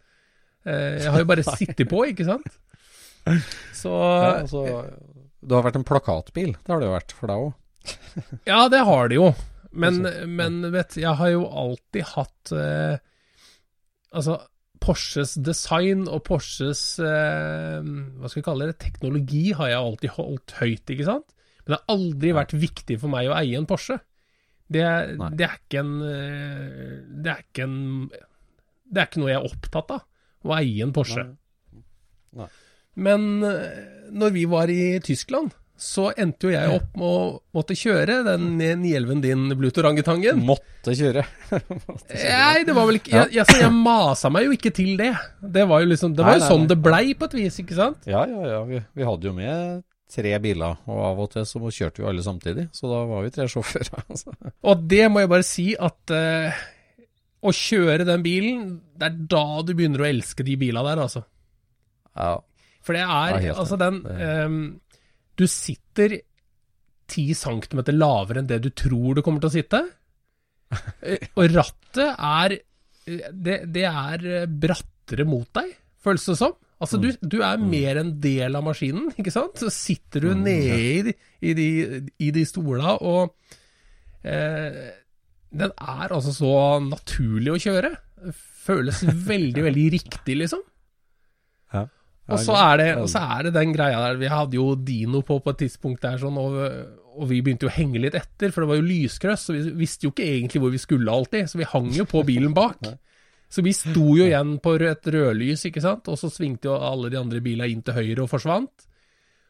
Eh, 0.67 0.97
jeg 1.03 1.13
har 1.13 1.23
jo 1.23 1.29
bare 1.29 1.45
sittet 1.45 1.87
på, 1.91 2.01
ikke 2.11 2.27
sant? 2.27 2.49
Så 3.75 3.91
Ja, 3.91 4.41
altså, 4.41 4.63
Du 5.43 5.55
har 5.55 5.65
vært 5.65 5.79
en 5.79 5.87
plakatbil, 5.87 6.55
det 6.55 6.73
har 6.73 6.81
det 6.81 6.89
jo 6.89 6.95
vært 6.95 7.15
for 7.15 7.31
deg 7.31 7.47
òg. 7.47 7.55
Ja, 8.47 8.65
det 8.71 8.81
har 8.83 9.07
det 9.11 9.19
jo. 9.19 9.31
Men, 9.77 10.01
men 10.33 10.59
vet 10.73 10.95
jeg 10.97 11.13
har 11.19 11.29
jo 11.31 11.45
alltid 11.45 12.07
hatt 12.15 12.51
eh, 12.55 12.97
Altså, 14.15 14.39
Porsches 14.81 15.35
design 15.43 16.05
og 16.07 16.23
Porsches 16.25 16.81
eh, 17.03 17.77
Hva 17.83 18.31
skal 18.31 18.41
vi 18.41 18.45
kalle 18.47 18.69
det? 18.71 18.77
Teknologi 18.81 19.43
har 19.57 19.71
jeg 19.71 19.81
alltid 19.83 20.15
holdt 20.17 20.55
høyt, 20.61 20.93
ikke 20.95 21.07
sant? 21.07 21.36
Men 21.67 21.75
det 21.75 21.79
har 21.79 21.95
aldri 21.97 22.33
vært 22.37 22.55
viktig 22.55 22.99
for 23.01 23.11
meg 23.11 23.29
å 23.29 23.35
eie 23.37 23.59
en 23.59 23.67
Porsche. 23.69 23.99
Det, 24.67 24.83
det 25.39 25.45
er 25.47 25.53
ikke 25.61 25.79
en 25.79 25.91
eh, 26.03 26.95
Det 27.23 27.29
er 27.31 27.37
ikke 27.45 27.63
en 27.63 27.75
Det 28.11 28.99
er 28.99 29.05
ikke 29.07 29.21
noe 29.21 29.29
jeg 29.31 29.39
er 29.39 29.45
opptatt 29.47 29.93
av, 29.95 30.01
å 30.43 30.55
eie 30.57 30.83
en 30.83 30.95
Porsche. 30.95 31.23
Nei. 31.27 31.83
Nei. 32.41 32.49
Men 32.97 33.29
eh, 33.45 33.79
når 34.11 34.35
vi 34.35 34.43
var 34.49 34.71
i 34.73 34.97
Tyskland, 35.05 35.53
så 35.77 36.07
endte 36.17 36.47
jo 36.49 36.53
jeg 36.55 36.73
opp 36.73 36.95
med 36.97 37.05
å 37.05 37.25
måtte 37.53 37.75
kjøre 37.77 38.23
den 38.25 38.47
911 38.57 39.19
din, 39.21 39.43
Bluetooth-orangetangen. 39.59 40.39
Måtte 40.47 40.95
kjøre. 40.97 41.21
Måtte 41.85 42.15
kjøre. 42.15 42.31
Nei, 42.31 42.63
det 42.65 42.73
var 42.73 42.87
vel 42.89 42.97
ikke 42.97 43.13
jeg, 43.13 43.35
jeg, 43.37 43.59
jeg 43.61 43.75
masa 43.75 44.31
meg 44.33 44.47
jo 44.47 44.55
ikke 44.57 44.71
til 44.73 44.95
det. 44.97 45.11
Det 45.37 45.67
var 45.69 45.83
jo 45.83 45.91
liksom 45.91 46.15
Det 46.17 46.25
var 46.25 46.39
jo 46.39 46.41
nei, 46.41 46.49
sånn 46.49 46.65
det 46.71 46.79
blei, 46.81 47.03
på 47.19 47.29
et 47.29 47.37
vis, 47.37 47.59
ikke 47.61 47.77
sant? 47.77 48.09
Ja, 48.09 48.25
ja, 48.25 48.49
ja. 48.55 48.63
Vi, 48.65 48.81
vi 48.97 49.05
hadde 49.05 49.29
jo 49.29 49.35
med 49.37 49.83
tre 50.07 50.31
biler, 50.39 50.77
og 50.87 50.99
av 51.03 51.21
og 51.25 51.29
til 51.33 51.45
så 51.47 51.59
kjørte 51.59 52.01
vi 52.01 52.07
alle 52.07 52.23
samtidig. 52.23 52.67
Så 52.75 52.87
da 52.87 53.01
var 53.09 53.25
vi 53.25 53.33
tre 53.35 53.47
sjåfører. 53.51 53.91
Altså. 54.07 54.33
Og 54.63 54.83
det 54.87 55.03
må 55.11 55.23
jeg 55.23 55.31
bare 55.33 55.47
si 55.47 55.65
at 55.75 56.13
eh, 56.15 56.61
å 57.43 57.53
kjøre 57.53 58.07
den 58.07 58.23
bilen, 58.25 58.61
det 58.97 59.09
er 59.09 59.17
da 59.35 59.45
du 59.67 59.73
begynner 59.75 60.05
å 60.05 60.07
elske 60.09 60.45
de 60.47 60.55
bilene 60.59 60.87
der, 60.87 61.03
altså. 61.03 61.23
Ja. 62.17 62.37
For 62.87 62.95
det 62.95 63.03
Ja, 63.03 63.17
er 63.27 63.43
helt 63.43 63.59
Altså, 63.61 63.77
den 63.77 63.97
ehm, 64.09 64.61
Du 65.37 65.43
sitter 65.51 66.15
ti 67.07 67.25
centimeter 67.37 67.93
lavere 67.93 68.41
enn 68.41 68.47
det 68.49 68.57
du 68.63 68.71
tror 68.73 69.13
du 69.15 69.21
kommer 69.21 69.43
til 69.43 69.51
å 69.51 69.55
sitte. 69.57 69.83
Eh, 71.03 71.27
Og 71.37 71.51
rattet 71.53 72.15
er 72.15 72.57
det, 73.31 73.59
det 73.71 73.85
er 73.87 74.25
eh, 74.27 74.47
brattere 74.47 75.27
mot 75.27 75.47
deg, 75.55 75.69
føles 76.03 76.25
det 76.31 76.39
som. 76.39 76.55
Altså, 76.77 76.99
du, 77.01 77.07
du 77.25 77.39
er 77.41 77.57
mer 77.57 77.97
en 78.03 78.11
del 78.21 78.53
av 78.57 78.61
maskinen, 78.67 79.07
ikke 79.17 79.31
sant? 79.33 79.57
Så 79.57 79.71
sitter 79.73 80.27
du 80.27 80.33
nede 80.37 81.15
i, 81.41 81.53
de- 81.57 82.03
i 82.21 82.29
de, 82.35 82.43
stola, 82.45 82.93
og 83.01 83.33
eh, 84.21 84.91
den 85.57 85.73
er 85.73 86.13
altså 86.13 86.33
så 86.35 86.51
naturlig 86.85 87.55
å 87.55 87.61
kjøre. 87.63 87.93
Føles 88.67 89.01
veldig, 89.31 89.63
veldig 89.71 89.87
riktig, 89.97 90.37
liksom. 90.43 90.61
Ja. 91.73 91.87
Og 92.27 92.41
så 92.43 92.59
det, 92.81 92.91
og 92.99 93.09
så 93.09 93.21
er 93.37 93.47
det 93.47 93.53
den 93.55 93.71
greia 93.71 93.99
der 94.03 94.17
Vi 94.19 94.27
hadde 94.27 94.57
jo 94.59 94.73
Dino 94.75 95.21
på 95.23 95.37
på 95.39 95.53
et 95.53 95.61
tidspunkt 95.63 96.03
der, 96.03 96.17
sånn, 96.19 96.35
og, 96.37 96.57
og 97.17 97.25
vi 97.29 97.39
begynte 97.41 97.65
jo 97.65 97.71
å 97.71 97.77
henge 97.77 98.01
litt 98.03 98.17
etter, 98.19 98.51
for 98.51 98.61
det 98.65 98.69
var 98.73 98.81
jo 98.81 98.85
lyskrøss, 98.89 99.47
så 99.47 99.55
vi 99.55 99.61
visste 99.79 100.05
jo 100.05 100.11
ikke 100.13 100.27
egentlig 100.27 100.61
hvor 100.61 100.73
vi 100.75 100.81
skulle 100.83 101.13
alltid, 101.13 101.47
så 101.49 101.57
vi 101.61 101.69
hang 101.71 101.87
jo 101.95 102.05
på 102.09 102.21
bilen 102.27 102.53
bak. 102.57 102.83
Så 103.47 103.63
vi 103.63 103.71
sto 103.75 104.11
jo 104.17 104.25
igjen 104.25 104.57
på 104.63 104.75
et 104.83 105.07
rødlys, 105.07 105.63
ikke 105.69 105.83
sant, 105.83 106.09
og 106.11 106.19
så 106.19 106.29
svingte 106.31 106.67
jo 106.67 106.75
alle 106.75 107.11
de 107.13 107.19
andre 107.19 107.39
bilene 107.43 107.71
inn 107.71 107.83
til 107.85 107.95
høyre 107.95 108.25
og 108.25 108.31
forsvant. 108.33 108.87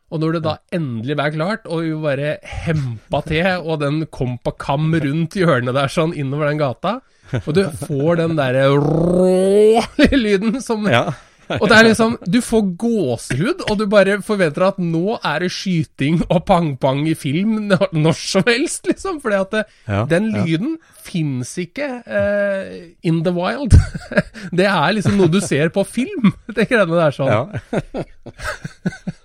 Og 0.07 0.21
når 0.21 0.37
det 0.37 0.43
da 0.45 0.53
endelig 0.71 1.17
var 1.19 1.33
klart, 1.33 1.65
og 1.67 1.81
vi 1.83 1.95
bare 1.99 2.35
hempa 2.63 3.19
til, 3.27 3.47
og 3.59 3.81
den 3.81 4.05
kom 4.13 4.37
på 4.39 4.53
kam 4.55 4.93
rundt 4.93 5.35
hjørnet 5.35 5.75
der 5.75 5.91
sånn 5.91 6.13
innover 6.15 6.47
den 6.47 6.61
gata, 6.61 6.93
og 7.41 7.49
du 7.57 7.65
får 7.81 8.21
den 8.21 8.37
derre 8.37 8.69
lyden 10.23 10.61
som 10.63 10.87
Ja. 10.87 11.09
Og 11.55 11.65
det 11.69 11.77
er 11.77 11.87
liksom 11.89 12.17
Du 12.27 12.39
får 12.43 12.63
gåsehud, 12.81 13.63
og 13.69 13.79
du 13.79 13.85
bare 13.89 14.19
forventer 14.25 14.67
at 14.67 14.79
nå 14.81 15.17
er 15.21 15.45
det 15.45 15.51
skyting 15.53 16.21
og 16.27 16.43
pang-pang 16.47 17.05
i 17.09 17.15
film 17.17 17.57
når, 17.71 17.89
når 17.95 18.17
som 18.19 18.45
helst, 18.47 18.87
liksom. 18.89 19.21
Fordi 19.23 19.39
at 19.39 19.55
det, 19.55 19.63
Ja, 19.87 20.03
den 20.09 20.31
ja. 20.33 20.43
lyden 20.43 20.77
fins 21.07 21.53
ikke 21.61 21.87
uh, 22.03 22.73
in 23.07 23.23
the 23.23 23.31
wild. 23.35 23.77
det 24.59 24.67
er 24.67 24.97
liksom 24.97 25.15
noe 25.19 25.31
du 25.31 25.39
ser 25.43 25.71
på 25.73 25.85
film, 25.87 26.33
det 26.55 26.67
greiene 26.69 26.99
der 26.99 27.15
sånn. 27.15 27.31
Ja. 27.31 27.45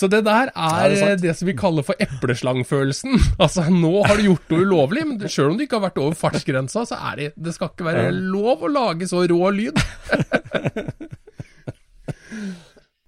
Så 0.00 0.08
det 0.08 0.22
der 0.24 0.48
er, 0.48 0.50
Ja, 0.56 0.88
det 0.88 1.02
er 1.04 1.18
det 1.20 1.34
som 1.36 1.48
vi 1.50 1.54
kaller 1.58 1.84
for 1.84 1.94
epleslangfølelsen. 2.00 3.18
Altså, 3.44 3.66
nå 3.68 4.00
har 4.06 4.16
du 4.16 4.22
gjort 4.30 4.52
noe 4.52 4.64
ulovlig, 4.64 5.02
men 5.08 5.20
sjøl 5.28 5.50
om 5.52 5.58
du 5.58 5.64
ikke 5.66 5.76
har 5.76 5.90
vært 5.90 6.00
over 6.00 6.16
fartsgrensa, 6.16 6.86
så 6.88 6.96
er 7.10 7.14
det 7.18 7.26
Det 7.36 7.52
skal 7.56 7.68
ikke 7.72 7.88
være 7.90 8.06
lov 8.16 8.64
å 8.64 8.70
lage 8.72 9.08
så 9.10 9.18
rå 9.28 9.50
lyd. 9.56 9.76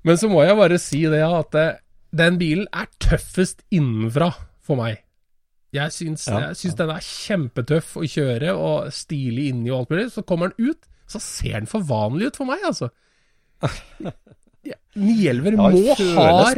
men 0.07 0.20
så 0.20 0.28
må 0.28 0.43
jeg 0.45 0.59
bare 0.59 0.78
si 0.82 1.01
det 1.09 1.22
at 1.24 1.57
eh, 1.59 1.78
den 2.12 2.36
bilen 2.40 2.68
er 2.76 2.90
tøffest 3.01 3.64
innenfra 3.72 4.28
for 4.61 4.76
meg. 4.82 5.01
Jeg 5.72 5.88
syns, 5.95 6.26
Ja, 6.28 6.51
jeg 6.51 6.59
syns 6.61 6.76
den 6.76 6.93
er 6.93 7.07
kjempetøff 7.07 7.95
å 7.97 8.05
kjøre, 8.05 8.53
og 8.53 8.93
stilig 8.93 9.49
inni 9.55 9.72
og 9.72 9.78
alt 9.86 9.95
mulig. 9.95 10.11
Så 10.12 10.26
kommer 10.28 10.53
den 10.53 10.74
ut, 10.74 10.84
så 11.09 11.22
ser 11.24 11.57
den 11.62 11.70
for 11.70 11.80
vanlig 11.88 12.28
ut 12.28 12.36
for 12.43 12.53
meg, 12.53 12.61
altså. 12.68 12.93
Ja, 14.68 14.76
911 14.94 15.80
Ja, 15.82 15.94
må 15.98 16.14
ha. 16.20 16.52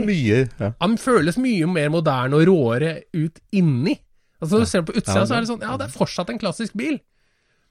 Ja. 0.61 0.71
han 0.81 0.97
føles 1.01 1.39
mye 1.41 1.69
mer 1.71 1.89
moderne 1.95 2.37
og 2.37 2.47
råere 2.51 2.91
ut 3.17 3.39
inni. 3.57 3.95
Altså 4.43 4.59
Når 4.59 4.65
du 4.67 4.71
ser 4.75 4.83
på 4.85 4.97
utsida, 4.99 5.23
så 5.25 5.37
er 5.39 5.45
det 5.45 5.49
sånn 5.49 5.63
Ja, 5.65 5.77
det 5.81 5.87
er 5.89 5.95
fortsatt 5.95 6.33
en 6.35 6.41
klassisk 6.43 6.75
bil. 6.77 6.99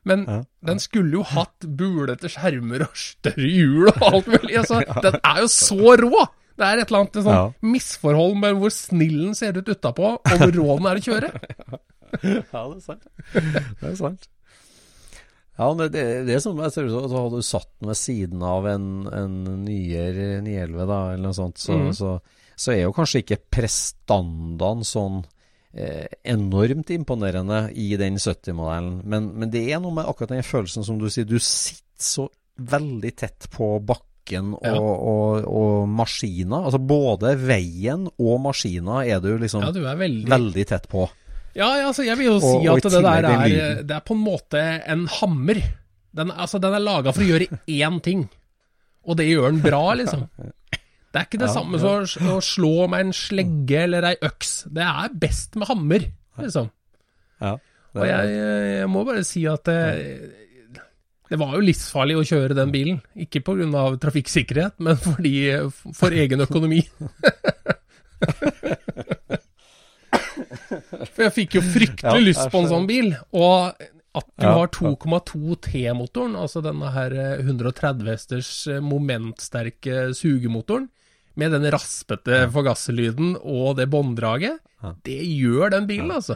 Men 0.09 0.25
den 0.67 0.79
skulle 0.84 1.19
jo 1.19 1.23
hatt 1.23 1.63
bulete 1.79 2.27
skjermer 2.31 2.88
og 2.88 2.95
større 2.97 3.45
hjul 3.47 3.88
og 3.91 4.01
alt 4.09 4.27
mulig. 4.27 4.57
Altså, 4.59 4.81
Den 5.05 5.19
er 5.23 5.43
jo 5.45 5.51
så 5.53 5.93
rå! 6.01 6.25
Det 6.53 6.65
er 6.67 6.81
et 6.84 6.89
eller 6.91 6.99
annet 7.05 7.15
sånn 7.25 7.53
misforhold 7.65 8.36
med 8.38 8.59
hvor 8.61 8.69
snill 8.73 9.15
den 9.23 9.38
ser 9.38 9.55
ut 9.57 9.69
utapå, 9.73 10.11
og 10.19 10.36
hvor 10.41 10.51
rå 10.53 10.75
den 10.77 10.89
er 10.91 10.99
å 10.99 11.05
kjøre. 11.07 11.29
ja, 12.23 12.43
det 12.43 12.75
er 12.77 12.84
sant. 12.84 13.07
Det 13.34 13.89
er 13.89 13.95
sant. 13.97 14.27
Ja, 15.60 15.68
det, 15.78 16.04
det 16.26 16.39
som 16.41 16.58
jeg 16.58 16.74
tror, 16.74 16.89
så 16.89 17.20
Hadde 17.28 17.41
du 17.41 17.45
satt 17.45 17.70
den 17.78 17.91
ved 17.91 17.99
siden 17.99 18.41
av 18.47 18.66
en, 18.72 18.88
en 19.14 19.36
nyere 19.66 20.39
911, 20.41 20.88
da, 20.89 21.01
eller 21.14 21.28
noe 21.28 21.38
sånt, 21.38 21.62
så, 21.62 21.78
mm. 21.78 21.91
så, 21.97 22.16
så 22.58 22.74
er 22.74 22.82
jo 22.88 22.95
kanskje 22.95 23.22
ikke 23.22 23.41
prestandaen 23.54 24.82
sånn 24.88 25.22
eh, 25.78 26.08
enormt 26.34 26.89
imponerende 26.95 27.68
i 27.78 27.91
den 28.01 28.18
70-modellen. 28.18 29.04
Men, 29.06 29.30
men 29.38 29.54
det 29.54 29.68
er 29.70 29.84
noe 29.84 29.93
med 29.93 30.10
akkurat 30.10 30.34
den 30.34 30.47
følelsen 30.47 30.88
som 30.88 30.97
du 31.01 31.10
sier, 31.14 31.30
du 31.30 31.38
sitter 31.38 31.82
så 32.04 32.28
veldig 32.58 33.14
tett 33.18 33.47
på 33.54 33.76
bakken 33.86 34.54
og, 34.58 34.66
Ja. 34.66 34.78
og, 34.80 35.45
og 35.49 35.89
maskiner. 35.89 36.66
Altså 36.68 36.80
både 36.80 37.34
veien 37.39 38.08
og 38.18 38.38
maskiner 38.41 39.06
er 39.06 39.22
du 39.24 39.36
liksom 39.38 39.66
Ja, 39.66 39.74
du 39.76 39.84
er 39.86 39.97
veldig 39.99 40.30
veldig 40.34 40.66
tett 40.70 40.89
på. 40.89 41.08
Ja, 41.56 41.68
ja, 41.78 41.88
altså 41.91 42.04
jeg 42.06 42.18
vil 42.18 42.26
jo 42.32 42.39
si 42.41 42.45
Og- 42.47 42.68
og 42.72 42.78
at 42.80 42.84
det 42.84 43.04
der 43.04 43.28
er. 43.30 43.84
Det 43.84 43.91
er 43.95 43.99
på 44.01 44.16
en 44.18 44.24
måte 44.26 44.62
en 44.89 45.08
hammer. 45.20 45.60
Den, 46.16 46.32
altså, 46.32 46.60
den 46.62 46.74
er 46.74 46.80
laga 46.82 47.12
for 47.14 47.22
å 47.22 47.28
gjøre 47.30 47.47
én 47.68 47.99
ting, 48.06 48.30
og 49.06 49.18
det 49.18 49.26
gjør 49.30 49.51
den 49.51 49.62
bra, 49.62 49.93
liksom. 49.97 50.28
Det 51.14 51.20
er 51.22 51.26
ikke 51.28 51.39
det 51.41 51.47
Ja, 51.49 51.54
samme 51.54 51.80
som 51.80 51.89
å- 51.89 52.38
å 52.38 52.41
slå 52.41 52.88
med 52.89 52.99
en 53.08 53.14
slegge 53.14 53.84
eller 53.84 54.04
ei 54.12 54.16
øks. 54.22 54.64
Det 54.74 54.82
er 54.84 55.10
best 55.14 55.56
med 55.56 55.68
hammer, 55.68 56.06
liksom. 56.39 56.70
Ja, 57.41 57.54
er... 57.54 57.60
Og 57.95 58.08
jeg, 58.08 58.30
jeg 58.80 58.89
må 58.89 59.04
bare 59.06 59.24
si 59.24 59.45
at 59.45 59.64
det, 59.66 60.32
det 61.30 61.38
var 61.39 61.54
jo 61.54 61.62
livsfarlig 61.66 62.16
å 62.18 62.26
kjøre 62.26 62.56
den 62.58 62.72
bilen. 62.74 63.01
Ikke 63.16 63.41
pga. 63.45 63.97
trafikksikkerhet, 64.01 64.74
men 64.80 64.95
fordi, 64.97 65.36
for 65.93 66.10
egen 66.10 66.41
økonomi. 66.41 66.82
For 71.13 71.26
jeg 71.28 71.34
fikk 71.36 71.57
jo 71.59 71.63
fryktelig 71.65 72.21
Ja, 72.21 72.28
lyst 72.30 72.49
på 72.53 72.61
en 72.63 72.69
sånn 72.71 72.88
bil. 72.89 73.11
Og 73.36 73.74
at 74.13 74.28
du 74.38 74.45
Ja, 74.45 74.53
har 74.59 74.69
2,2 74.69 75.55
T-motoren, 75.65 76.36
altså 76.38 76.61
denne 76.61 76.91
her 76.93 77.15
eh, 77.17 77.39
130 77.41 78.09
hesters 78.11 78.51
eh, 78.69 78.78
momentsterke 78.84 80.11
sugemotoren, 80.13 80.89
med 81.34 81.49
den 81.55 81.65
raspete 81.74 82.43
forgasselyden 82.53 83.32
og 83.41 83.80
det 83.80 83.88
bånddraget, 83.89 84.59
det 85.07 85.17
gjør 85.26 85.71
den 85.74 85.88
bilen, 85.89 86.11
altså. 86.13 86.36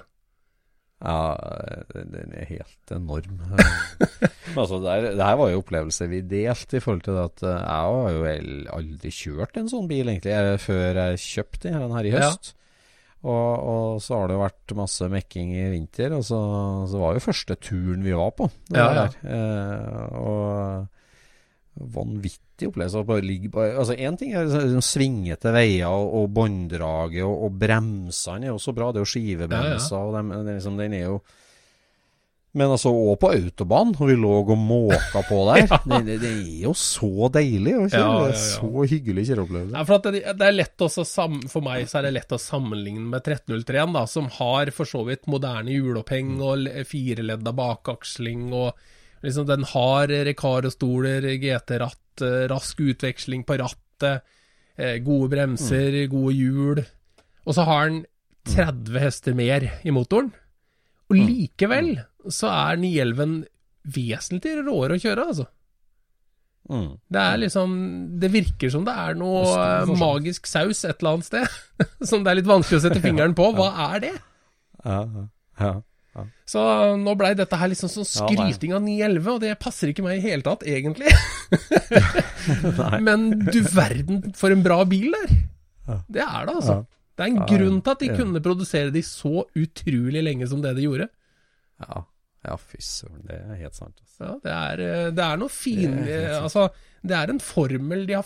Ja, 1.05 1.35
den 1.93 2.07
den 2.15 2.31
er 2.33 2.47
helt 2.49 2.93
enorm. 2.95 3.38
Altså, 4.57 4.79
det, 4.81 4.89
her, 4.89 5.01
det 5.19 5.21
her 5.27 5.35
var 5.38 5.49
jo 5.51 5.59
opplevelser 5.59 6.07
vi 6.09 6.21
delte 6.25 6.79
i 6.79 6.81
forhold 6.81 7.03
til 7.05 7.13
det 7.17 7.23
at 7.27 7.41
eh, 7.45 7.57
jeg 7.59 7.89
har 7.91 8.13
jo 8.15 8.69
aldri 8.79 9.09
kjørt 9.13 9.57
en 9.59 9.67
sånn 9.69 9.89
bil, 9.91 10.07
egentlig, 10.09 10.33
eh, 10.33 10.55
før 10.63 10.97
jeg 11.03 11.19
kjøpte 11.27 11.73
den 11.75 11.93
her 11.93 12.07
i 12.07 12.13
Ja. 12.15 12.31
Og, 13.28 13.63
og 13.67 14.01
så 14.03 14.21
har 14.21 14.30
det 14.32 14.39
vært 14.39 14.75
masse 14.78 15.07
mekking 15.11 15.53
i 15.57 15.65
vinter, 15.73 16.13
og 16.15 16.23
så, 16.23 16.39
så 16.88 17.01
var 17.01 17.17
jo 17.17 17.25
første 17.25 17.57
turen 17.59 18.05
vi 18.05 18.15
var 18.15 18.32
på. 18.38 18.47
Det 18.69 18.80
Ja, 18.80 18.88
ja. 18.95 19.07
Eh, 19.28 20.19
og 20.21 20.88
vanvittig 21.97 22.69
opplevelse. 22.69 23.03
Altså 23.67 23.97
Én 23.97 24.17
ting 24.17 24.34
er 24.34 24.47
liksom 24.47 24.86
svingete 24.86 25.51
veier 25.53 25.91
og, 25.91 26.13
og 26.21 26.32
bånddraget, 26.34 27.25
og, 27.25 27.43
og 27.47 27.59
bremsene 27.59 28.47
er 28.47 28.53
jo 28.53 28.61
så 28.61 28.73
bra. 28.78 28.91
Det 28.91 29.01
er 29.01 29.05
jo 29.05 29.11
skivebremser, 29.13 29.97
og 29.99 30.15
de, 30.17 30.23
er 30.39 30.49
liksom, 30.55 30.80
den 30.80 30.97
er 30.97 31.05
jo 31.05 31.19
Men 32.57 32.73
altså, 32.73 32.89
òg 32.89 33.19
på 33.21 33.29
autobahn, 33.35 33.93
og 33.93 34.09
vi 34.09 34.15
lå 34.17 34.33
og 34.41 34.51
måka 34.57 35.21
på 35.27 35.39
der. 35.51 35.67
det, 35.91 35.99
det, 36.07 36.17
det 36.23 36.31
er 36.31 36.63
jo 36.65 36.73
så 36.77 37.29
deilig 37.33 37.75
kjøre. 37.75 38.01
Ja, 38.01 38.07
ja, 38.23 38.31
ja. 38.31 38.39
Så 38.41 38.85
hyggelig 38.89 39.27
kjøreopplevelse. 39.29 39.75
Ja, 39.75 39.85
for 39.85 40.07
det, 40.07 40.23
det 40.39 40.47
er 40.47 40.55
lett 40.55 40.85
også 40.87 41.05
For 41.51 41.65
meg 41.65 41.85
så 41.89 41.99
er 41.99 42.07
det 42.07 42.15
lett 42.17 42.33
å 42.33 42.41
sammenligne 42.41 43.05
med 43.11 43.21
1303, 43.21 43.85
da, 43.93 44.05
som 44.09 44.31
har 44.39 44.73
for 44.75 44.89
så 44.89 45.03
vidt 45.07 45.29
moderne 45.29 45.75
hjuloppheng 45.75 46.37
og 46.41 46.65
fireledda 46.89 47.53
bakaksling, 47.57 48.49
og 48.57 48.73
liksom 49.25 49.47
den 49.49 49.67
har 49.75 50.13
Recaro-stoler, 50.31 51.29
GT-ratt, 51.41 52.25
eh, 52.25 52.43
rask 52.49 52.81
utveksling 52.81 53.45
på 53.47 53.59
rattet, 53.61 54.25
eh, 54.77 54.97
gode 55.05 55.29
bremser, 55.35 56.01
gode 56.09 56.33
hjul. 56.33 56.83
Og 57.45 57.55
så 57.55 57.65
har 57.69 57.89
den 57.91 58.03
30 58.47 58.99
hester 59.03 59.37
mer 59.37 59.69
i 59.83 59.93
motoren. 59.93 60.33
Og 61.07 61.15
likevel 61.19 61.93
så 62.33 62.49
er 62.51 62.81
911 62.81 63.45
vesentlig 63.87 64.57
råere 64.67 64.97
å 64.97 65.01
kjøre, 65.01 65.27
altså. 65.31 65.45
Mm. 66.67 66.97
Det 67.07 67.19
er 67.23 67.37
liksom 67.39 67.75
Det 68.19 68.27
virker 68.33 68.71
som 68.73 68.83
det 68.83 68.91
er 68.91 69.13
noe 69.15 69.39
eh, 69.39 69.85
forskjell. 69.87 69.99
magisk 70.01 70.49
saus 70.51 70.81
et 70.83 70.97
eller 70.99 71.13
annet 71.15 71.27
sted. 71.29 71.53
som 72.09 72.25
det 72.25 72.33
er 72.33 72.39
litt 72.41 72.49
vanskelig 72.49 72.81
å 72.81 72.85
sette 72.89 73.03
fingeren 73.05 73.35
på. 73.37 73.51
Hva 73.55 73.69
er 73.93 74.03
det? 74.03 74.15
Ja, 74.83 74.97
ja, 75.07 75.27
ja. 75.63 75.75
Så 76.49 76.59
nå 76.97 77.13
blei 77.13 77.35
dette 77.37 77.59
her 77.61 77.69
liksom 77.69 77.91
sånn 77.93 78.07
skryting 78.09 78.71
av 78.73 78.81
911, 78.81 79.27
og 79.35 79.41
det 79.43 79.51
passer 79.61 79.91
ikke 79.91 80.01
meg 80.01 80.17
i 80.17 80.23
hele 80.31 80.41
tatt, 80.41 80.63
egentlig. 80.65 81.11
Men 83.07 83.27
du 83.45 83.59
verden 83.69 84.23
for 84.35 84.49
en 84.55 84.63
bra 84.65 84.79
bil 84.89 85.13
der. 85.13 85.35
Det 86.09 86.23
er 86.25 86.47
det, 86.49 86.55
altså. 86.55 86.79
Det 87.18 87.26
er 87.26 87.32
en 87.32 87.39
Ja, 87.41 87.47
grunn 87.49 87.80
til 87.82 87.91
at 87.95 88.03
de 88.03 88.09
kunne 88.13 88.41
produsere 88.45 88.91
de 88.93 89.01
så 89.01 89.41
utrolig 89.57 90.22
lenge 90.22 90.47
som 90.47 90.61
det 90.61 90.76
de 90.78 90.84
gjorde. 90.86 91.07
Ja, 91.82 92.03
ja 92.45 92.57
fy 92.61 92.78
søren. 92.84 93.24
Det 93.26 93.39
er 93.41 93.55
helt 93.63 93.74
sant. 93.78 93.97
Altså. 94.03 94.22
Ja, 94.28 94.36
det 94.43 94.53
er, 94.53 94.84
eh, 94.86 95.11
det 95.18 95.24
er 95.26 95.38
noe 95.41 95.49
fin 95.49 95.95
Det 96.05 96.20
er. 96.28 96.36
Altså, 96.43 96.68
det 97.07 97.18
er 97.18 97.30
en 97.34 97.39
formel 97.41 98.05
de 98.05 98.13
har 98.13 98.24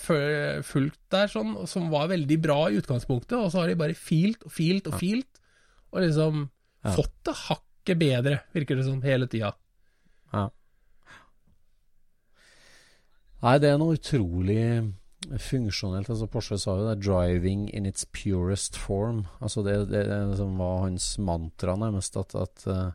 fulgt 0.64 1.00
der 1.14 1.28
sånn, 1.32 1.56
som 1.68 1.90
var 1.92 2.08
veldig 2.12 2.38
bra 2.44 2.60
i 2.70 2.80
utgangspunktet, 2.82 3.38
og 3.40 3.52
så 3.52 3.62
har 3.64 3.68
de 3.72 3.80
bare 3.80 3.96
filt 3.96 4.44
og 4.48 4.52
filt 4.52 4.88
og 4.92 5.00
filt, 5.00 5.40
og 5.94 6.02
liksom 6.04 6.50
Ja. 6.84 6.92
fått 6.96 7.14
det 7.24 7.36
hakket 7.48 8.00
bedre, 8.00 8.40
virker 8.56 8.76
det 8.76 8.86
som, 8.86 9.02
hele 9.04 9.28
tida. 9.28 9.54
Ja. 10.34 10.50
Nei, 13.42 13.58
det 13.58 13.70
er 13.72 13.78
noe 13.82 13.96
utrolig 13.98 14.94
funksjonelt. 15.30 16.10
Altså 16.10 16.28
Porsche 16.28 16.58
sa 16.60 16.72
jo 16.78 16.88
det, 16.90 17.04
'driving 17.06 17.70
in 17.74 17.86
its 17.86 18.06
purest 18.06 18.76
form'. 18.78 19.26
Altså 19.42 19.64
Det, 19.64 19.88
det, 19.90 20.06
det 20.10 20.38
som 20.38 20.58
var 20.58 20.82
hans 20.88 21.18
mantra, 21.20 21.76
nærmest, 21.76 22.18
at, 22.18 22.36
at 22.36 22.68
eh, 22.68 22.92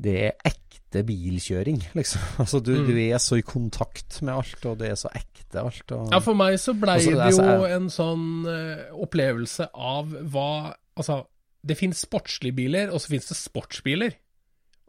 det 0.00 0.16
er 0.26 0.32
ekte 0.44 1.02
bilkjøring, 1.04 1.82
liksom. 1.94 2.20
Altså 2.42 2.60
du, 2.60 2.72
Mm. 2.72 2.86
du 2.86 2.96
er 2.98 3.18
så 3.18 3.36
i 3.38 3.40
kontakt 3.42 4.22
med 4.22 4.34
alt, 4.34 4.66
og 4.66 4.78
det 4.78 4.90
er 4.90 4.94
så 4.94 5.08
ekte 5.14 5.60
alt. 5.60 5.92
Og, 5.92 6.08
Ja, 6.12 6.18
for 6.18 6.34
meg 6.34 6.58
så 6.58 6.72
blei 6.74 6.98
det 6.98 7.14
er 7.18 7.30
det 7.30 7.36
jo 7.36 7.64
en 7.76 7.88
sånn 7.90 8.46
uh, 8.46 8.94
opplevelse 9.02 9.68
av 9.74 10.06
hva 10.32 10.74
Altså, 10.98 11.26
det 11.66 11.76
finnes 11.78 12.00
sportslige 12.02 12.52
biler, 12.56 12.90
og 12.90 12.98
så 13.00 13.08
finnes 13.12 13.28
det 13.28 13.36
sportsbiler. 13.38 14.12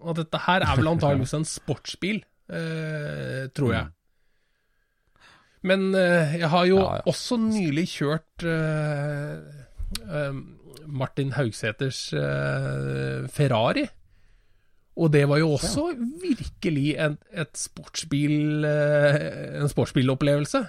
Og 0.02 0.16
dette 0.16 0.38
her 0.42 0.62
er 0.66 0.76
vel 0.76 0.88
antageligvis 0.96 1.34
en 1.38 1.46
sportsbil, 1.46 2.24
uh, 2.50 3.46
tror 3.54 3.74
jeg. 3.76 3.88
Men 5.68 5.90
eh, 5.98 6.38
jeg 6.40 6.50
har 6.52 6.66
jo. 6.70 6.80
Ja, 6.80 7.00
ja. 7.00 7.06
også 7.10 7.38
nylig 7.42 7.86
kjørt 7.92 8.46
uh, 8.48 9.40
eh, 10.08 10.42
Martin 10.88 11.34
Haugseters 11.36 12.10
uh, 12.16 13.28
Ferrari. 13.34 13.86
Og 15.00 15.12
det 15.14 15.24
var 15.32 15.40
jo 15.40 15.54
også 15.56 15.86
virkelig 16.20 16.98
en, 17.00 17.16
sportsbil, 17.56 18.66
uh, 18.68 19.62
en 19.64 19.72
sportsbilopplevelse. 19.72 20.64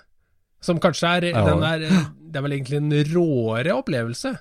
Som 0.60 0.78
kanskje 0.82 1.08
er, 1.16 1.30
Ja. 1.30 1.44
den 1.48 1.62
er 1.64 1.78
Det 2.30 2.36
er 2.36 2.42
vel 2.44 2.52
egentlig 2.52 2.76
en 2.76 2.92
råere 3.14 3.74
opplevelse. 3.74 4.34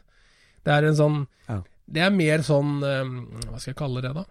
Det 0.65 0.73
er 0.73 0.89
en 0.89 0.97
sånn 0.97 1.27
Ja. 1.47 1.61
Det 1.89 2.01
er 2.05 2.11
mer 2.13 2.43
sånn 2.45 2.83
Hva 2.83 3.57
skal 3.57 3.71
jeg 3.71 3.79
kalle 3.79 4.01
det, 4.03 4.11
da? 4.13 4.25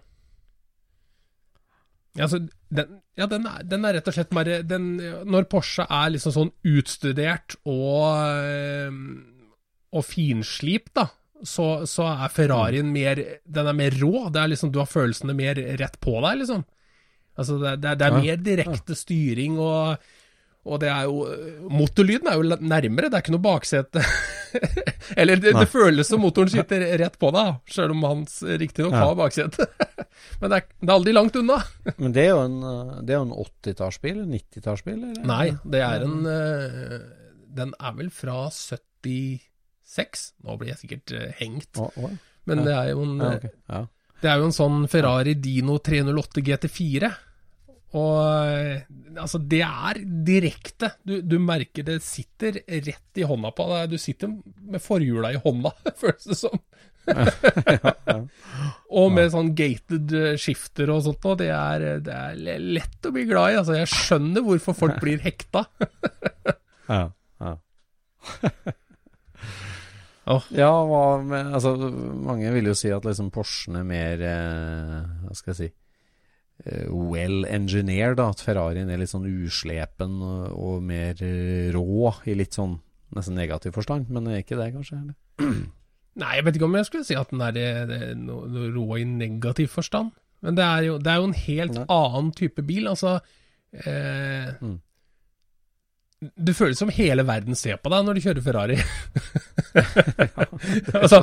Ja, 2.19 2.25
altså, 2.27 2.41
den, 2.75 2.97
ja, 3.15 3.27
den, 3.31 3.45
er, 3.47 3.61
den 3.63 3.85
er 3.87 3.95
rett 3.95 4.09
og 4.11 4.15
slett 4.17 4.33
bare 4.35 4.57
den, 4.67 4.89
Når 5.23 5.45
Porsche 5.51 5.85
er 5.87 6.09
liksom 6.11 6.33
sånn 6.35 6.49
utstudert 6.67 7.55
og, 7.63 8.03
eh, 8.27 8.97
og 9.95 10.03
finslipt, 10.03 10.91
da, 10.99 11.07
så, 11.47 11.69
så 11.87 12.09
er 12.11 12.33
Ferrarien 12.33 12.89
mer 12.91 13.21
Den 13.47 13.69
er 13.71 13.77
mer 13.77 13.95
rå. 14.01 14.27
Det 14.33 14.41
er 14.41 14.51
liksom, 14.51 14.73
du 14.75 14.81
har 14.81 14.91
følelsene 14.91 15.35
mer 15.37 15.61
rett 15.79 15.95
på 16.03 16.17
deg, 16.19 16.41
liksom. 16.41 16.65
Altså, 17.39 17.55
det, 17.61 17.77
det, 17.85 17.95
det 18.01 18.09
er 18.09 18.17
mer 18.19 18.41
direkte 18.43 18.97
styring, 18.99 19.55
og, 19.63 20.09
og 20.69 20.79
det 20.83 20.89
er 20.93 21.07
jo 21.09 21.23
Motorlyden 21.73 22.27
er 22.29 22.37
jo 22.37 22.57
nærmere, 22.61 23.09
det 23.09 23.17
er 23.17 23.23
ikke 23.23 23.33
noe 23.33 23.43
baksete. 23.45 24.03
Eller 25.19 25.39
det, 25.41 25.53
det 25.57 25.67
føles 25.69 26.07
som 26.09 26.21
motoren 26.21 26.51
sitter 26.53 26.85
rett 27.01 27.17
på 27.21 27.31
deg, 27.33 27.57
sjøl 27.73 27.93
om 27.95 28.05
hans 28.07 28.39
riktignok 28.45 28.93
Ja. 28.93 29.03
har 29.09 29.17
baksete. 29.19 29.67
Men 30.41 30.51
det 30.53 30.59
er, 30.61 30.65
det 30.81 30.89
er 30.89 30.95
aldri 30.95 31.13
langt 31.15 31.37
unna. 31.39 31.57
Men 31.97 32.13
det 32.15 32.23
er 32.27 32.31
jo 32.33 32.41
en, 32.45 32.57
eh, 32.69 32.95
det 33.07 33.15
er 33.15 33.19
jo 33.21 33.27
en 33.27 33.35
80-tallsbil? 33.45 34.23
90-tallsbil? 34.33 34.97
eller? 34.99 35.23
Nei, 35.29 35.45
det 35.75 35.81
er 35.85 36.05
en 36.07 36.17
eh, 36.29 36.97
Den 37.59 37.71
er 37.79 37.95
vel 37.97 38.09
fra 38.13 38.45
76? 38.53 40.25
Nå 40.45 40.57
blir 40.59 40.73
jeg 40.73 40.81
sikkert 40.83 41.15
eh, 41.17 41.31
hengt. 41.39 41.79
Men 42.49 42.63
det 42.65 42.75
er 42.75 42.91
jo 42.93 43.05
en 43.07 43.21
eh. 43.25 43.47
Det 44.19 44.27
er 44.27 44.41
jo 44.41 44.49
en 44.49 44.55
sånn 44.55 44.81
Ferrari 44.91 45.37
Dino 45.39 45.77
308 45.79 46.41
GT4. 46.43 47.09
Og 47.97 48.17
eh, 48.21 48.83
altså, 49.17 49.39
det 49.41 49.63
er 49.65 50.01
direkte. 50.25 50.91
Du, 51.01 51.19
du 51.25 51.37
merker 51.41 51.85
det 51.87 51.99
sitter 52.05 52.61
rett 52.67 53.21
i 53.21 53.25
hånda 53.25 53.51
på 53.57 53.65
deg. 53.71 53.93
Du 53.93 53.97
sitter 54.01 54.33
med 54.59 54.83
forhjula 54.83 55.33
i 55.33 55.41
hånda, 55.41 55.73
føles 56.01 56.29
det 56.29 56.37
som. 56.37 56.61
og 58.99 59.07
med 59.15 59.31
sånn 59.33 59.53
gated 59.57 60.13
eh, 60.13 60.35
skifter 60.37 60.91
og 60.93 61.01
sånt, 61.07 61.25
og 61.25 61.39
det 61.41 61.49
er, 61.55 61.87
det 62.05 62.13
er 62.13 62.61
lett 62.61 63.09
å 63.09 63.13
bli 63.15 63.25
glad 63.29 63.55
i. 63.55 63.57
Altså, 63.63 63.79
jeg 63.79 63.89
skjønner 63.95 64.45
hvorfor 64.45 64.77
folk 64.77 65.01
blir 65.05 65.23
hekta. 65.25 65.65
Ja, 66.89 67.07
ja. 67.41 67.55
Åh. 70.29 70.45
Ja, 70.53 70.69
hva 70.85 71.03
med 71.25 71.53
Altså, 71.55 71.71
mange 72.21 72.51
vil 72.53 72.67
jo 72.69 72.75
si 72.77 72.91
at 72.93 73.05
liksom 73.07 73.31
Porschen 73.33 73.79
er 73.79 73.85
mer 73.87 74.21
eh, 74.21 74.97
Hva 75.23 75.37
skal 75.37 75.53
jeg 75.53 75.57
si 75.57 75.69
eh, 75.69 75.88
well 76.91 77.45
engineered, 77.47 78.17
da. 78.19 78.29
At 78.33 78.41
Ferrarien 78.43 78.89
er 78.91 78.99
litt 79.01 79.11
sånn 79.13 79.27
uslepen 79.29 80.17
og, 80.21 80.81
mer 80.83 81.19
eh, 81.23 81.69
rå 81.75 82.13
i 82.27 82.35
litt 82.37 82.57
sånn 82.57 82.77
nesten 83.15 83.37
negativ 83.39 83.73
forstand. 83.77 84.09
Men 84.13 84.27
er 84.29 84.43
ikke 84.43 84.59
det, 84.59 84.71
kanskje? 84.75 84.99
Eller? 85.01 85.15
Nei, 86.19 86.33
jeg 86.35 86.45
vet 86.45 86.57
ikke 86.59 86.67
om 86.67 86.75
jeg 86.75 86.87
skulle 86.89 87.07
si 87.07 87.15
at 87.15 87.31
den 87.31 87.41
er 87.45 87.57
eh, 87.61 87.93
er 88.11 88.15
no, 88.19 88.41
rå 88.75 88.99
i 88.99 89.05
negativ 89.07 89.71
forstand. 89.77 90.11
Men 90.43 90.55
det 90.55 90.63
er 90.65 90.85
jo, 90.87 90.97
det 91.03 91.11
er 91.11 91.17
jo 91.19 91.29
en 91.29 91.39
helt 91.45 91.75
Nei. 91.77 91.85
annen 91.95 92.29
type 92.35 92.63
bil. 92.67 92.87
Altså 92.91 93.17
eh, 93.73 94.53
Mm. 94.59 94.77
Det 96.19 96.51
føles 96.57 96.75
som 96.81 96.89
hele 96.91 97.23
verden 97.23 97.55
ser 97.55 97.77
på 97.79 97.87
deg 97.93 98.01
når 98.03 98.17
du 98.17 98.21
kjører 98.25 98.43
Ferrari. 98.43 98.75
altså, 100.99 101.21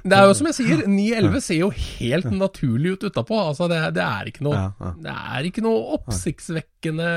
det 0.00 0.16
er 0.16 0.22
jo 0.30 0.36
som 0.38 0.46
jeg 0.48 0.56
sier, 0.56 0.78
911 0.88 1.42
ser 1.44 1.58
jo 1.60 1.68
helt 1.76 2.30
naturlig 2.32 2.94
ut 2.96 3.04
utapå. 3.10 3.36
Altså, 3.50 3.68
det, 3.68 3.80
det 3.98 4.04
er 4.06 4.30
ikke 4.30 4.46
noe 4.46 4.56
Ja, 4.56 4.70
ja. 4.80 4.92
Det 5.04 5.16
er 5.36 5.48
ikke 5.50 5.64
noe 5.66 5.82
oppsiktsvekkende 5.98 7.08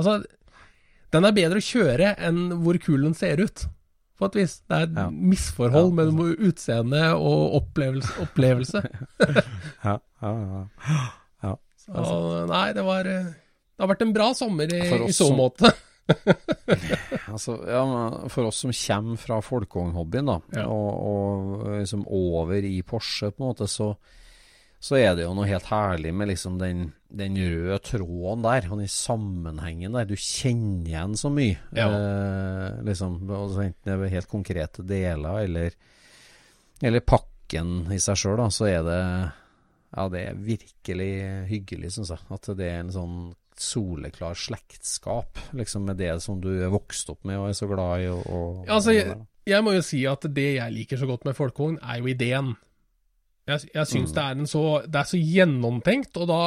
Altså, 0.00 0.14
den 1.12 1.26
er 1.28 1.36
bedre 1.36 1.60
å 1.60 1.66
kjøre 1.66 2.14
enn 2.28 2.40
hvor 2.62 2.78
kul 2.80 3.02
den 3.04 3.16
ser 3.18 3.42
ut, 3.42 3.66
på 4.20 4.28
et 4.30 4.36
vis. 4.40 4.54
Det 4.70 4.76
er 4.78 4.86
et 4.86 4.96
Ja. 4.96 5.04
misforhold 5.10 5.90
Ja, 5.90 5.96
mellom 5.98 6.22
utseende 6.48 7.02
og 7.18 7.58
opplevelse. 7.60 8.12
opplevelse. 8.24 8.80
Ja, 9.84 9.98
ja, 10.22 10.30
ja. 11.44 11.52
Så, 11.84 12.46
nei, 12.48 12.66
det 12.76 12.84
var 12.86 13.08
eh, 13.10 13.28
Det 13.80 13.86
har 13.86 13.94
vært 13.94 14.02
en 14.04 14.12
bra 14.12 14.26
sommer 14.36 14.68
i, 14.76 14.80
i 15.08 15.12
så 15.16 15.30
måte. 15.32 15.70
Altså, 17.30 17.54
ja, 17.70 17.82
for 18.32 18.48
oss 18.48 18.58
som 18.64 18.72
kommer 18.74 19.18
fra 19.20 19.36
folkevognhobbyen, 19.44 20.30
Ja. 20.56 20.64
og, 20.66 20.88
og 21.06 21.68
liksom 21.78 22.02
over 22.06 22.64
i 22.66 22.80
Porsche, 22.82 23.30
på 23.30 23.44
en 23.44 23.50
måte, 23.52 23.68
så, 23.70 23.92
så 24.82 24.98
er 24.98 25.14
det 25.16 25.24
jo 25.28 25.34
noe 25.38 25.46
helt 25.46 25.68
herlig 25.70 26.12
med 26.16 26.32
liksom 26.32 26.58
den, 26.60 26.88
den 27.06 27.38
røde 27.38 27.78
tråden 27.86 28.42
der, 28.46 28.66
og 28.72 28.82
den 28.82 28.90
sammenhengen 28.90 29.94
der. 29.94 30.08
Du 30.10 30.16
kjenner 30.18 30.90
igjen 30.90 31.14
så 31.20 31.30
mye. 31.32 31.58
Ja. 31.78 31.86
Eh, 31.94 32.80
liksom, 32.90 33.20
enten 33.30 33.74
det 33.86 33.96
er 34.10 34.16
helt 34.18 34.30
konkrete 34.34 34.82
deler, 34.86 35.44
eller, 35.46 35.76
eller 36.82 37.06
pakken 37.06 37.86
i 37.94 38.00
seg 38.02 38.18
sjøl, 38.18 38.42
så 38.50 38.66
er 38.70 38.82
det 38.86 39.00
Ja, 39.90 40.04
det 40.10 40.20
er 40.26 40.34
virkelig 40.38 41.12
hyggelig, 41.50 41.94
syns 41.96 42.12
jeg. 42.14 42.26
At 42.30 42.50
det 42.58 42.66
er 42.66 42.82
en 42.84 42.92
sånn 42.94 43.16
soleklar 43.60 44.34
slektskap 44.38 45.38
liksom 45.56 45.84
med 45.86 45.96
det 46.00 46.14
som 46.24 46.40
du 46.40 46.48
er 46.62 46.70
vokst 46.72 47.10
opp 47.12 47.24
med 47.28 47.38
og 47.38 47.48
er 47.50 47.56
så 47.58 47.68
glad 47.70 48.00
i. 48.04 48.08
Og, 48.12 48.24
og, 48.26 48.64
Ja, 48.66 48.74
altså, 48.78 48.92
jeg, 48.96 49.16
jeg 49.46 49.64
må 49.66 49.74
jo 49.76 49.82
si 49.84 50.02
at 50.06 50.26
det 50.34 50.48
jeg 50.56 50.72
liker 50.76 51.00
så 51.00 51.06
godt 51.10 51.24
med 51.28 51.36
folkevogn, 51.38 51.78
er 51.82 51.98
jo 52.02 52.10
ideen. 52.12 52.54
Jeg, 53.48 53.64
jeg 53.74 53.86
syns 53.90 54.10
Mm. 54.12 54.14
det, 54.14 54.22
er 54.24 54.36
en 54.38 54.46
så, 54.46 54.64
det 54.86 55.00
er 55.00 55.08
så 55.10 55.18
gjennomtenkt, 55.18 56.16
og 56.20 56.28
da, 56.30 56.40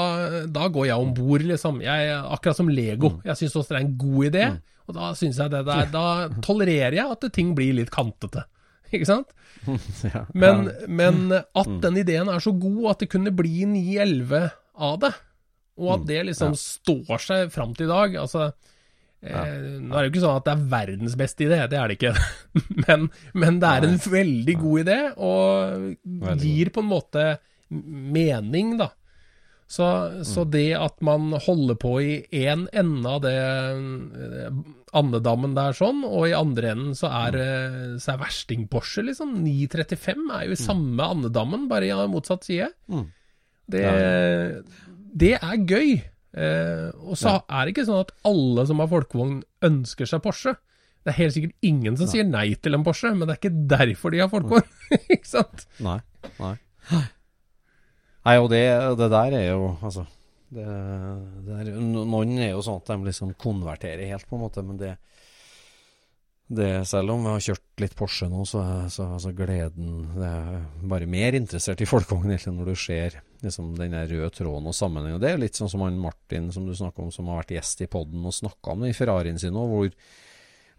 da 0.47 0.67
går 0.71 0.85
jeg 0.87 0.95
om 1.03 1.13
bord, 1.17 1.41
liksom. 1.43 1.81
Jeg, 1.83 2.13
akkurat 2.31 2.55
som 2.61 2.69
Lego. 2.71 3.09
Mm. 3.17 3.21
Jeg 3.25 3.35
syns 3.41 3.55
også 3.59 3.73
det 3.73 3.79
er 3.81 3.85
en 3.87 3.97
god 3.97 4.29
idé, 4.29 4.45
og 4.87 4.95
da 4.95 5.09
syns 5.15 5.37
jeg 5.41 5.51
det 5.51 5.65
der 5.67 5.85
Da 5.91 6.05
tolererer 6.43 6.95
jeg 7.01 7.11
at 7.17 7.27
ting 7.35 7.51
blir 7.57 7.73
litt 7.75 7.91
kantete. 7.91 8.45
Ikke 8.93 9.09
sant? 9.09 9.33
Men, 10.37 10.69
men 10.87 11.31
at 11.33 11.67
Mm. 11.67 11.79
den 11.81 11.97
ideen 12.01 12.29
er 12.29 12.39
så 12.43 12.51
god 12.59 12.91
at 12.91 12.99
det 13.03 13.09
kunne 13.13 13.31
bli 13.35 13.63
911 13.65 14.49
av 14.77 14.97
det, 14.99 15.11
og 15.79 15.89
at 15.95 16.03
Mm, 16.03 16.07
det 16.11 16.21
liksom 16.29 16.53
ja. 16.53 16.61
står 16.61 17.21
seg 17.23 17.51
fram 17.53 17.73
til 17.73 17.87
i 17.87 17.91
dag 17.91 18.15
Altså, 18.21 18.49
eh, 19.23 19.53
nå 19.81 19.93
er 19.95 20.03
det 20.03 20.09
jo 20.09 20.11
ikke 20.13 20.25
sånn 20.25 20.39
at 20.41 20.45
det 20.49 20.53
er 20.53 20.65
verdens 20.73 21.15
beste 21.17 21.47
idé, 21.47 21.61
det 21.71 21.79
er 21.79 21.87
det 21.87 21.97
ikke. 21.97 22.15
men, 22.87 23.07
men 23.33 23.61
det 23.63 23.69
er 23.69 23.87
en 23.87 24.01
veldig 24.17 24.57
god 24.61 24.83
idé, 24.83 24.99
og 25.17 26.35
gir 26.43 26.73
på 26.75 26.83
en 26.83 26.91
måte 26.91 27.25
mening, 27.73 28.77
da. 28.81 28.91
Så, 29.73 29.85
så 30.27 30.43
det 30.45 30.75
at 30.77 30.99
man 31.01 31.31
holder 31.41 31.77
på 31.81 31.95
i 32.03 32.11
én 32.43 32.67
ende 32.77 33.09
av 33.09 33.23
det 33.23 33.31
eh, 33.33 34.57
andedammen 34.93 35.55
der 35.57 35.73
sånn, 35.73 36.03
og 36.05 36.27
i 36.29 36.35
andre 36.37 36.75
enden 36.75 36.93
så 36.99 37.09
er, 37.23 37.37
eh, 37.41 37.95
så 38.03 38.13
er 38.13 38.21
versting-Porsche, 38.21 39.07
liksom. 39.07 39.33
935 39.41 40.27
er 40.35 40.45
jo 40.45 40.53
i 40.53 40.61
samme 40.61 41.07
andedammen, 41.15 41.65
bare 41.71 41.89
i 41.89 42.07
motsatt 42.11 42.45
side. 42.45 42.69
Mm. 42.91 43.07
Det, 43.73 43.81
det 45.13 45.35
er 45.37 45.63
gøy. 45.69 45.95
Eh, 46.33 46.89
og 47.05 47.17
så 47.19 47.37
er 47.45 47.65
det 47.65 47.75
ikke 47.75 47.85
sånn 47.85 48.03
at 48.07 48.13
alle 48.25 48.65
som 48.69 48.81
har 48.81 48.89
folkevogn, 48.91 49.41
ønsker 49.65 50.09
seg 50.09 50.23
Porsche. 50.25 50.55
Det 51.03 51.11
er 51.11 51.19
helt 51.19 51.35
sikkert 51.35 51.67
ingen 51.67 51.97
som 51.99 52.09
sier 52.09 52.25
nei 52.25 52.47
til 52.55 52.77
en 52.77 52.85
Porsche, 52.85 53.11
men 53.13 53.27
det 53.27 53.35
er 53.35 53.41
ikke 53.41 53.67
derfor 53.75 54.13
de 54.13 54.23
har 54.23 54.31
folkevogn. 54.31 54.69
ikke 55.13 55.29
sant? 55.29 55.65
Nei. 55.83 55.99
Nei. 56.39 56.55
Nei, 58.23 58.35
og 58.39 58.49
det, 58.53 58.63
det 58.99 59.09
der 59.11 59.33
er 59.35 59.45
jo 59.49 59.63
Altså 59.83 60.05
det, 60.53 60.63
det 61.43 61.55
er, 61.59 61.71
Noen 61.81 62.37
er 62.37 62.53
jo 62.53 62.61
sånn 62.63 62.79
at 62.79 62.91
de 62.91 63.09
liksom 63.09 63.33
konverterer 63.41 64.05
helt, 64.07 64.27
på 64.29 64.37
en 64.37 64.43
måte, 64.45 64.63
men 64.65 64.79
det 64.79 64.93
det, 66.51 66.85
selv 66.85 67.13
om 67.13 67.23
vi 67.23 67.31
har 67.31 67.43
kjørt 67.45 67.81
litt 67.81 67.93
Porsche 67.97 68.27
nå, 68.29 68.43
så 68.45 68.59
er 68.61 68.81
altså 68.85 69.31
gleden 69.35 69.93
Det 70.11 70.27
er 70.27 70.57
bare 70.91 71.07
mer 71.09 71.37
interessert 71.37 71.81
i 71.81 71.87
folkevogn 71.87 72.35
når 72.35 72.73
du 72.73 72.75
ser 72.77 73.21
liksom, 73.43 73.71
den 73.79 73.95
røde 73.95 74.29
tråden 74.35 74.67
og 74.67 74.75
sammenhengen. 74.75 75.21
Det 75.23 75.31
er 75.31 75.39
litt 75.41 75.59
sånn 75.59 75.71
som 75.71 75.85
han 75.85 76.01
Martin 76.01 76.51
som 76.53 76.67
du 76.67 76.75
snakker 76.75 77.05
om, 77.05 77.13
som 77.15 77.31
har 77.31 77.41
vært 77.41 77.55
gjest 77.57 77.85
i 77.85 77.89
podden 77.91 78.27
og 78.27 78.35
snakka 78.35 78.75
om 78.75 78.85
i 78.85 78.93
Ferrarien 78.95 79.39
sin 79.39 79.55
nå, 79.55 79.63
hvor, 79.71 79.87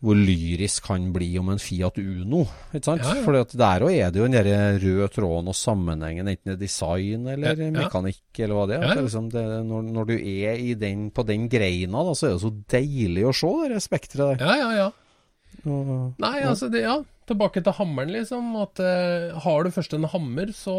hvor 0.05 0.19
lyrisk 0.21 0.91
han 0.93 1.07
blir 1.15 1.39
om 1.41 1.49
en 1.55 1.63
Fiat 1.63 1.97
Uno. 2.03 2.43
Ikke 2.71 2.91
sant? 2.91 3.07
Ja, 3.07 3.15
ja. 3.19 3.25
For 3.25 3.57
der 3.65 3.87
òg 3.89 3.95
er 3.97 4.13
det 4.13 4.21
jo 4.21 4.29
den 4.29 4.37
der 4.37 4.77
røde 4.83 5.09
tråden 5.17 5.49
og 5.49 5.57
sammenhengen, 5.59 6.29
enten 6.29 6.53
det 6.53 6.59
er 6.59 6.61
design 6.61 7.31
eller 7.35 7.57
Ja, 7.57 7.71
mekanikk 7.81 8.43
eller 8.45 8.61
hva 8.61 8.67
det 8.69 8.83
er. 8.83 8.91
Det 8.93 9.07
liksom, 9.09 9.33
det, 9.33 9.47
når, 9.71 9.89
når 9.97 10.13
du 10.13 10.19
er 10.21 10.61
i 10.61 10.77
den, 10.77 11.09
på 11.09 11.25
den 11.25 11.49
greina, 11.49 12.05
da, 12.05 12.13
så 12.13 12.29
er 12.29 12.37
det 12.37 12.45
så 12.45 12.53
deilig 12.77 13.27
å 13.33 13.35
se 13.41 13.55
det 13.73 13.81
spekteret 13.89 14.37
der. 14.37 14.45
Ja, 14.45 14.61
ja, 14.61 14.77
ja. 14.85 14.93
Og- 15.65 16.15
Nei, 16.21 16.39
altså, 16.45 16.71
det, 16.73 16.83
ja. 16.85 16.99
Tilbake 17.25 17.63
til 17.65 17.73
hammeren, 17.79 18.11
liksom. 18.13 18.51
At 18.61 18.81
eh, 18.85 19.31
har 19.41 19.65
du 19.65 19.71
først 19.73 19.95
en 19.97 20.05
hammer, 20.13 20.51
så, 20.53 20.75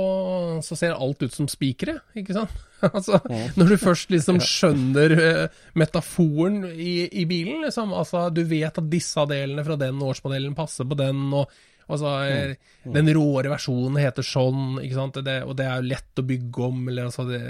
så 0.61 0.78
ser 0.78 0.93
alt 0.93 1.23
ut 1.26 1.34
som 1.34 1.47
spikere, 1.49 1.95
ikke 2.15 2.36
sant? 2.38 2.53
altså, 2.86 3.17
når 3.57 3.71
du 3.71 3.78
først 3.82 4.11
liksom 4.13 4.38
skjønner 4.45 5.15
eh, 5.15 5.61
metaforen 5.73 6.63
i, 6.69 7.07
i 7.09 7.26
bilen, 7.30 7.63
liksom. 7.65 7.93
Altså, 7.97 8.28
du 8.36 8.43
vet 8.45 8.78
at 8.78 8.91
disse 8.91 9.26
delene 9.32 9.65
fra 9.65 9.78
den 9.82 9.97
årsmodellen 10.05 10.53
passer 10.57 10.86
på 10.86 10.97
den, 10.99 11.23
og 11.34 11.49
altså, 11.89 12.13
eh, 12.30 12.53
den 12.93 13.09
råere 13.17 13.49
versjonen 13.55 13.97
heter 14.03 14.26
sånn, 14.30 14.78
ikke 14.86 14.99
sant? 14.99 15.17
Det, 15.26 15.39
og 15.49 15.57
det 15.57 15.65
er 15.65 15.82
jo 15.82 15.89
lett 15.95 16.21
å 16.21 16.28
bygge 16.30 16.67
om, 16.69 16.84
eller 16.93 17.09
altså 17.09 17.26
det, 17.30 17.41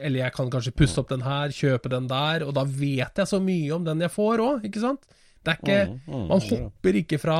Eller 0.00 0.22
jeg 0.22 0.32
kan 0.38 0.48
kanskje 0.56 0.72
pusse 0.76 1.02
opp 1.04 1.12
den 1.12 1.24
her, 1.26 1.52
kjøpe 1.52 1.92
den 1.92 2.08
der, 2.08 2.46
og 2.48 2.56
da 2.56 2.64
vet 2.64 3.20
jeg 3.20 3.28
så 3.28 3.42
mye 3.44 3.76
om 3.76 3.84
den 3.84 4.00
jeg 4.08 4.14
får 4.16 4.44
òg, 4.48 4.64
ikke 4.70 4.84
sant? 4.88 5.04
Det 5.46 5.52
er 5.54 5.60
ikke 5.62 5.80
Mm, 5.86 5.98
mm, 6.10 6.24
Man 6.28 6.40
hopper 6.50 6.96
ikke 6.98 7.18
fra, 7.22 7.36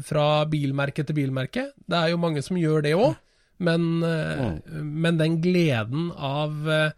fra 0.00 0.26
bilmerke 0.48 1.04
til 1.04 1.14
bilmerke. 1.18 1.66
Det 1.84 1.98
er 1.98 2.08
jo 2.14 2.20
mange 2.22 2.40
som 2.42 2.56
gjør 2.56 2.82
det 2.86 2.94
òg, 2.96 3.14
men, 3.60 3.86
eh, 4.02 4.80
men 4.80 5.18
den 5.20 5.36
gleden 5.44 6.08
av 6.16 6.68
eh, 6.72 6.90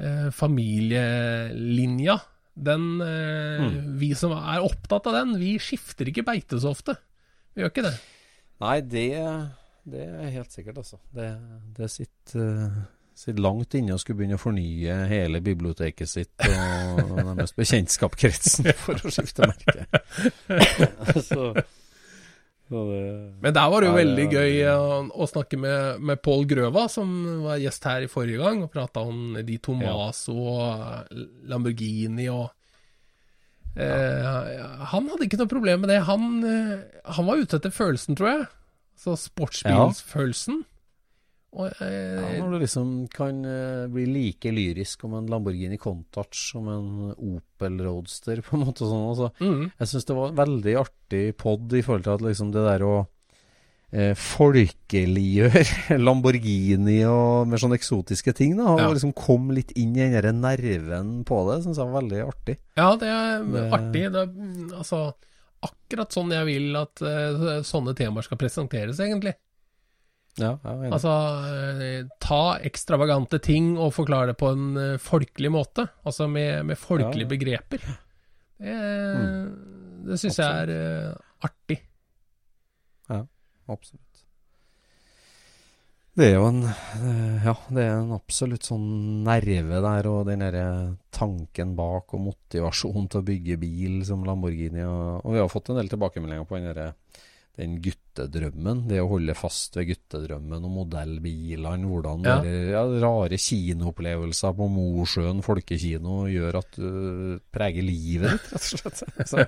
eh, 0.00 0.30
familielinja, 0.32 2.16
den 2.60 3.00
eh, 3.04 3.66
Vi 4.00 4.12
som 4.18 4.32
er 4.36 4.64
opptatt 4.64 5.06
av 5.10 5.14
den, 5.20 5.36
vi 5.40 5.54
skifter 5.62 6.08
ikke 6.10 6.24
beite 6.26 6.58
så 6.60 6.72
ofte. 6.74 6.96
Vi 7.54 7.62
gjør 7.62 7.72
ikke 7.72 7.86
det. 7.86 7.94
Nei, 8.60 8.78
det, 8.84 9.06
det 9.88 10.06
er 10.08 10.32
helt 10.34 10.52
sikkert, 10.52 10.80
altså. 10.82 10.98
Det, 11.16 11.28
det 11.76 11.88
sitter, 11.92 12.48
eh, 12.66 12.80
sitter 13.20 13.42
langt 13.44 13.74
inne 13.76 13.92
og 13.92 14.00
skulle 14.00 14.16
begynne 14.22 14.38
å 14.38 14.40
fornye 14.40 14.94
hele 15.10 15.42
biblioteket 15.44 16.08
sitt 16.08 16.46
og 16.46 17.10
deres 17.36 17.52
bekjentskapskretsen 17.58 18.70
for 18.84 18.96
å 19.04 19.12
skifte 19.12 19.44
merke. 19.50 19.84
så, 21.28 21.50
så 22.70 22.84
det 22.88 23.02
Men 23.44 23.56
der 23.58 23.68
var 23.74 23.82
det 23.84 23.90
jo 23.90 23.92
Ja, 23.92 23.98
veldig 23.98 24.24
det- 24.30 24.38
gøy 24.40 24.62
å, 24.72 24.86
å 25.12 25.28
snakke 25.28 25.58
med, 25.60 26.00
med 26.00 26.22
Pål 26.24 26.46
Grøva, 26.54 26.86
som 26.92 27.12
var 27.44 27.60
gjest 27.60 27.84
her 27.90 28.06
i 28.06 28.10
forrige 28.12 28.40
gang, 28.40 28.64
og 28.64 28.72
prata 28.72 29.04
om 29.04 29.36
de 29.44 29.58
Tomaso 29.60 30.38
og 30.54 31.12
Lamborghini 31.50 32.30
og 32.32 32.46
eh, 33.76 34.64
Han 34.94 35.12
hadde 35.12 35.28
ikke 35.28 35.42
noe 35.42 35.50
problem 35.50 35.84
med 35.84 35.92
det. 35.92 36.00
Han, 36.08 36.26
eh, 36.46 36.74
han 37.18 37.28
var 37.28 37.42
ute 37.44 37.60
etter 37.60 37.74
følelsen, 37.74 38.16
tror 38.18 38.32
jeg. 38.32 38.48
Så 39.00 39.14
sportsbilsfølelsen. 39.16 40.62
Og, 41.52 41.66
Ja, 41.80 41.86
eh, 41.86 42.38
når 42.38 42.52
du 42.52 42.58
liksom 42.62 42.90
kan 43.10 43.40
eh, 43.44 43.86
bli 43.90 44.04
like 44.06 44.52
lyrisk 44.54 45.02
om 45.04 45.14
en 45.18 45.26
Lamborghini 45.26 45.78
Contach 45.82 46.52
som 46.52 46.68
en 46.70 46.90
Opel 47.18 47.80
Roadster, 47.82 48.40
på 48.46 48.54
en 48.56 48.66
måte 48.68 48.86
sånn. 48.86 49.08
Altså, 49.10 49.30
mm, 49.40 49.64
jeg 49.80 49.88
syns 49.90 50.06
det 50.06 50.14
var 50.20 50.28
en 50.30 50.38
veldig 50.44 50.76
artig 50.84 51.24
pod 51.40 51.72
i 51.74 51.82
forhold 51.82 52.04
til 52.06 52.14
at 52.14 52.22
liksom 52.28 52.52
det 52.54 52.62
der 52.68 52.84
å 52.86 52.92
eh, 53.90 54.14
folkeliggjør 54.14 55.98
Lamborghini 56.06 57.00
og 57.10 57.48
med 57.50 57.58
sånne 57.62 57.78
eksotiske 57.80 58.34
ting. 58.38 58.54
da, 58.60 58.68
Og 58.76 58.80
Ja. 58.84 58.92
liksom 58.94 59.12
kom 59.18 59.50
litt 59.50 59.72
inn 59.74 59.96
i 59.98 60.06
den 60.20 60.40
der 60.44 60.62
nerven 60.62 61.24
på 61.26 61.40
det. 61.50 61.64
Syns 61.64 61.78
jeg 61.82 61.90
var 61.90 61.98
veldig 62.02 62.22
artig. 62.28 62.56
Ja, 62.78 62.92
det 62.96 63.08
er 63.10 63.42
Det- 63.44 63.66
artig. 63.74 64.04
Det 64.12 64.22
er 64.22 64.76
altså 64.78 65.02
akkurat 65.66 66.14
sånn 66.14 66.30
jeg 66.32 66.46
vil 66.46 66.76
at 66.76 67.02
uh, 67.02 67.60
sånne 67.66 67.92
temaer 67.98 68.22
skal 68.24 68.38
presenteres, 68.38 68.96
egentlig. 69.02 69.34
Ja. 70.38 70.52
Altså, 70.64 71.12
eh, 71.82 72.04
ta 72.22 72.58
ekstravagante 72.64 73.40
ting 73.42 73.72
og 73.78 73.92
forklare 73.96 74.30
det 74.32 74.38
på 74.40 74.52
en 74.54 74.68
eh, 74.78 74.98
folkelig 75.02 75.50
måte. 75.52 75.88
Altså 76.06 76.28
med, 76.30 76.64
med 76.70 76.78
folkelige 76.78 77.26
Ja, 77.26 77.26
ja. 77.26 77.32
begreper. 77.34 77.88
Det, 78.60 78.76
det 80.06 80.20
syns 80.20 80.38
jeg 80.38 80.46
er 80.46 81.16
artig. 81.42 81.80
artig. 81.80 81.80
Absolutt. 83.70 84.06
Det 86.18 86.26
er 86.26 86.34
jo 86.34 86.46
en 86.48 86.64
eh, 86.66 87.44
Ja, 87.46 87.54
det 87.70 87.84
er 87.86 87.92
en 88.00 88.14
absolutt 88.16 88.66
sånn 88.66 89.22
nerve 89.24 89.78
der, 89.84 90.08
og 90.10 90.26
den 90.28 90.42
derre 90.42 90.64
tanken 91.14 91.76
bak 91.78 92.14
og 92.16 92.24
motivasjon 92.26 93.06
til 93.10 93.22
å 93.22 93.26
bygge 93.28 93.58
bil 93.62 94.00
som 94.08 94.24
Lamborghini. 94.26 94.82
Og, 94.84 95.20
og 95.24 95.36
vi 95.36 95.42
har 95.42 95.52
fått 95.52 95.70
en 95.70 95.78
del 95.80 95.90
tilbakemeldinger 95.92 96.48
på 96.48 96.58
den 96.58 96.68
derre 96.72 96.88
den 97.58 97.78
guttedrømmen. 97.82 98.84
Det 98.88 99.00
å 99.02 99.08
holde 99.10 99.34
fast 99.36 99.74
ved 99.76 99.88
guttedrømmen 99.90 100.64
og 100.64 100.70
modellbilene. 100.78 101.88
Hvordan 101.90 102.24
Ja. 102.24 102.36
Der, 102.44 102.70
ja, 102.72 102.82
rare 103.02 103.36
kinoopplevelser 103.36 104.54
på 104.56 104.68
Mosjøen 104.70 105.42
folkekino 105.44 106.22
gjør 106.30 106.58
at 106.62 106.70
du 106.78 107.40
preger 107.52 107.82
livet 107.84 108.30
ditt, 108.36 108.52
rett 108.54 108.54
og 108.54 108.80
slett. 108.80 109.02
Så, 109.30 109.36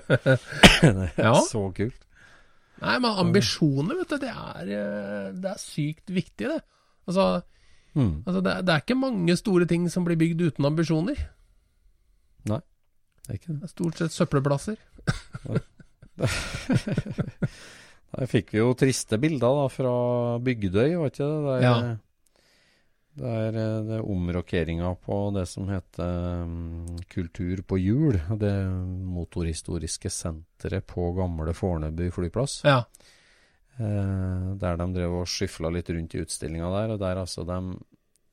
det 0.83 1.09
er 1.17 1.23
Ja. 1.23 1.33
så 1.47 1.63
kult. 1.73 2.01
Nei, 2.83 2.97
men 2.99 3.11
ambisjoner, 3.21 3.95
vet 4.01 4.09
du, 4.09 4.17
det 4.25 4.29
er, 4.33 4.61
eh, 4.75 5.31
det 5.39 5.49
er 5.53 5.59
sykt 5.61 6.09
viktig, 6.11 6.49
det. 6.51 6.61
Altså, 7.07 7.43
Mm. 7.95 8.23
altså 8.25 8.41
det, 8.41 8.53
det 8.65 8.73
er 8.73 8.81
ikke 8.81 8.95
mange 8.97 9.35
store 9.37 9.65
ting 9.69 9.83
som 9.87 10.03
blir 10.03 10.17
bygd 10.17 10.41
uten 10.47 10.65
ambisjoner. 10.65 11.13
Det 12.43 12.57
er 13.29 13.35
ikke 13.37 13.53
det. 13.53 13.59
Det 13.61 13.67
er 13.69 13.71
stort 13.71 13.95
sett 14.01 14.11
søppelplasser. 14.11 14.77
Der 18.13 18.29
fikk 18.29 18.51
vi 18.53 18.59
jo 18.61 18.73
triste 18.77 19.17
bilder 19.21 19.55
da 19.57 19.67
fra 19.73 19.93
Bygdøy, 20.45 20.95
var 21.01 21.09
ikke 21.09 21.25
det? 21.25 21.43
Der, 21.47 21.61
Ja. 21.63 21.75
der 23.17 23.47
eh, 23.57 23.79
det 23.87 23.95
er 23.97 24.05
omrokeringa 24.09 24.91
på 25.01 25.17
det 25.33 25.47
som 25.49 25.67
heter 25.69 26.43
um, 26.43 26.85
Kultur 27.09 27.63
på 27.65 27.79
hjul. 27.81 28.19
Det 28.37 28.53
motorhistoriske 29.17 30.09
senteret 30.13 30.85
på 30.85 31.09
gamle 31.17 31.53
Fornebu 31.57 32.11
flyplass. 32.13 32.61
Ja. 32.65 32.83
Eh, 33.79 34.53
der 34.61 34.77
de 34.77 34.87
drev 34.93 35.19
og 35.23 35.27
skyfla 35.27 35.71
litt 35.73 35.89
rundt 35.89 36.13
i 36.13 36.21
utstillinga 36.21 36.69
der. 36.77 36.93
Og 36.93 36.99
der 37.01 37.17
altså 37.25 37.45
de 37.49 37.59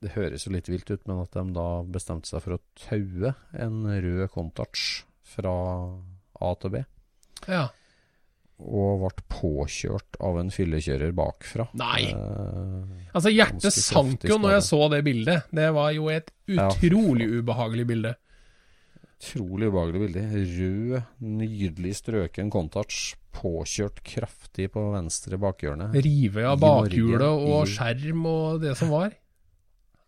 Det 0.01 0.15
høres 0.15 0.47
jo 0.47 0.51
litt 0.51 0.65
vilt 0.69 0.89
ut, 0.89 1.03
men 1.07 1.19
at 1.21 1.31
de 1.31 1.43
da 1.53 1.83
bestemte 1.85 2.25
seg 2.25 2.41
for 2.41 2.55
å 2.55 2.61
taue 2.73 3.35
en 3.53 3.83
rød 3.85 4.29
Contach 4.33 5.03
fra 5.21 5.51
A 6.41 6.55
til 6.55 6.69
B. 6.73 6.85
ja. 7.47 7.67
Og 8.61 8.99
ble 9.01 9.23
påkjørt 9.31 10.17
av 10.21 10.37
en 10.39 10.49
fyllekjører 10.53 11.11
bakfra. 11.17 11.67
Nei. 11.73 12.11
Eh, 12.11 13.07
Altså, 13.15 13.31
hjertet 13.33 13.73
sank 13.73 14.23
jo 14.29 14.37
når 14.37 14.53
jeg 14.59 14.65
så 14.69 14.89
det 14.93 15.03
bildet. 15.03 15.43
Det 15.51 15.71
var 15.73 15.91
jo 15.91 16.09
et 16.09 16.29
Ja. 16.47 16.69
utrolig 16.69 17.27
ubehagelig 17.41 17.87
bilde. 17.87 18.15
utrolig 19.21 19.67
ubehagelig 19.69 19.99
bilde. 20.01 20.21
Rød, 20.33 21.03
nydelig 21.21 21.95
strøken 21.95 22.49
contouch. 22.51 23.15
Påkjørt 23.31 24.01
kraftig 24.03 24.69
på 24.73 24.81
venstre 24.93 25.37
bakhjørne. 25.39 25.91
Rive 25.93 26.43
av 26.45 26.59
bakhjulet 26.59 27.21
og 27.21 27.65
skjerm 27.67 28.25
og 28.27 28.61
det 28.61 28.75
som 28.77 28.89
var. 28.89 29.11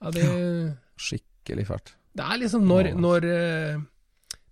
Ja, 0.04 0.12
det, 0.12 0.26
Skikkelig 1.00 1.66
fælt. 1.70 1.94
det 2.16 2.24
er 2.26 2.38
liksom 2.42 2.66
når, 2.68 2.90
Ja. 2.90 2.96
når 2.96 3.24
eh, 3.24 3.78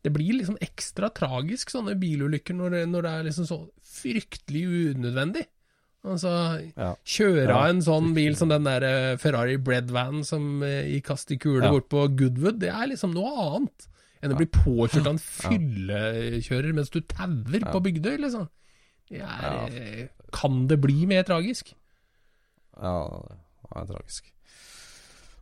Det 0.03 0.11
blir 0.13 0.33
liksom 0.39 0.57
ekstra 0.61 1.11
tragisk, 1.13 1.69
sånne 1.69 1.93
bilulykker, 2.01 2.55
når, 2.57 2.79
når 2.89 3.01
det 3.05 3.11
er 3.11 3.25
liksom 3.27 3.45
så 3.49 3.57
fryktelig 3.85 4.63
unødvendig. 4.95 5.45
Altså, 6.03 6.31
Ja. 6.75 6.95
kjøre 7.05 7.43
Ja, 7.45 7.57
av 7.59 7.69
en 7.69 7.81
sånn 7.85 8.13
bil 8.17 8.33
som 8.35 8.49
den 8.49 8.63
der 8.65 8.81
eh, 8.81 9.17
Ferrari 9.21 9.57
Breadvan 9.61 10.23
som 10.25 10.63
eh, 10.65 10.87
gikk 10.95 11.05
kast 11.11 11.29
i 11.31 11.37
kule 11.37 11.61
Ja. 11.67 11.69
bort 11.75 11.89
på 11.93 12.07
Goodwood, 12.17 12.57
det 12.63 12.69
er 12.73 12.87
liksom 12.89 13.13
noe 13.13 13.29
annet 13.43 13.85
enn 14.23 14.33
å 14.33 14.37
bli 14.39 14.47
påkjørt 14.49 15.05
av 15.05 15.13
en 15.13 15.21
fyllekjører 15.21 16.73
mens 16.73 16.89
du 16.93 16.99
tauer 17.01 17.63
på 17.71 17.81
Bygdøy, 17.85 18.17
liksom. 18.21 18.49
Det 19.11 19.21
er, 19.21 19.69
eh, 19.69 20.07
Kan 20.33 20.65
det 20.67 20.79
bli 20.81 21.05
mer 21.05 21.23
tragisk? 21.27 21.73
Ja, 22.81 23.21
det 23.21 23.81
er 23.81 23.85
tragisk. 23.93 24.31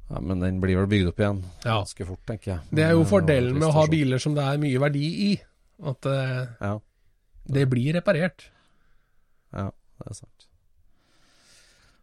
Ja, 0.10 0.20
men 0.26 0.40
den 0.42 0.58
blir 0.62 0.80
vel 0.80 0.88
bygd 0.90 1.08
opp 1.12 1.20
igjen 1.22 1.44
Ja. 1.66 1.76
ganske 1.84 2.06
fort, 2.08 2.24
tenker 2.26 2.52
jeg. 2.56 2.60
Det 2.74 2.84
er 2.88 2.96
jo 2.98 3.04
fordelen 3.06 3.54
med 3.60 3.68
å 3.68 3.74
ha 3.76 3.84
biler 3.92 4.18
som 4.22 4.34
det 4.38 4.44
er 4.44 4.58
mye 4.62 4.80
verdi 4.82 5.06
i. 5.30 5.32
At 5.86 6.06
uh, 6.10 6.48
Ja, 6.60 6.74
det 7.46 7.68
blir 7.70 7.94
reparert. 8.00 8.48
ja, 9.54 9.68
det 9.70 10.08
er 10.10 10.14
sant. 10.18 10.46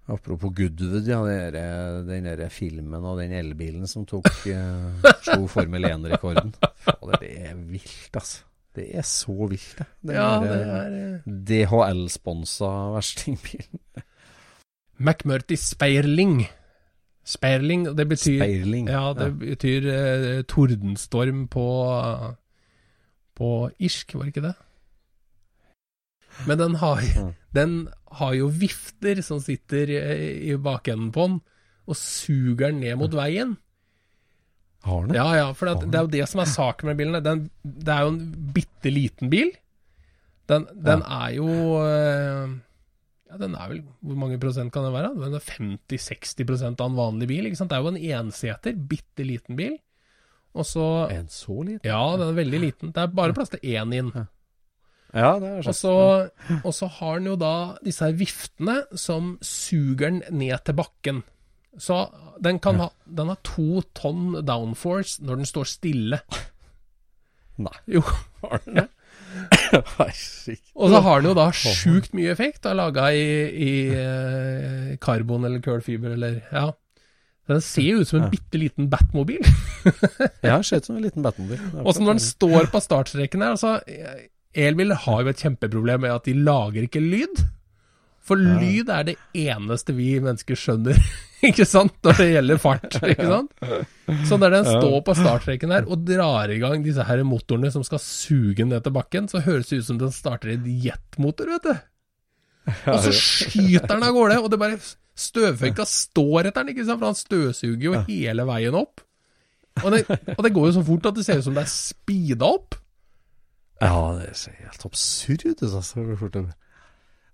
Apropos 0.09 0.53
Goodwood, 0.55 1.07
ja. 1.11 1.19
er- 1.27 2.03
Den 2.07 2.25
der 2.25 2.49
filmen 2.49 3.03
og 3.05 3.19
den 3.19 3.33
elbilen 3.33 3.89
som 3.91 4.07
tok 4.07 4.29
uh, 4.47 5.03
slo 5.27 5.47
Formel 5.51 5.83
1-rekorden. 5.89 6.55
Det 7.21 7.33
er 7.51 7.55
vilt, 7.59 8.11
altså. 8.15 8.45
Det 8.77 8.91
er 8.95 9.03
så 9.09 9.35
vilt, 9.49 9.75
det. 9.79 9.87
Den 10.05 10.15
Ja, 10.15 10.29
der, 10.39 10.53
det 10.53 10.67
er 10.69 10.97
eh, 11.01 11.67
DHL-sponsa 11.67 12.69
verstingbilen. 12.95 13.81
McMurty 15.01 15.57
Speirling. 15.57 16.45
Speirling, 17.27 17.89
det 17.99 18.05
betyr 18.09 18.39
Speirling. 18.39 18.87
Ja, 18.93 19.09
det 19.19 19.33
betyr 19.41 19.89
eh, 19.91 20.43
tordenstorm 20.47 21.47
på 21.51 21.65
På 23.37 23.49
irsk, 23.83 24.15
var 24.15 24.23
det 24.29 24.33
ikke 24.37 24.47
det? 24.47 24.55
Men 26.47 26.59
den 26.61 26.75
har, 26.81 27.01
Ja. 27.17 27.27
den 27.57 27.89
har 28.13 28.33
jo 28.37 28.47
vifter 28.53 29.23
som 29.25 29.41
sitter 29.41 29.89
eh, 29.89 30.51
i 30.53 30.57
bakenden 30.57 31.11
på 31.13 31.27
den, 31.29 31.39
og 31.87 31.97
suger 31.97 32.71
den 32.71 32.81
ned 32.81 32.97
mot 33.01 33.13
veien. 33.17 33.57
Har 34.85 35.07
den? 35.07 35.15
Ja, 35.17 35.27
ja, 35.35 35.47
for 35.53 35.67
det, 35.67 35.89
det 35.91 35.99
er 35.99 36.05
jo 36.07 36.13
det 36.13 36.29
som 36.29 36.41
er 36.41 36.51
saken 36.51 36.87
med 36.91 36.97
bilen. 37.01 37.19
Den, 37.25 37.51
det 37.65 37.89
er 37.93 38.05
jo 38.07 38.13
en 38.15 38.53
bitte 38.55 38.93
liten 38.93 39.31
bil. 39.33 39.51
Den, 40.49 40.67
den 40.85 41.03
er 41.03 41.31
jo 41.35 41.49
eh, 41.83 42.53
Ja, 43.27 43.39
den 43.41 43.57
er 43.59 43.71
vel 43.73 43.81
Hvor 44.07 44.19
mange 44.21 44.39
prosent 44.39 44.73
kan 44.75 44.85
den 44.87 44.95
være? 44.95 45.11
Den 45.19 45.35
er 45.35 45.43
50-60% 45.43 46.79
av 46.81 46.91
en 46.91 46.99
vanlig 46.99 47.29
bil. 47.31 47.49
ikke 47.49 47.59
sant? 47.59 47.73
Det 47.73 47.79
er 47.79 47.85
jo 47.85 47.93
en 47.95 47.99
enseter, 48.21 48.79
bitte 48.93 49.27
liten 49.27 49.59
bil. 49.59 49.77
Og 50.57 50.65
så 50.65 50.87
En 51.13 51.29
så 51.29 51.59
liten? 51.63 51.85
Ja, 51.85 52.17
den 52.17 52.31
er 52.31 52.39
veldig 52.39 52.61
liten. 52.63 52.93
Det 52.95 53.03
er 53.03 53.13
bare 53.13 53.35
plass 53.37 53.53
til 53.53 53.61
én 53.61 53.93
inn. 53.97 54.13
Ja, 55.17 55.39
det 55.41 55.49
er 55.49 55.69
Og 55.69 55.75
så, 55.75 55.95
og 56.63 56.73
så 56.75 56.89
har 56.99 57.19
den 57.19 57.31
jo 57.31 57.37
da 57.41 57.77
disse 57.85 58.05
her 58.05 58.17
viftene 58.17 58.83
som 58.99 59.37
suger 59.45 60.11
den 60.11 60.23
ned 60.31 60.65
til 60.65 60.77
bakken. 60.77 61.23
Så 61.79 62.07
den 62.41 62.59
kan 62.59 62.79
ha 62.81 62.89
Den 63.05 63.29
har 63.29 63.39
to 63.45 63.83
tonn 63.95 64.41
downforce 64.47 65.23
når 65.23 65.43
den 65.43 65.49
står 65.49 65.69
stille. 65.69 66.21
Nei. 67.59 67.77
Jo. 67.87 68.03
Har 68.43 68.61
den 68.65 68.83
det? 68.83 68.89
Og 70.77 70.91
så 70.93 71.01
har 71.05 71.21
den 71.21 71.31
jo 71.31 71.37
da 71.39 71.47
sjukt 71.55 72.15
mye 72.17 72.33
effekt, 72.35 72.67
laga 72.77 73.11
i, 73.15 73.27
i 73.67 73.71
eh, 73.95 74.97
karbon 75.03 75.47
eller 75.49 75.63
kullfiber 75.65 76.17
eller 76.17 76.43
Ja. 76.53 76.71
Den 77.47 77.61
ser 77.63 78.01
ut 78.01 78.09
som 78.09 78.25
en 78.25 78.31
bitte 78.33 78.59
liten 78.59 78.89
Batmobil. 78.91 79.45
Ja, 80.43 80.59
ser 80.67 80.81
ut 80.81 80.89
som 80.89 80.97
en 80.97 81.05
liten 81.05 81.23
Batmobil. 81.23 81.61
Og 81.85 81.93
så 81.95 82.03
når 82.03 82.17
den 82.17 82.25
står 82.25 82.67
på 82.73 82.81
startstreken 82.83 83.45
her 83.45 83.55
altså, 83.55 83.77
Elbiler 84.57 84.99
har 85.05 85.23
jo 85.23 85.31
et 85.31 85.43
kjempeproblem 85.45 86.03
med 86.03 86.11
at 86.17 86.27
de 86.27 86.35
lager 86.35 86.89
ikke 86.89 87.03
lyd. 87.05 87.45
For 88.27 88.41
lyd 88.41 88.89
er 88.91 89.05
det 89.07 89.15
eneste 89.39 89.95
vi 89.95 90.09
mennesker 90.19 90.59
skjønner, 90.59 90.99
ikke 91.49 91.67
sant, 91.69 91.95
når 92.03 92.19
det 92.19 92.27
gjelder 92.33 92.59
fart. 92.59 92.97
ikke 93.13 93.29
sant? 93.31 93.67
Så 94.27 94.39
når 94.43 94.57
den 94.57 94.67
står 94.67 94.97
på 95.07 95.15
startstreken 95.15 95.75
her 95.77 95.87
og 95.87 96.03
drar 96.09 96.51
i 96.51 96.59
gang 96.63 96.83
disse 96.83 97.07
her 97.07 97.23
motorene 97.27 97.71
som 97.75 97.85
skal 97.87 98.03
suge 98.03 98.59
den 98.65 98.73
ned 98.75 98.83
til 98.87 98.95
bakken, 98.97 99.29
så 99.31 99.45
høres 99.47 99.71
det 99.71 99.79
ut 99.83 99.89
som 99.93 100.01
den 100.03 100.15
starter 100.15 100.57
en 100.57 100.67
jetmotor, 100.67 101.53
vet 101.55 101.69
du. 101.71 101.85
Og 102.91 102.99
så 103.07 103.13
skyter 103.15 103.93
den 103.95 104.03
av 104.09 104.15
gårde, 104.17 104.41
og 104.43 104.51
det 104.51 104.59
bare 104.63 104.81
Støvføyka 105.17 105.87
står 105.89 106.51
etter 106.51 106.61
den, 106.67 106.75
ikke 106.75 106.85
sant, 106.85 106.99
for 107.01 107.09
han 107.09 107.17
støvsuger 107.17 107.85
jo 107.87 107.93
hele 108.05 108.45
veien 108.51 108.75
opp. 108.77 109.01
Og 109.85 109.93
det, 109.95 110.03
og 110.35 110.43
det 110.45 110.51
går 110.57 110.67
jo 110.69 110.75
så 110.77 110.83
fort 110.85 111.07
at 111.09 111.17
det 111.17 111.25
ser 111.25 111.39
ut 111.41 111.47
som 111.47 111.57
det 111.57 111.63
er 111.63 111.71
speeda 111.73 112.51
opp. 112.59 112.77
Ja, 113.81 113.95
det 114.19 114.35
ser 114.41 114.57
helt 114.61 114.85
absurd 114.89 115.45
ut. 115.47 115.63
Altså. 115.63 116.03
hvor 116.03 116.19
fort 116.21 116.37
det- 116.37 116.45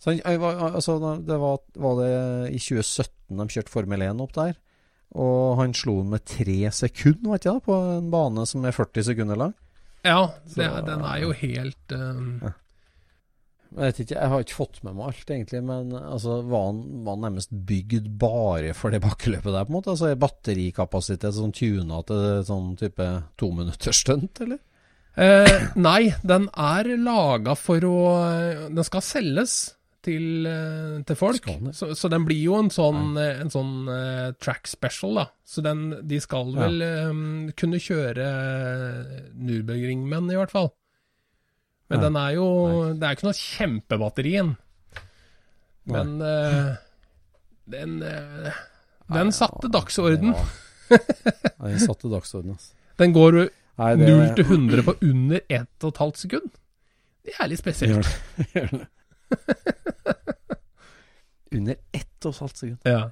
Så, 0.02 0.16
altså, 0.26 0.96
det 1.22 1.36
var, 1.38 1.60
var 1.78 1.98
det 2.00 2.12
i 2.56 2.58
2017 2.58 3.38
de 3.38 3.46
kjørte 3.54 3.70
Formel 3.70 4.02
1 4.02 4.22
opp 4.24 4.32
der. 4.34 4.56
Og 5.12 5.58
han 5.60 5.74
slo 5.76 5.98
den 6.00 6.10
med 6.14 6.24
tre 6.26 6.56
sekunder, 6.74 7.28
var 7.30 7.38
ikke 7.38 7.52
det? 7.52 7.64
På 7.68 7.76
en 7.98 8.08
bane 8.10 8.46
som 8.48 8.64
er 8.66 8.74
40 8.74 9.04
sekunder 9.12 9.38
lang. 9.38 9.52
Ja, 10.02 10.24
det, 10.48 10.66
Så- 10.66 10.82
den 10.88 11.04
er 11.06 11.18
jo 11.22 11.30
helt 11.38 11.92
um, 11.94 12.40
Jeg 13.78 13.94
ikke, 14.02 14.16
jeg 14.18 14.28
har 14.28 14.40
ikke 14.42 14.56
fått 14.58 14.80
med 14.84 14.96
meg 14.96 15.06
alt, 15.12 15.30
egentlig. 15.30 15.60
Men 15.64 15.92
altså, 15.96 16.40
var 16.50 16.66
han, 16.66 16.80
var 17.06 17.14
han 17.14 17.22
nærmest 17.28 17.54
bygd 17.68 18.08
bare 18.20 18.74
for 18.74 18.90
det 18.90 19.00
bakkeløpet 19.04 19.52
der, 19.54 19.64
på 19.64 19.70
en 19.72 19.76
måte? 19.78 19.94
Altså 19.94 20.10
er 20.10 20.18
Batterikapasitet 20.20 21.32
sånn 21.38 21.54
tuna 21.56 22.02
til 22.08 22.42
sånn 22.48 22.74
type 22.80 23.06
tominuttersstunt, 23.40 24.42
eller? 24.44 24.58
Eh, 25.14 25.68
nei, 25.76 26.10
den 26.24 26.48
er 26.56 26.88
laga 26.96 27.52
for 27.54 27.84
å 27.84 27.96
Den 28.72 28.84
skal 28.88 29.02
selges 29.04 29.74
til, 30.02 30.46
eh, 30.50 31.02
til 31.06 31.16
folk. 31.18 31.46
Så, 31.76 31.92
så 31.98 32.10
den 32.10 32.24
blir 32.26 32.40
jo 32.42 32.56
en 32.58 32.70
sånn, 32.74 33.16
eh, 33.20 33.40
en 33.44 33.50
sånn 33.52 33.72
uh, 33.88 34.32
track 34.42 34.66
special, 34.70 35.14
da. 35.20 35.24
Så 35.46 35.62
den, 35.64 35.84
de 36.08 36.18
skal 36.20 36.50
Ja. 36.52 36.66
vel 36.66 36.82
eh, 36.82 37.52
kunne 37.58 37.80
kjøre 37.82 38.26
Nürburgring-menn, 39.38 40.30
i 40.32 40.38
hvert 40.38 40.50
fall. 40.50 40.72
Men 41.90 42.00
Ja. 42.00 42.04
den 42.08 42.16
er 42.16 42.34
jo 42.34 42.46
Det 42.94 43.02
er 43.04 43.16
ikke 43.16 43.28
noe 43.28 43.38
kjempebatteri 43.38 44.34
i. 44.40 44.44
Men 45.92 46.12
uh, 46.22 46.76
den 47.68 48.02
uh, 48.02 48.52
Den 49.12 49.32
satte 49.32 49.70
dagsorden. 49.70 50.34
Ja. 50.34 50.44
Ja, 51.62 51.68
Den 51.70 51.78
satte 51.80 52.10
dagsorden, 52.10 52.52
altså. 52.52 52.74
Den 52.98 53.14
går 53.14 53.36
Nei, 53.78 53.94
det 53.96 54.08
0 54.08 54.34
til 54.36 54.44
100 54.44 54.82
på 54.84 54.94
under 55.00 55.40
1 55.48 55.68
12 55.80 56.16
sekund. 56.20 56.50
Det 57.24 57.32
er 57.40 57.48
litt 57.48 57.62
spesielt. 57.62 57.94
Gjør 57.94 58.02
det. 58.02 58.46
Gjør 58.54 58.70
det. 58.74 58.88
Under 61.56 61.76
ett 61.92 62.26
og 62.26 62.32
et 62.32 62.42
halvt 62.44 62.62
sekund. 62.62 62.88
Ja. 62.88 63.10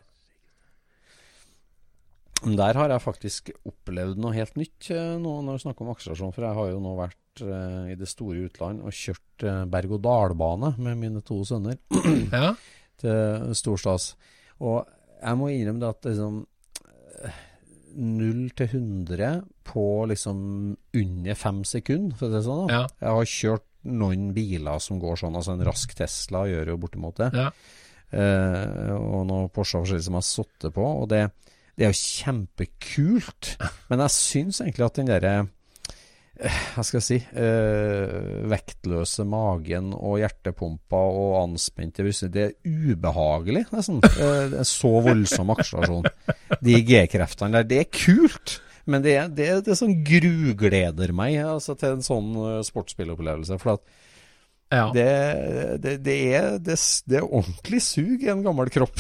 Der 2.41 2.79
har 2.79 2.89
jeg 2.89 3.05
faktisk 3.05 3.51
opplevd 3.69 4.21
noe 4.21 4.33
helt 4.33 4.55
nytt 4.57 4.89
eh, 4.95 5.19
nå 5.21 5.33
når 5.45 5.59
vi 5.59 5.65
snakker 5.67 5.85
om 5.85 5.93
akselerasjon. 5.93 6.33
For 6.33 6.47
jeg 6.47 6.57
har 6.57 6.71
jo 6.71 6.79
nå 6.81 6.95
vært 6.97 7.43
eh, 7.45 7.91
i 7.93 7.97
det 8.01 8.09
store 8.09 8.47
utland 8.49 8.81
og 8.81 8.97
kjørt 8.97 9.45
eh, 9.45 9.67
berg-og-dal-bane 9.75 10.73
med 10.81 11.03
mine 11.03 11.21
to 11.27 11.43
sønner 11.45 11.77
ja. 12.33 12.55
til 13.03 13.53
storstas. 13.61 14.15
Og 14.65 14.89
jeg 15.21 15.37
må 15.37 15.53
innrømme 15.53 15.85
det 15.85 15.93
at 15.93 16.09
liksom 16.09 16.41
eh, 17.27 17.45
0 18.01 18.43
til 18.57 18.77
100 18.81 19.43
på 19.67 19.85
liksom 20.09 20.39
under 20.97 21.39
fem 21.39 21.61
sekunder, 21.69 22.17
for 22.17 22.27
å 22.27 22.31
si 22.31 22.39
det 22.39 22.47
sånn. 22.47 22.73
Ja. 22.73 22.85
Jeg 23.03 23.19
har 23.19 23.35
kjørt 23.35 23.67
noen 23.89 24.31
biler 24.37 24.83
som 24.83 24.99
går 25.01 25.23
sånn, 25.23 25.37
altså 25.39 25.55
en 25.55 25.65
rask 25.67 25.95
Tesla 25.97 26.45
gjør 26.49 26.75
jo 26.75 26.81
bortimot 26.83 27.23
det. 27.23 27.31
Ja. 27.37 27.49
Uh, 28.11 28.91
og 28.97 29.23
noen 29.29 29.51
Porsche 29.55 29.79
forskjellige 29.79 30.09
som 30.09 30.19
har 30.19 30.27
sittet 30.27 30.75
på. 30.75 30.85
Og 31.03 31.09
det, 31.13 31.23
det 31.79 31.87
er 31.87 31.95
jo 31.95 32.01
kjempekult. 32.01 33.55
Men 33.91 34.05
jeg 34.05 34.17
syns 34.17 34.61
egentlig 34.65 34.87
at 34.89 34.99
den 34.99 35.11
derre 35.11 35.35
eh, 35.41 36.59
Hva 36.75 36.85
skal 36.87 36.99
jeg 36.99 37.07
si 37.07 37.19
øh, 37.39 38.49
Vektløse 38.51 39.27
magen 39.29 39.93
og 39.95 40.19
hjertepumpa 40.23 41.03
og 41.21 41.37
anspente 41.45 42.05
bryster, 42.05 42.33
det 42.35 42.49
er 42.49 42.57
ubehagelig, 42.67 43.69
nesten. 43.71 44.03
Det 44.03 44.59
er 44.65 44.69
så 44.69 44.97
voldsom 45.07 45.55
akselerasjon. 45.55 46.11
De 46.61 46.83
G-kreftene 46.83 47.61
der. 47.61 47.71
Det 47.71 47.85
er 47.85 47.95
kult! 47.95 48.59
Men 48.91 49.05
det, 49.05 49.17
det, 49.39 49.49
det 49.67 49.77
sånn 49.79 50.01
grugleder 50.07 51.15
meg 51.17 51.39
altså, 51.45 51.77
til 51.79 51.97
en 51.97 52.05
sånn 52.05 52.31
eh, 52.43 52.61
sportsspillopplevelse. 52.67 53.59
For 53.63 53.77
at 53.77 53.85
ja. 54.71 54.87
det, 54.95 55.09
det, 55.83 55.97
det, 56.07 56.17
er, 56.35 56.53
det, 56.63 56.77
er 57.19 57.27
ordentlig 57.27 57.83
sug 57.85 58.23
i 58.23 58.31
en 58.33 58.45
gammel 58.47 58.71
kropp. 58.73 58.95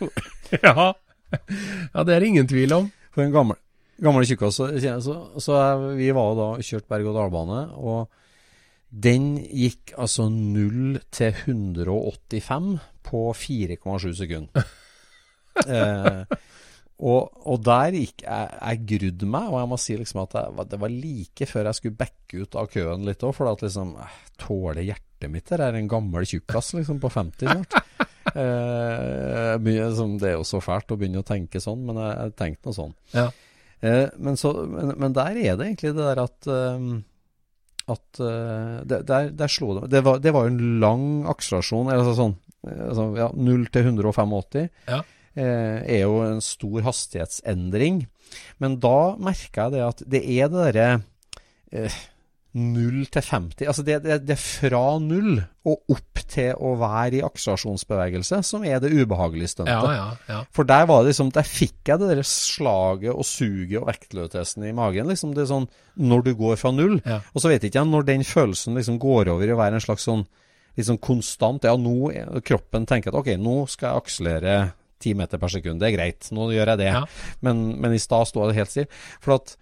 ja. 0.66 0.92
ja, 0.92 2.04
det 2.04 2.14
er 2.14 2.20
det 2.20 2.30
ingen 2.30 2.48
tvil 2.50 2.76
om. 2.76 2.90
For 3.14 3.24
en 3.24 3.34
gammel, 3.34 3.58
gammel 4.04 4.28
tjukkas. 4.28 4.60
Så, 4.60 4.70
så, 5.04 5.18
så 5.40 5.58
er- 5.60 5.86
vi 5.98 6.10
var 6.16 6.36
da 6.38 6.50
kjørt 6.64 6.88
berg-og-dal-bane, 6.92 7.62
og 7.76 8.08
den 8.88 9.34
gikk 9.44 9.92
altså 10.00 10.30
0 10.32 11.00
til 11.12 11.42
185 11.44 12.70
på 13.04 13.24
4,7 13.36 14.12
sekunder. 14.22 14.70
eh, 15.66 16.38
og, 16.98 17.42
og 17.46 17.60
der 17.62 17.94
gikk 17.94 18.24
jeg 18.24 18.54
Jeg 18.58 18.78
grudde 18.90 19.26
meg, 19.30 19.50
og 19.52 19.60
jeg 19.60 19.70
må 19.70 19.76
si 19.78 19.96
liksom 20.00 20.22
at 20.24 20.32
jeg, 20.34 20.66
det 20.72 20.80
var 20.82 20.94
like 20.94 21.46
før 21.46 21.68
jeg 21.70 21.78
skulle 21.78 22.00
backe 22.00 22.42
ut 22.42 22.58
av 22.58 22.70
køen 22.72 23.06
litt 23.06 23.22
òg, 23.22 23.34
for 23.36 23.50
at 23.52 23.62
liksom 23.62 23.94
eh, 24.02 24.16
Tåler 24.38 24.82
hjertet 24.82 25.30
mitt 25.30 25.46
det? 25.50 25.60
Er 25.62 25.78
en 25.78 25.90
gammel 25.90 26.26
tjukkas 26.26 26.72
liksom 26.78 26.98
på 27.02 27.12
50 27.14 27.54
snart? 27.54 27.78
Eh, 28.28 29.54
det 29.64 29.72
er 30.28 30.34
jo 30.34 30.42
så 30.44 30.58
fælt 30.60 30.92
å 30.92 30.98
begynne 31.00 31.22
å 31.22 31.26
tenke 31.26 31.62
sånn, 31.64 31.80
men 31.88 31.96
jeg, 31.96 32.10
jeg 32.12 32.34
tenkte 32.36 32.68
noe 32.68 32.76
sånn. 32.76 32.92
Ja. 33.14 33.24
Eh, 33.80 34.10
men, 34.20 34.36
så, 34.36 34.52
men, 34.68 34.92
men 35.00 35.14
der 35.16 35.38
er 35.40 35.56
det 35.56 35.64
egentlig 35.70 35.94
det 35.96 36.04
der 36.10 36.20
at 36.26 36.48
um, 36.52 36.90
at 37.88 38.20
uh, 38.20 38.84
det, 38.84 39.00
der, 39.08 39.30
der 39.32 39.50
slo 39.50 39.78
det 39.78 39.88
det 39.94 40.02
var, 40.04 40.20
det 40.20 40.34
var 40.36 40.44
jo 40.44 40.52
en 40.52 40.80
lang 40.82 41.06
akselerasjon. 41.32 41.88
Altså 41.94 42.14
sånn 42.18 42.36
altså, 42.68 43.06
ja, 43.16 43.30
0 43.32 43.68
til 43.72 43.88
185 43.94 44.68
Ja. 44.90 45.00
Eh, 45.38 45.78
er 45.86 46.04
jo 46.04 46.20
en 46.26 46.42
stor 46.44 46.84
hastighetsendring. 46.88 48.04
Men 48.60 48.78
da 48.82 49.16
merka 49.22 49.68
jeg 49.68 49.76
det 49.78 49.84
at 49.86 50.06
det 50.14 50.22
er 50.26 50.52
det 50.52 50.64
derre 50.68 50.88
eh, 51.72 51.98
0 52.58 53.04
til 53.12 53.22
50 53.22 53.66
Altså 53.68 53.82
det, 53.84 53.98
det, 54.04 54.22
det 54.24 54.34
er 54.34 54.40
fra 54.40 54.98
null 55.02 55.36
og 55.68 55.92
opp 55.92 56.22
til 56.32 56.56
å 56.56 56.72
være 56.80 57.18
i 57.18 57.24
akselerasjonsbevegelse 57.24 58.40
som 58.46 58.64
er 58.64 58.80
det 58.80 58.90
ubehagelige 58.92 59.52
stuntet. 59.52 59.74
Ja, 59.74 59.92
ja, 59.92 60.06
ja. 60.30 60.38
For 60.56 60.68
der 60.68 60.86
var 60.88 61.02
det 61.02 61.12
liksom 61.12 61.32
Der 61.36 61.44
fikk 61.44 61.90
jeg 61.90 62.00
det 62.00 62.08
der 62.10 62.22
slaget 62.24 63.12
og 63.12 63.26
suget 63.28 63.76
og 63.82 63.88
vektløsheten 63.90 64.64
i 64.64 64.74
magen. 64.76 65.08
liksom 65.12 65.34
Det 65.36 65.44
er 65.44 65.52
sånn 65.52 65.68
Når 66.00 66.24
du 66.24 66.34
går 66.40 66.56
fra 66.60 66.72
null. 66.72 66.98
Og 67.04 67.40
så 67.40 67.52
vet 67.52 67.62
jeg 67.62 67.72
ikke 67.72 67.82
jeg 67.82 67.92
når 67.92 68.08
den 68.08 68.24
følelsen 68.24 68.80
liksom 68.80 68.98
går 69.02 69.32
over 69.34 69.44
i 69.44 69.54
å 69.54 69.60
være 69.60 69.78
en 69.78 69.84
slags 69.84 70.08
sånn 70.08 70.24
liksom 70.78 71.00
konstant 71.04 71.68
Ja, 71.68 71.76
nå 71.76 72.40
kroppen 72.46 72.88
tenker 72.88 73.12
at 73.12 73.20
ok, 73.20 73.34
nå 73.36 73.60
skal 73.68 73.92
jeg 73.92 74.04
akselere 74.04 74.58
10 75.00 75.14
meter 75.18 75.40
per 75.42 75.52
sekund. 75.52 75.80
Det 75.82 75.88
er 75.90 75.96
greit. 75.96 76.28
Nå 76.34 76.50
gjør 76.54 76.72
jeg 76.74 76.80
det. 76.82 76.90
Ja. 76.92 77.04
Men, 77.46 77.64
men 77.80 77.94
i 77.96 78.02
stad 78.02 78.28
sto 78.30 78.46
det 78.48 78.58
helt 78.58 78.72
stille. 78.72 78.90
For 79.24 79.38
at 79.38 79.54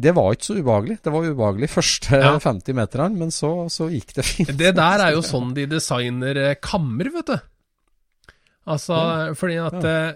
det 0.00 0.12
var 0.16 0.32
ikke 0.32 0.46
så 0.46 0.56
ubehagelig. 0.60 0.98
Det 1.04 1.12
var 1.12 1.26
ubehagelig 1.28 1.68
første 1.72 2.20
Ja. 2.22 2.32
50 2.48 2.76
meterne, 2.78 3.18
men 3.18 3.32
så, 3.34 3.52
så 3.72 3.88
gikk 3.92 4.14
det 4.16 4.24
fint. 4.26 4.52
Det 4.58 4.74
der 4.78 5.06
er 5.06 5.16
jo 5.16 5.22
sånn 5.26 5.54
de 5.56 5.66
designer 5.70 6.38
eh, 6.38 6.58
kammer, 6.62 7.10
vet 7.16 7.32
du. 7.34 7.38
Altså, 8.70 8.94
fordi 9.40 9.56
at 9.58 9.84
eh, 9.88 10.10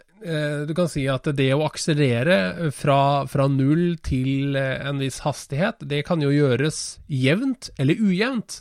Du 0.69 0.75
kan 0.77 0.87
si 0.89 1.07
at 1.11 1.27
det 1.37 1.49
å 1.57 1.65
akselerere 1.67 2.71
fra, 2.77 3.25
fra 3.29 3.49
null 3.51 3.97
til 4.05 4.55
eh, 4.61 4.79
en 4.89 5.01
viss 5.03 5.19
hastighet, 5.25 5.83
det 5.91 6.05
kan 6.07 6.23
jo 6.23 6.31
gjøres 6.33 7.01
jevnt 7.11 7.71
eller 7.81 7.99
ujevnt. 8.01 8.61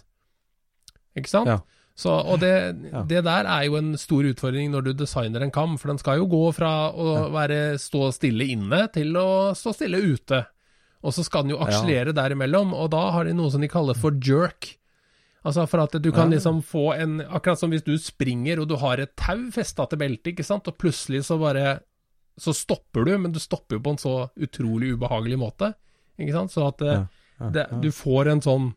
Ikke 1.20 1.30
sant? 1.30 1.51
Ja. 1.93 1.99
Så, 2.01 2.09
og 2.25 2.39
det, 2.41 2.53
Ja. 2.91 3.03
det 3.05 3.23
der 3.23 3.45
er 3.45 3.65
jo 3.67 3.75
en 3.77 3.93
stor 3.97 4.23
utfordring 4.25 4.71
når 4.73 4.83
du 4.83 4.93
designer 4.93 5.43
en 5.45 5.51
kam, 5.51 5.77
for 5.77 5.87
den 5.91 5.99
skal 6.01 6.17
jo 6.17 6.25
gå 6.27 6.53
fra 6.57 6.91
å 6.91 7.29
være 7.31 7.77
stå 7.77 8.11
stille 8.15 8.47
inne 8.49 8.87
til 8.91 9.13
å 9.15 9.53
stå 9.53 9.73
stille 9.77 9.97
ute. 10.01 10.45
Og 11.03 11.13
så 11.13 11.23
skal 11.23 11.43
den 11.43 11.51
jo 11.53 11.59
akselere 11.61 12.13
derimellom, 12.15 12.73
og 12.73 12.89
da 12.91 13.11
har 13.11 13.25
de 13.25 13.33
noe 13.33 13.51
som 13.51 13.61
de 13.61 13.67
kaller 13.69 13.93
for 13.93 14.11
jerk. 14.23 14.77
Altså 15.45 15.67
for 15.67 15.83
at 15.83 15.91
du 16.01 16.11
kan 16.15 16.31
liksom 16.31 16.61
få 16.63 16.93
en 16.95 17.17
Akkurat 17.19 17.59
som 17.59 17.69
hvis 17.69 17.83
du 17.83 17.97
springer 17.99 18.61
og 18.61 18.69
du 18.69 18.77
har 18.79 18.97
et 19.03 19.11
tau 19.19 19.51
festa 19.51 19.85
til 19.91 19.99
beltet, 19.99 20.31
ikke 20.33 20.43
sant, 20.47 20.67
og 20.71 20.77
plutselig 20.79 21.25
så 21.27 21.35
bare 21.37 21.81
Så 22.39 22.53
stopper 22.55 23.03
du, 23.05 23.17
men 23.19 23.31
du 23.33 23.39
stopper 23.39 23.75
jo 23.75 23.81
på 23.83 23.91
en 23.91 23.97
så 23.99 24.29
utrolig 24.39 24.93
ubehagelig 24.95 25.37
måte, 25.37 25.73
ikke 26.17 26.31
sant, 26.31 26.51
så 26.51 26.69
at 26.71 26.81
Ja, 26.81 27.49
det, 27.51 27.65
du 27.83 27.91
får 27.91 28.27
en 28.31 28.41
sånn 28.41 28.73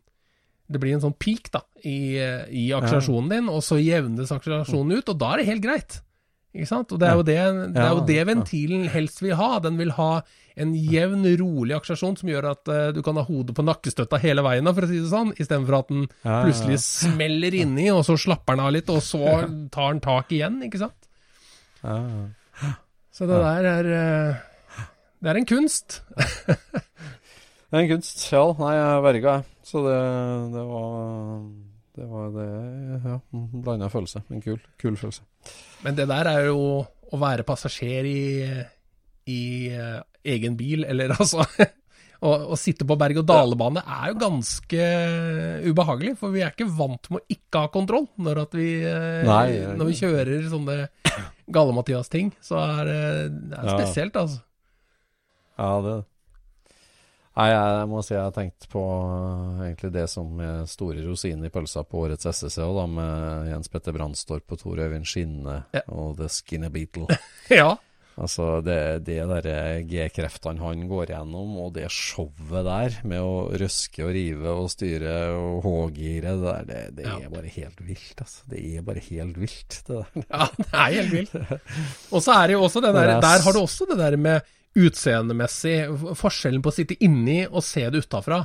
Det 0.67 0.81
blir 0.83 0.97
en 0.97 1.03
sånn 1.03 1.15
peak 1.15 1.51
da, 1.53 1.61
i, 1.87 2.17
i 2.19 2.65
akselerasjonen 2.75 3.31
din, 3.31 3.47
og 3.51 3.61
så 3.63 3.77
jevnes 3.79 4.33
akselerasjonen 4.35 4.99
ut, 4.99 5.13
og 5.13 5.19
da 5.21 5.31
er 5.33 5.41
det 5.41 5.49
helt 5.51 5.63
greit. 5.63 6.01
Ikke 6.57 6.69
sant? 6.69 6.91
Og 6.93 6.99
det 7.01 7.07
er 7.07 7.21
det, 7.21 7.37
det, 7.75 7.83
er 7.83 7.93
jo 7.93 8.03
det 8.07 8.21
ventilen 8.29 8.87
helst 8.89 9.21
vil 9.21 9.35
ha. 9.37 9.49
Den 9.61 9.77
vil 9.77 9.91
ha 9.97 10.09
en 10.57 10.73
jevn, 10.73 11.25
rolig 11.37 11.75
akselerasjon 11.77 12.17
som 12.17 12.31
gjør 12.31 12.47
at 12.49 12.71
uh, 12.71 12.77
du 12.95 13.03
kan 13.05 13.19
ha 13.19 13.25
hodet 13.27 13.53
på 13.57 13.65
nakkestøtta 13.67 14.19
hele 14.23 14.41
veien, 14.45 14.69
for 14.71 14.87
å 14.87 14.89
si 14.89 14.97
det 14.97 15.11
sånn, 15.11 15.35
istedenfor 15.37 15.77
at 15.77 15.91
den 15.93 16.07
plutselig 16.23 16.79
smeller 16.81 17.59
inni, 17.59 17.89
og 17.93 18.01
så 18.07 18.17
slapper 18.17 18.57
den 18.57 18.65
av 18.65 18.73
litt, 18.73 18.89
og 18.89 19.03
så 19.05 19.37
tar 19.73 19.93
den 19.93 20.01
tak 20.03 20.33
igjen, 20.33 20.57
ikke 20.65 20.81
sant? 20.81 21.11
Så 23.13 23.29
det 23.29 23.37
der 23.43 23.67
er 23.69 23.91
uh, 23.91 24.41
Det 25.21 25.29
er 25.33 25.41
en 25.43 25.49
kunst. 25.49 26.01
Det 27.67 27.75
er 27.75 27.83
en 27.83 27.89
kunst. 27.91 28.21
Ja, 28.31 28.45
nei, 28.57 28.73
jeg 28.77 29.03
verga, 29.03 29.31
jeg. 29.37 29.56
Så 29.67 29.83
det, 29.83 30.01
det 30.53 30.63
var 30.63 31.41
Det 31.97 32.05
var 32.07 32.29
det 32.35 32.51
Ja, 33.03 33.17
blanda 33.33 33.89
følelse. 33.91 34.23
En 34.31 34.43
kul, 34.43 34.59
kul 34.79 34.95
følelse. 34.99 35.25
Men 35.83 35.97
det 35.97 36.07
der 36.09 36.29
er 36.31 36.45
jo 36.51 36.61
å 36.87 37.19
være 37.19 37.45
passasjer 37.47 38.07
i, 38.07 38.21
i 39.31 39.41
eh, 39.71 39.99
egen 40.35 40.57
bil, 40.59 40.85
eller 40.87 41.13
altså 41.17 41.45
Å 42.17 42.31
å 42.49 42.55
sitte 42.57 42.85
på 42.89 42.95
berg-og-dal-bane 42.97 43.83
er 43.83 44.09
jo 44.09 44.15
ganske 44.23 44.85
ubehagelig, 45.67 46.15
for 46.17 46.33
vi 46.33 46.41
er 46.41 46.49
ikke 46.49 46.65
vant 46.65 47.11
med 47.13 47.21
å 47.21 47.35
ikke 47.35 47.61
ha 47.61 47.69
kontroll 47.69 48.07
når, 48.17 48.41
vi, 48.57 48.69
eh, 48.81 49.21
Nei, 49.27 49.75
når 49.77 49.91
vi 49.91 49.97
kjører 49.99 50.47
sånne 50.49 50.77
Gale-Mathias-ting. 51.53 52.31
Så 52.41 52.57
er 52.57 52.89
det, 52.89 53.01
det 53.51 53.59
er 53.61 53.69
spesielt, 53.75 54.17
altså. 54.17 54.41
Ja, 55.57 55.69
det 55.85 55.97
Nei, 57.37 57.47
jeg 57.53 57.87
må 57.91 57.99
si 58.01 58.15
jeg 58.15 58.23
har 58.23 58.33
tenkt 58.33 58.65
på 58.71 58.81
uh, 58.81 59.59
egentlig 59.67 59.91
det 59.93 60.07
som 60.09 60.39
er 60.41 60.63
store 60.69 61.03
rosinen 61.05 61.45
i 61.45 61.51
pølsa 61.53 61.83
på 61.85 62.05
årets 62.07 62.25
SSC, 62.33 62.57
og 62.65 62.79
da 62.79 62.85
med 62.89 63.51
Jens 63.51 63.69
Petter 63.69 63.93
Brandstorp 63.93 64.55
og 64.55 64.61
Tor 64.63 64.79
Øyvind 64.81 65.05
Skinne 65.05 65.59
Ja. 65.77 65.83
og 65.93 66.15
The 66.17 66.31
Skinny 66.33 66.71
Beetle. 66.73 67.05
Ja. 67.53 67.75
Altså, 68.17 68.63
det, 68.65 69.05
det 69.05 69.19
der 69.29 69.83
G-kreftene 69.85 70.57
han 70.65 70.87
går 70.89 71.11
gjennom, 71.13 71.51
og 71.61 71.75
det 71.75 71.83
showet 71.93 72.65
der 72.65 72.95
med 73.05 73.21
å 73.21 73.35
røske 73.61 74.01
og 74.07 74.09
rive 74.15 74.55
og 74.57 74.71
styre 74.73 75.13
og 75.37 75.59
H-gire, 75.67 76.33
det, 76.33 76.41
der, 76.47 76.65
det, 76.65 76.79
det 76.97 77.05
Ja. 77.05 77.19
er 77.27 77.29
bare 77.35 77.51
helt 77.53 77.83
vilt, 77.85 78.15
altså. 78.25 78.41
Det 78.49 78.63
er 78.73 78.87
bare 78.89 79.03
helt 79.11 79.37
vilt, 79.37 79.77
det 79.85 79.99
der. 80.01 80.25
Ja, 80.33 80.47
det 80.57 80.67
er 80.73 80.95
helt 80.97 81.13
vilt. 81.13 81.37
Og 82.17 82.25
så 82.25 82.33
er 82.39 82.49
det 82.49 82.57
jo 82.57 82.63
også 82.65 82.81
det 82.87 82.95
der 82.97 83.13
er 83.19 83.21
Der 83.21 83.45
har 83.45 83.53
du 83.53 83.61
også 83.61 83.85
det 83.93 83.99
der 84.01 84.17
med 84.17 84.41
utseendemessig 84.77 85.75
Forskjellen 86.19 86.61
på 86.63 86.69
å 86.71 86.75
sitte 86.77 86.95
inni 87.03 87.39
og 87.47 87.63
se 87.65 87.83
det 87.89 87.99
utafra. 88.05 88.39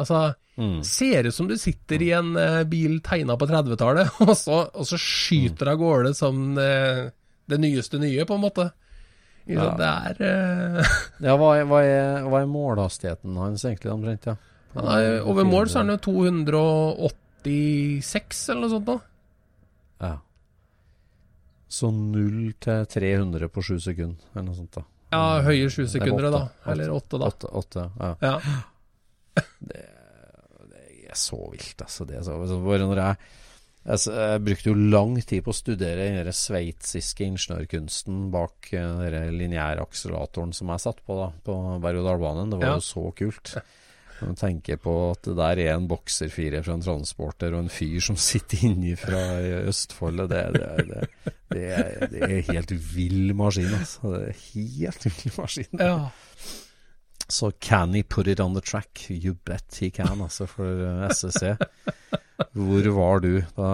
Altså, 0.00 0.18
Mm. 0.60 0.82
ser 0.84 1.24
ut 1.24 1.32
som 1.34 1.46
du 1.48 1.54
sitter 1.56 2.02
i 2.04 2.10
en 2.12 2.34
uh, 2.36 2.64
bil 2.68 2.98
tegna 3.00 3.32
på 3.40 3.46
30-tallet, 3.48 4.10
og, 4.26 4.34
så- 4.36 4.68
og 4.76 4.84
så 4.84 4.96
skyter 5.00 5.64
det 5.64 5.72
av 5.72 5.78
gårde 5.80 6.10
som 6.18 6.40
uh, 6.58 7.06
det 7.48 7.58
nyeste 7.62 7.96
nye, 8.02 8.26
på 8.28 8.34
en 8.36 8.42
måte. 8.42 8.66
Ja. 9.48 9.70
Det 9.78 9.88
er 9.88 10.14
uh... 10.20 10.84
Ja, 11.24 11.36
hva 11.40 11.54
er, 11.56 11.64
hva, 11.70 11.80
er, 11.86 12.26
hva 12.28 12.40
er 12.42 12.50
målhastigheten 12.50 13.38
hans 13.40 13.64
egentlig, 13.64 13.88
omtrent? 13.94 14.26
Ja? 14.28 14.34
han 14.74 14.84
er, 14.98 15.22
Over 15.32 15.44
mål 15.48 15.66
så 15.72 15.78
er 15.80 15.84
han 15.86 15.94
jo 15.94 16.00
286, 16.10 18.42
eller 18.52 18.60
noe 18.66 18.72
sånt 18.74 18.88
noe. 18.90 19.00
Ja. 20.04 20.14
Så 21.70 21.86
0 21.94 22.50
til 22.60 22.84
300 22.98 23.48
på 23.54 23.60
7 23.64 23.78
sekunder, 23.86 24.20
eller 24.34 24.44
noe 24.50 24.58
sånt 24.58 24.74
da. 24.76 24.82
Ja, 25.10 25.22
høye 25.42 25.68
sju 25.70 25.82
Det 25.84 25.88
er 25.88 25.92
sekunder, 25.98 26.30
da. 26.30 26.42
Eller 26.70 26.92
åtte, 26.94 27.18
da. 27.18 27.30
8, 27.32 27.50
8 27.60 27.84
ja. 27.98 28.10
Ja. 28.22 28.34
Det 29.70 29.84
er 31.10 31.18
så 31.18 31.38
vilt, 31.50 31.80
altså. 31.82 32.06
Det 32.06 32.18
er 32.20 32.22
så, 32.26 32.36
altså, 32.38 32.58
når 32.62 33.00
jeg, 33.02 33.16
jeg, 33.90 34.02
jeg 34.14 34.42
brukte 34.46 34.70
jo 34.70 34.76
lang 34.94 35.16
tid 35.26 35.42
på 35.46 35.50
å 35.50 35.56
studere 35.58 36.06
den 36.22 36.32
sveitsiske 36.36 37.26
ingeniørkunsten 37.26 38.28
bak 38.34 38.70
uh, 38.76 39.02
den 39.10 39.34
lineære 39.40 39.82
akseleratoren 39.82 40.54
som 40.54 40.70
jeg 40.74 40.84
satt 40.86 41.02
på 41.06 41.18
da, 41.18 41.30
på 41.46 41.56
berg-og-dal-banen. 41.82 42.52
Det 42.54 42.60
var 42.62 42.68
Ja. 42.70 42.78
jo 42.78 42.86
så 42.86 43.06
kult. 43.18 43.56
Når 44.20 44.32
man 44.32 44.38
tenker 44.38 44.80
på 44.80 44.94
at 45.10 45.24
det 45.24 45.36
der 45.38 45.62
er 45.64 45.74
en 45.74 45.88
bokserfire 45.88 46.62
fra 46.64 46.76
en 46.76 46.84
transporter 46.84 47.54
og 47.56 47.64
en 47.64 47.72
fyr 47.72 48.00
som 48.04 48.18
sitter 48.30 48.66
inni 48.68 48.94
fra 49.00 49.20
Østfoldet, 49.70 50.30
det, 50.32 50.42
det, 50.56 50.88
det, 50.90 51.30
det, 51.54 51.66
er, 51.72 52.08
det 52.12 52.24
er 52.28 52.50
helt 52.52 52.74
vill 52.94 53.34
maskin, 53.36 53.72
altså. 53.78 54.12
Det 54.16 54.24
er 54.28 54.42
helt 54.50 55.08
vill 55.08 55.38
maskin. 55.38 55.80
Ja. 55.80 55.96
Så 57.30 57.52
can 57.62 57.94
he 57.94 58.02
put 58.02 58.26
it 58.26 58.40
on 58.40 58.54
the 58.54 58.60
track? 58.60 59.06
You 59.08 59.36
bet 59.46 59.78
he 59.80 59.90
can, 59.94 60.20
altså, 60.20 60.46
for 60.50 60.66
uh, 60.66 61.06
SSC. 61.14 61.54
Hvor 62.56 62.86
var 62.96 63.20
du 63.22 63.34
da 63.54 63.70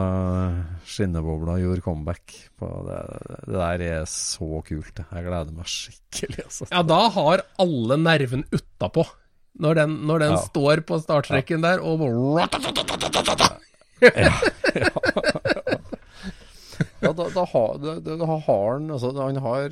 skinnebobla 0.85 1.57
gjorde 1.63 1.85
comeback? 1.85 2.35
På 2.59 2.69
det, 2.87 2.99
det 3.47 3.55
der 3.57 3.85
er 3.87 4.09
så 4.11 4.61
kult. 4.67 5.01
Jeg 5.01 5.29
gleder 5.29 5.55
meg 5.55 5.71
skikkelig, 5.71 6.45
altså. 6.45 6.69
Ja, 6.73 6.83
da 6.85 7.01
har 7.15 7.45
alle 7.63 7.99
nerven 8.03 8.45
utapå. 8.53 9.07
Når 9.63 9.75
den, 9.79 9.91
når 10.09 10.19
den 10.25 10.33
Ja. 10.37 10.43
står 10.51 10.83
på 10.89 10.99
startstreken 11.01 11.63
der 11.65 11.81
og 11.81 12.03
ja. 12.41 12.47
Ja, 17.01 17.13
da, 17.13 17.29
da, 17.33 17.45
har, 17.53 17.79
da, 17.81 17.95
da 18.05 18.27
har 18.29 18.41
han 18.75 18.91
altså, 18.93 19.13
Han 19.17 19.37
har 19.41 19.71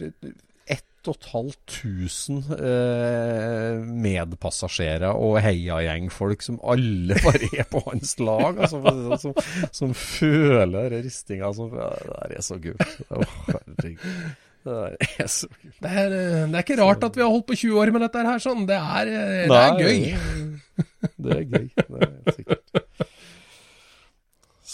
1500 1.05 2.55
eh, 2.65 3.83
medpassasjerer 3.85 5.13
og 5.13 5.37
heiagjengfolk 5.45 6.41
som 6.47 6.57
alle 6.65 7.19
bare 7.21 7.51
er 7.61 7.67
på 7.69 7.83
hans 7.91 8.15
lag. 8.25 8.57
Altså, 8.57 8.81
det 8.81 8.95
sånn, 8.97 9.19
som, 9.21 9.69
som 9.81 9.93
føler 9.99 10.89
ristinga. 11.05 11.51
Altså, 11.51 11.69
det 11.75 12.39
er 12.41 12.47
så 12.47 12.57
gult. 12.63 12.97
Oh, 13.13 13.37
herregud. 13.51 14.01
Det 14.67 14.75
er 14.81 14.95
det 14.97 15.91
er, 15.91 16.15
eh, 16.17 16.47
det 16.49 16.57
er 16.57 16.63
ikke 16.65 16.79
rart 16.81 17.05
at 17.05 17.17
vi 17.19 17.23
har 17.25 17.31
holdt 17.35 17.47
på 17.51 17.57
20 17.61 17.81
år 17.83 17.91
med 17.93 18.05
dette 18.07 18.23
her 18.25 18.41
sånn. 18.41 18.65
Det 18.69 18.79
er, 18.81 19.11
eh, 19.13 19.45
det 19.51 19.61
er 19.61 19.81
gøy. 19.81 20.01
Det 21.25 21.35
er 21.37 21.43
gøy. 21.45 21.67
Det 21.77 22.07
er 22.09 22.33
sikkert. 22.39 22.85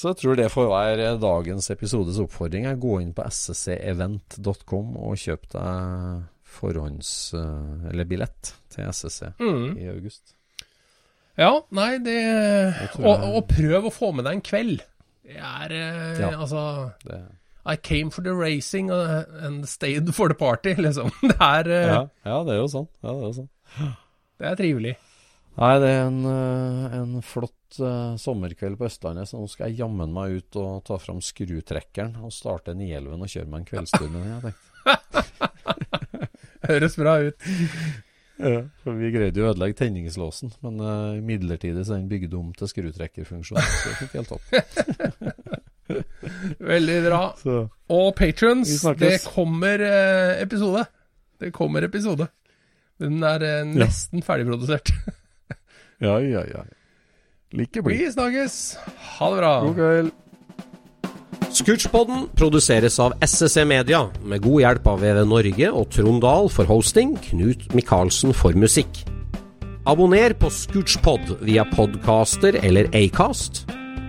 Så 0.01 0.12
jeg 0.12 0.18
tror 0.22 0.36
det 0.38 0.47
får 0.55 0.68
være 0.70 1.09
dagens 1.20 1.66
episodes 1.74 2.20
oppfordring. 2.22 2.68
Gå 2.80 3.01
inn 3.03 3.11
på 3.16 3.26
sscevent.com 3.28 4.95
og 4.97 5.18
kjøp 5.20 5.49
deg 5.53 6.22
forhånds... 6.51 7.11
eh, 7.36 7.91
eller 7.91 8.09
billett 8.09 8.55
til 8.72 8.86
SSC 8.95 9.32
Mm. 9.43 9.74
i 9.76 9.91
august. 9.93 10.32
Ja, 11.38 11.51
nei, 11.74 11.99
det 12.05 12.16
og, 13.01 13.26
og 13.36 13.45
prøv 13.51 13.86
å 13.91 13.93
få 13.95 14.11
med 14.14 14.26
deg 14.26 14.38
en 14.38 14.43
kveld. 14.47 14.80
Det 15.26 15.36
er 15.36 15.74
Ja. 16.20 16.30
Altså 16.38 16.62
Det, 17.05 17.20
I 17.67 17.77
came 17.77 18.11
for 18.11 18.23
the 18.23 18.35
racing 18.35 18.91
uh, 18.91 19.25
and 19.43 19.69
stayed 19.69 20.15
for 20.15 20.29
the 20.29 20.35
party, 20.35 20.75
liksom. 20.87 21.11
Det 21.21 21.37
er, 21.37 21.69
eh, 21.69 21.87
ja, 21.87 22.03
ja, 22.25 22.43
det 22.47 22.57
er 22.57 22.61
jo 22.63 22.69
sånn. 22.73 22.89
Ja, 23.03 23.13
det 23.13 23.21
er 23.21 23.27
jo 23.27 23.37
sånn. 23.43 23.51
det 24.41 24.51
er 24.51 24.61
trivelig. 24.61 24.97
Nei, 25.61 25.73
det 25.83 25.89
er 25.93 26.07
en, 26.07 26.21
eh, 26.31 26.99
en 27.01 27.17
flott 27.27 27.81
uh, 27.83 28.17
sommerkveld 28.21 28.79
på 28.81 28.87
Østlandet, 28.89 29.29
så 29.29 29.41
nå 29.41 29.49
skal 29.51 29.69
jeg 29.69 29.83
jammen 29.83 30.15
meg 30.15 30.39
ut 30.39 30.61
og 30.61 30.85
ta 30.89 30.97
fram 31.03 31.21
skrutrekkeren 31.25 32.17
og 32.25 32.33
starte 32.33 32.73
Nielven 32.77 33.21
og 33.21 33.29
kjøre 33.33 33.51
meg 33.51 33.61
en 33.61 33.69
kveldstur 33.69 34.07
med 34.09 34.23
den. 34.23 34.31
jeg 34.33 34.43
tenkte. 34.47 34.69
Høres 36.71 36.97
bra 37.01 37.19
ut. 37.27 37.51
Ja, 38.41 38.63
for 38.81 38.97
vi 38.97 39.11
greide 39.13 39.37
jo 39.37 39.49
å 39.49 39.51
ødelegge 39.53 39.83
tenningslåsen, 39.83 40.55
men 40.65 40.81
uh, 40.81 41.21
midlertidig 41.25 41.85
så 41.85 41.99
er 41.99 42.01
den 42.01 42.09
bygd 42.09 42.39
om 42.39 42.55
til 42.57 42.71
skrutrekkerfunksjon, 42.71 43.61
så 43.61 43.91
det 43.91 43.99
fikk 44.01 44.17
helt 44.17 44.33
topp. 44.33 44.45
Veldig 46.72 46.99
bra. 47.07 47.22
Så, 47.41 47.61
Og 47.91 48.11
patrons, 48.18 48.74
det 49.01 49.16
kommer 49.26 49.82
eh, 49.86 50.43
episode. 50.43 50.84
Det 51.41 51.53
kommer 51.57 51.86
episode. 51.88 52.28
Den 53.01 53.22
er 53.24 53.45
eh, 53.47 53.62
nesten 53.64 54.24
ferdigprodusert. 54.24 54.93
ja, 56.07 56.18
ja, 56.20 56.45
ja. 56.49 56.64
Like 57.53 57.82
blid. 57.82 57.99
Vi 57.99 58.11
snakkes. 58.12 58.59
Ha 59.18 59.30
det 59.30 59.38
bra. 59.41 59.55
God 59.66 59.78
kveld. 59.78 60.11
Scootchpoden 61.51 62.28
produseres 62.38 62.99
av 63.03 63.16
SSC 63.20 63.64
Media, 63.66 64.05
med 64.22 64.43
god 64.45 64.61
hjelp 64.62 64.86
av 64.86 65.01
VV 65.03 65.24
Norge 65.26 65.70
og 65.74 65.88
Trond 65.91 66.22
Dahl 66.22 66.47
for 66.53 66.68
hosting, 66.70 67.16
Knut 67.24 67.66
Micaelsen 67.74 68.30
for 68.36 68.55
musikk. 68.55 69.03
Abonner 69.91 70.36
på 70.38 70.51
Scootchpod 70.53 71.41
via 71.43 71.64
podcaster 71.74 72.55
eller 72.62 72.86
Acast, 72.95 73.64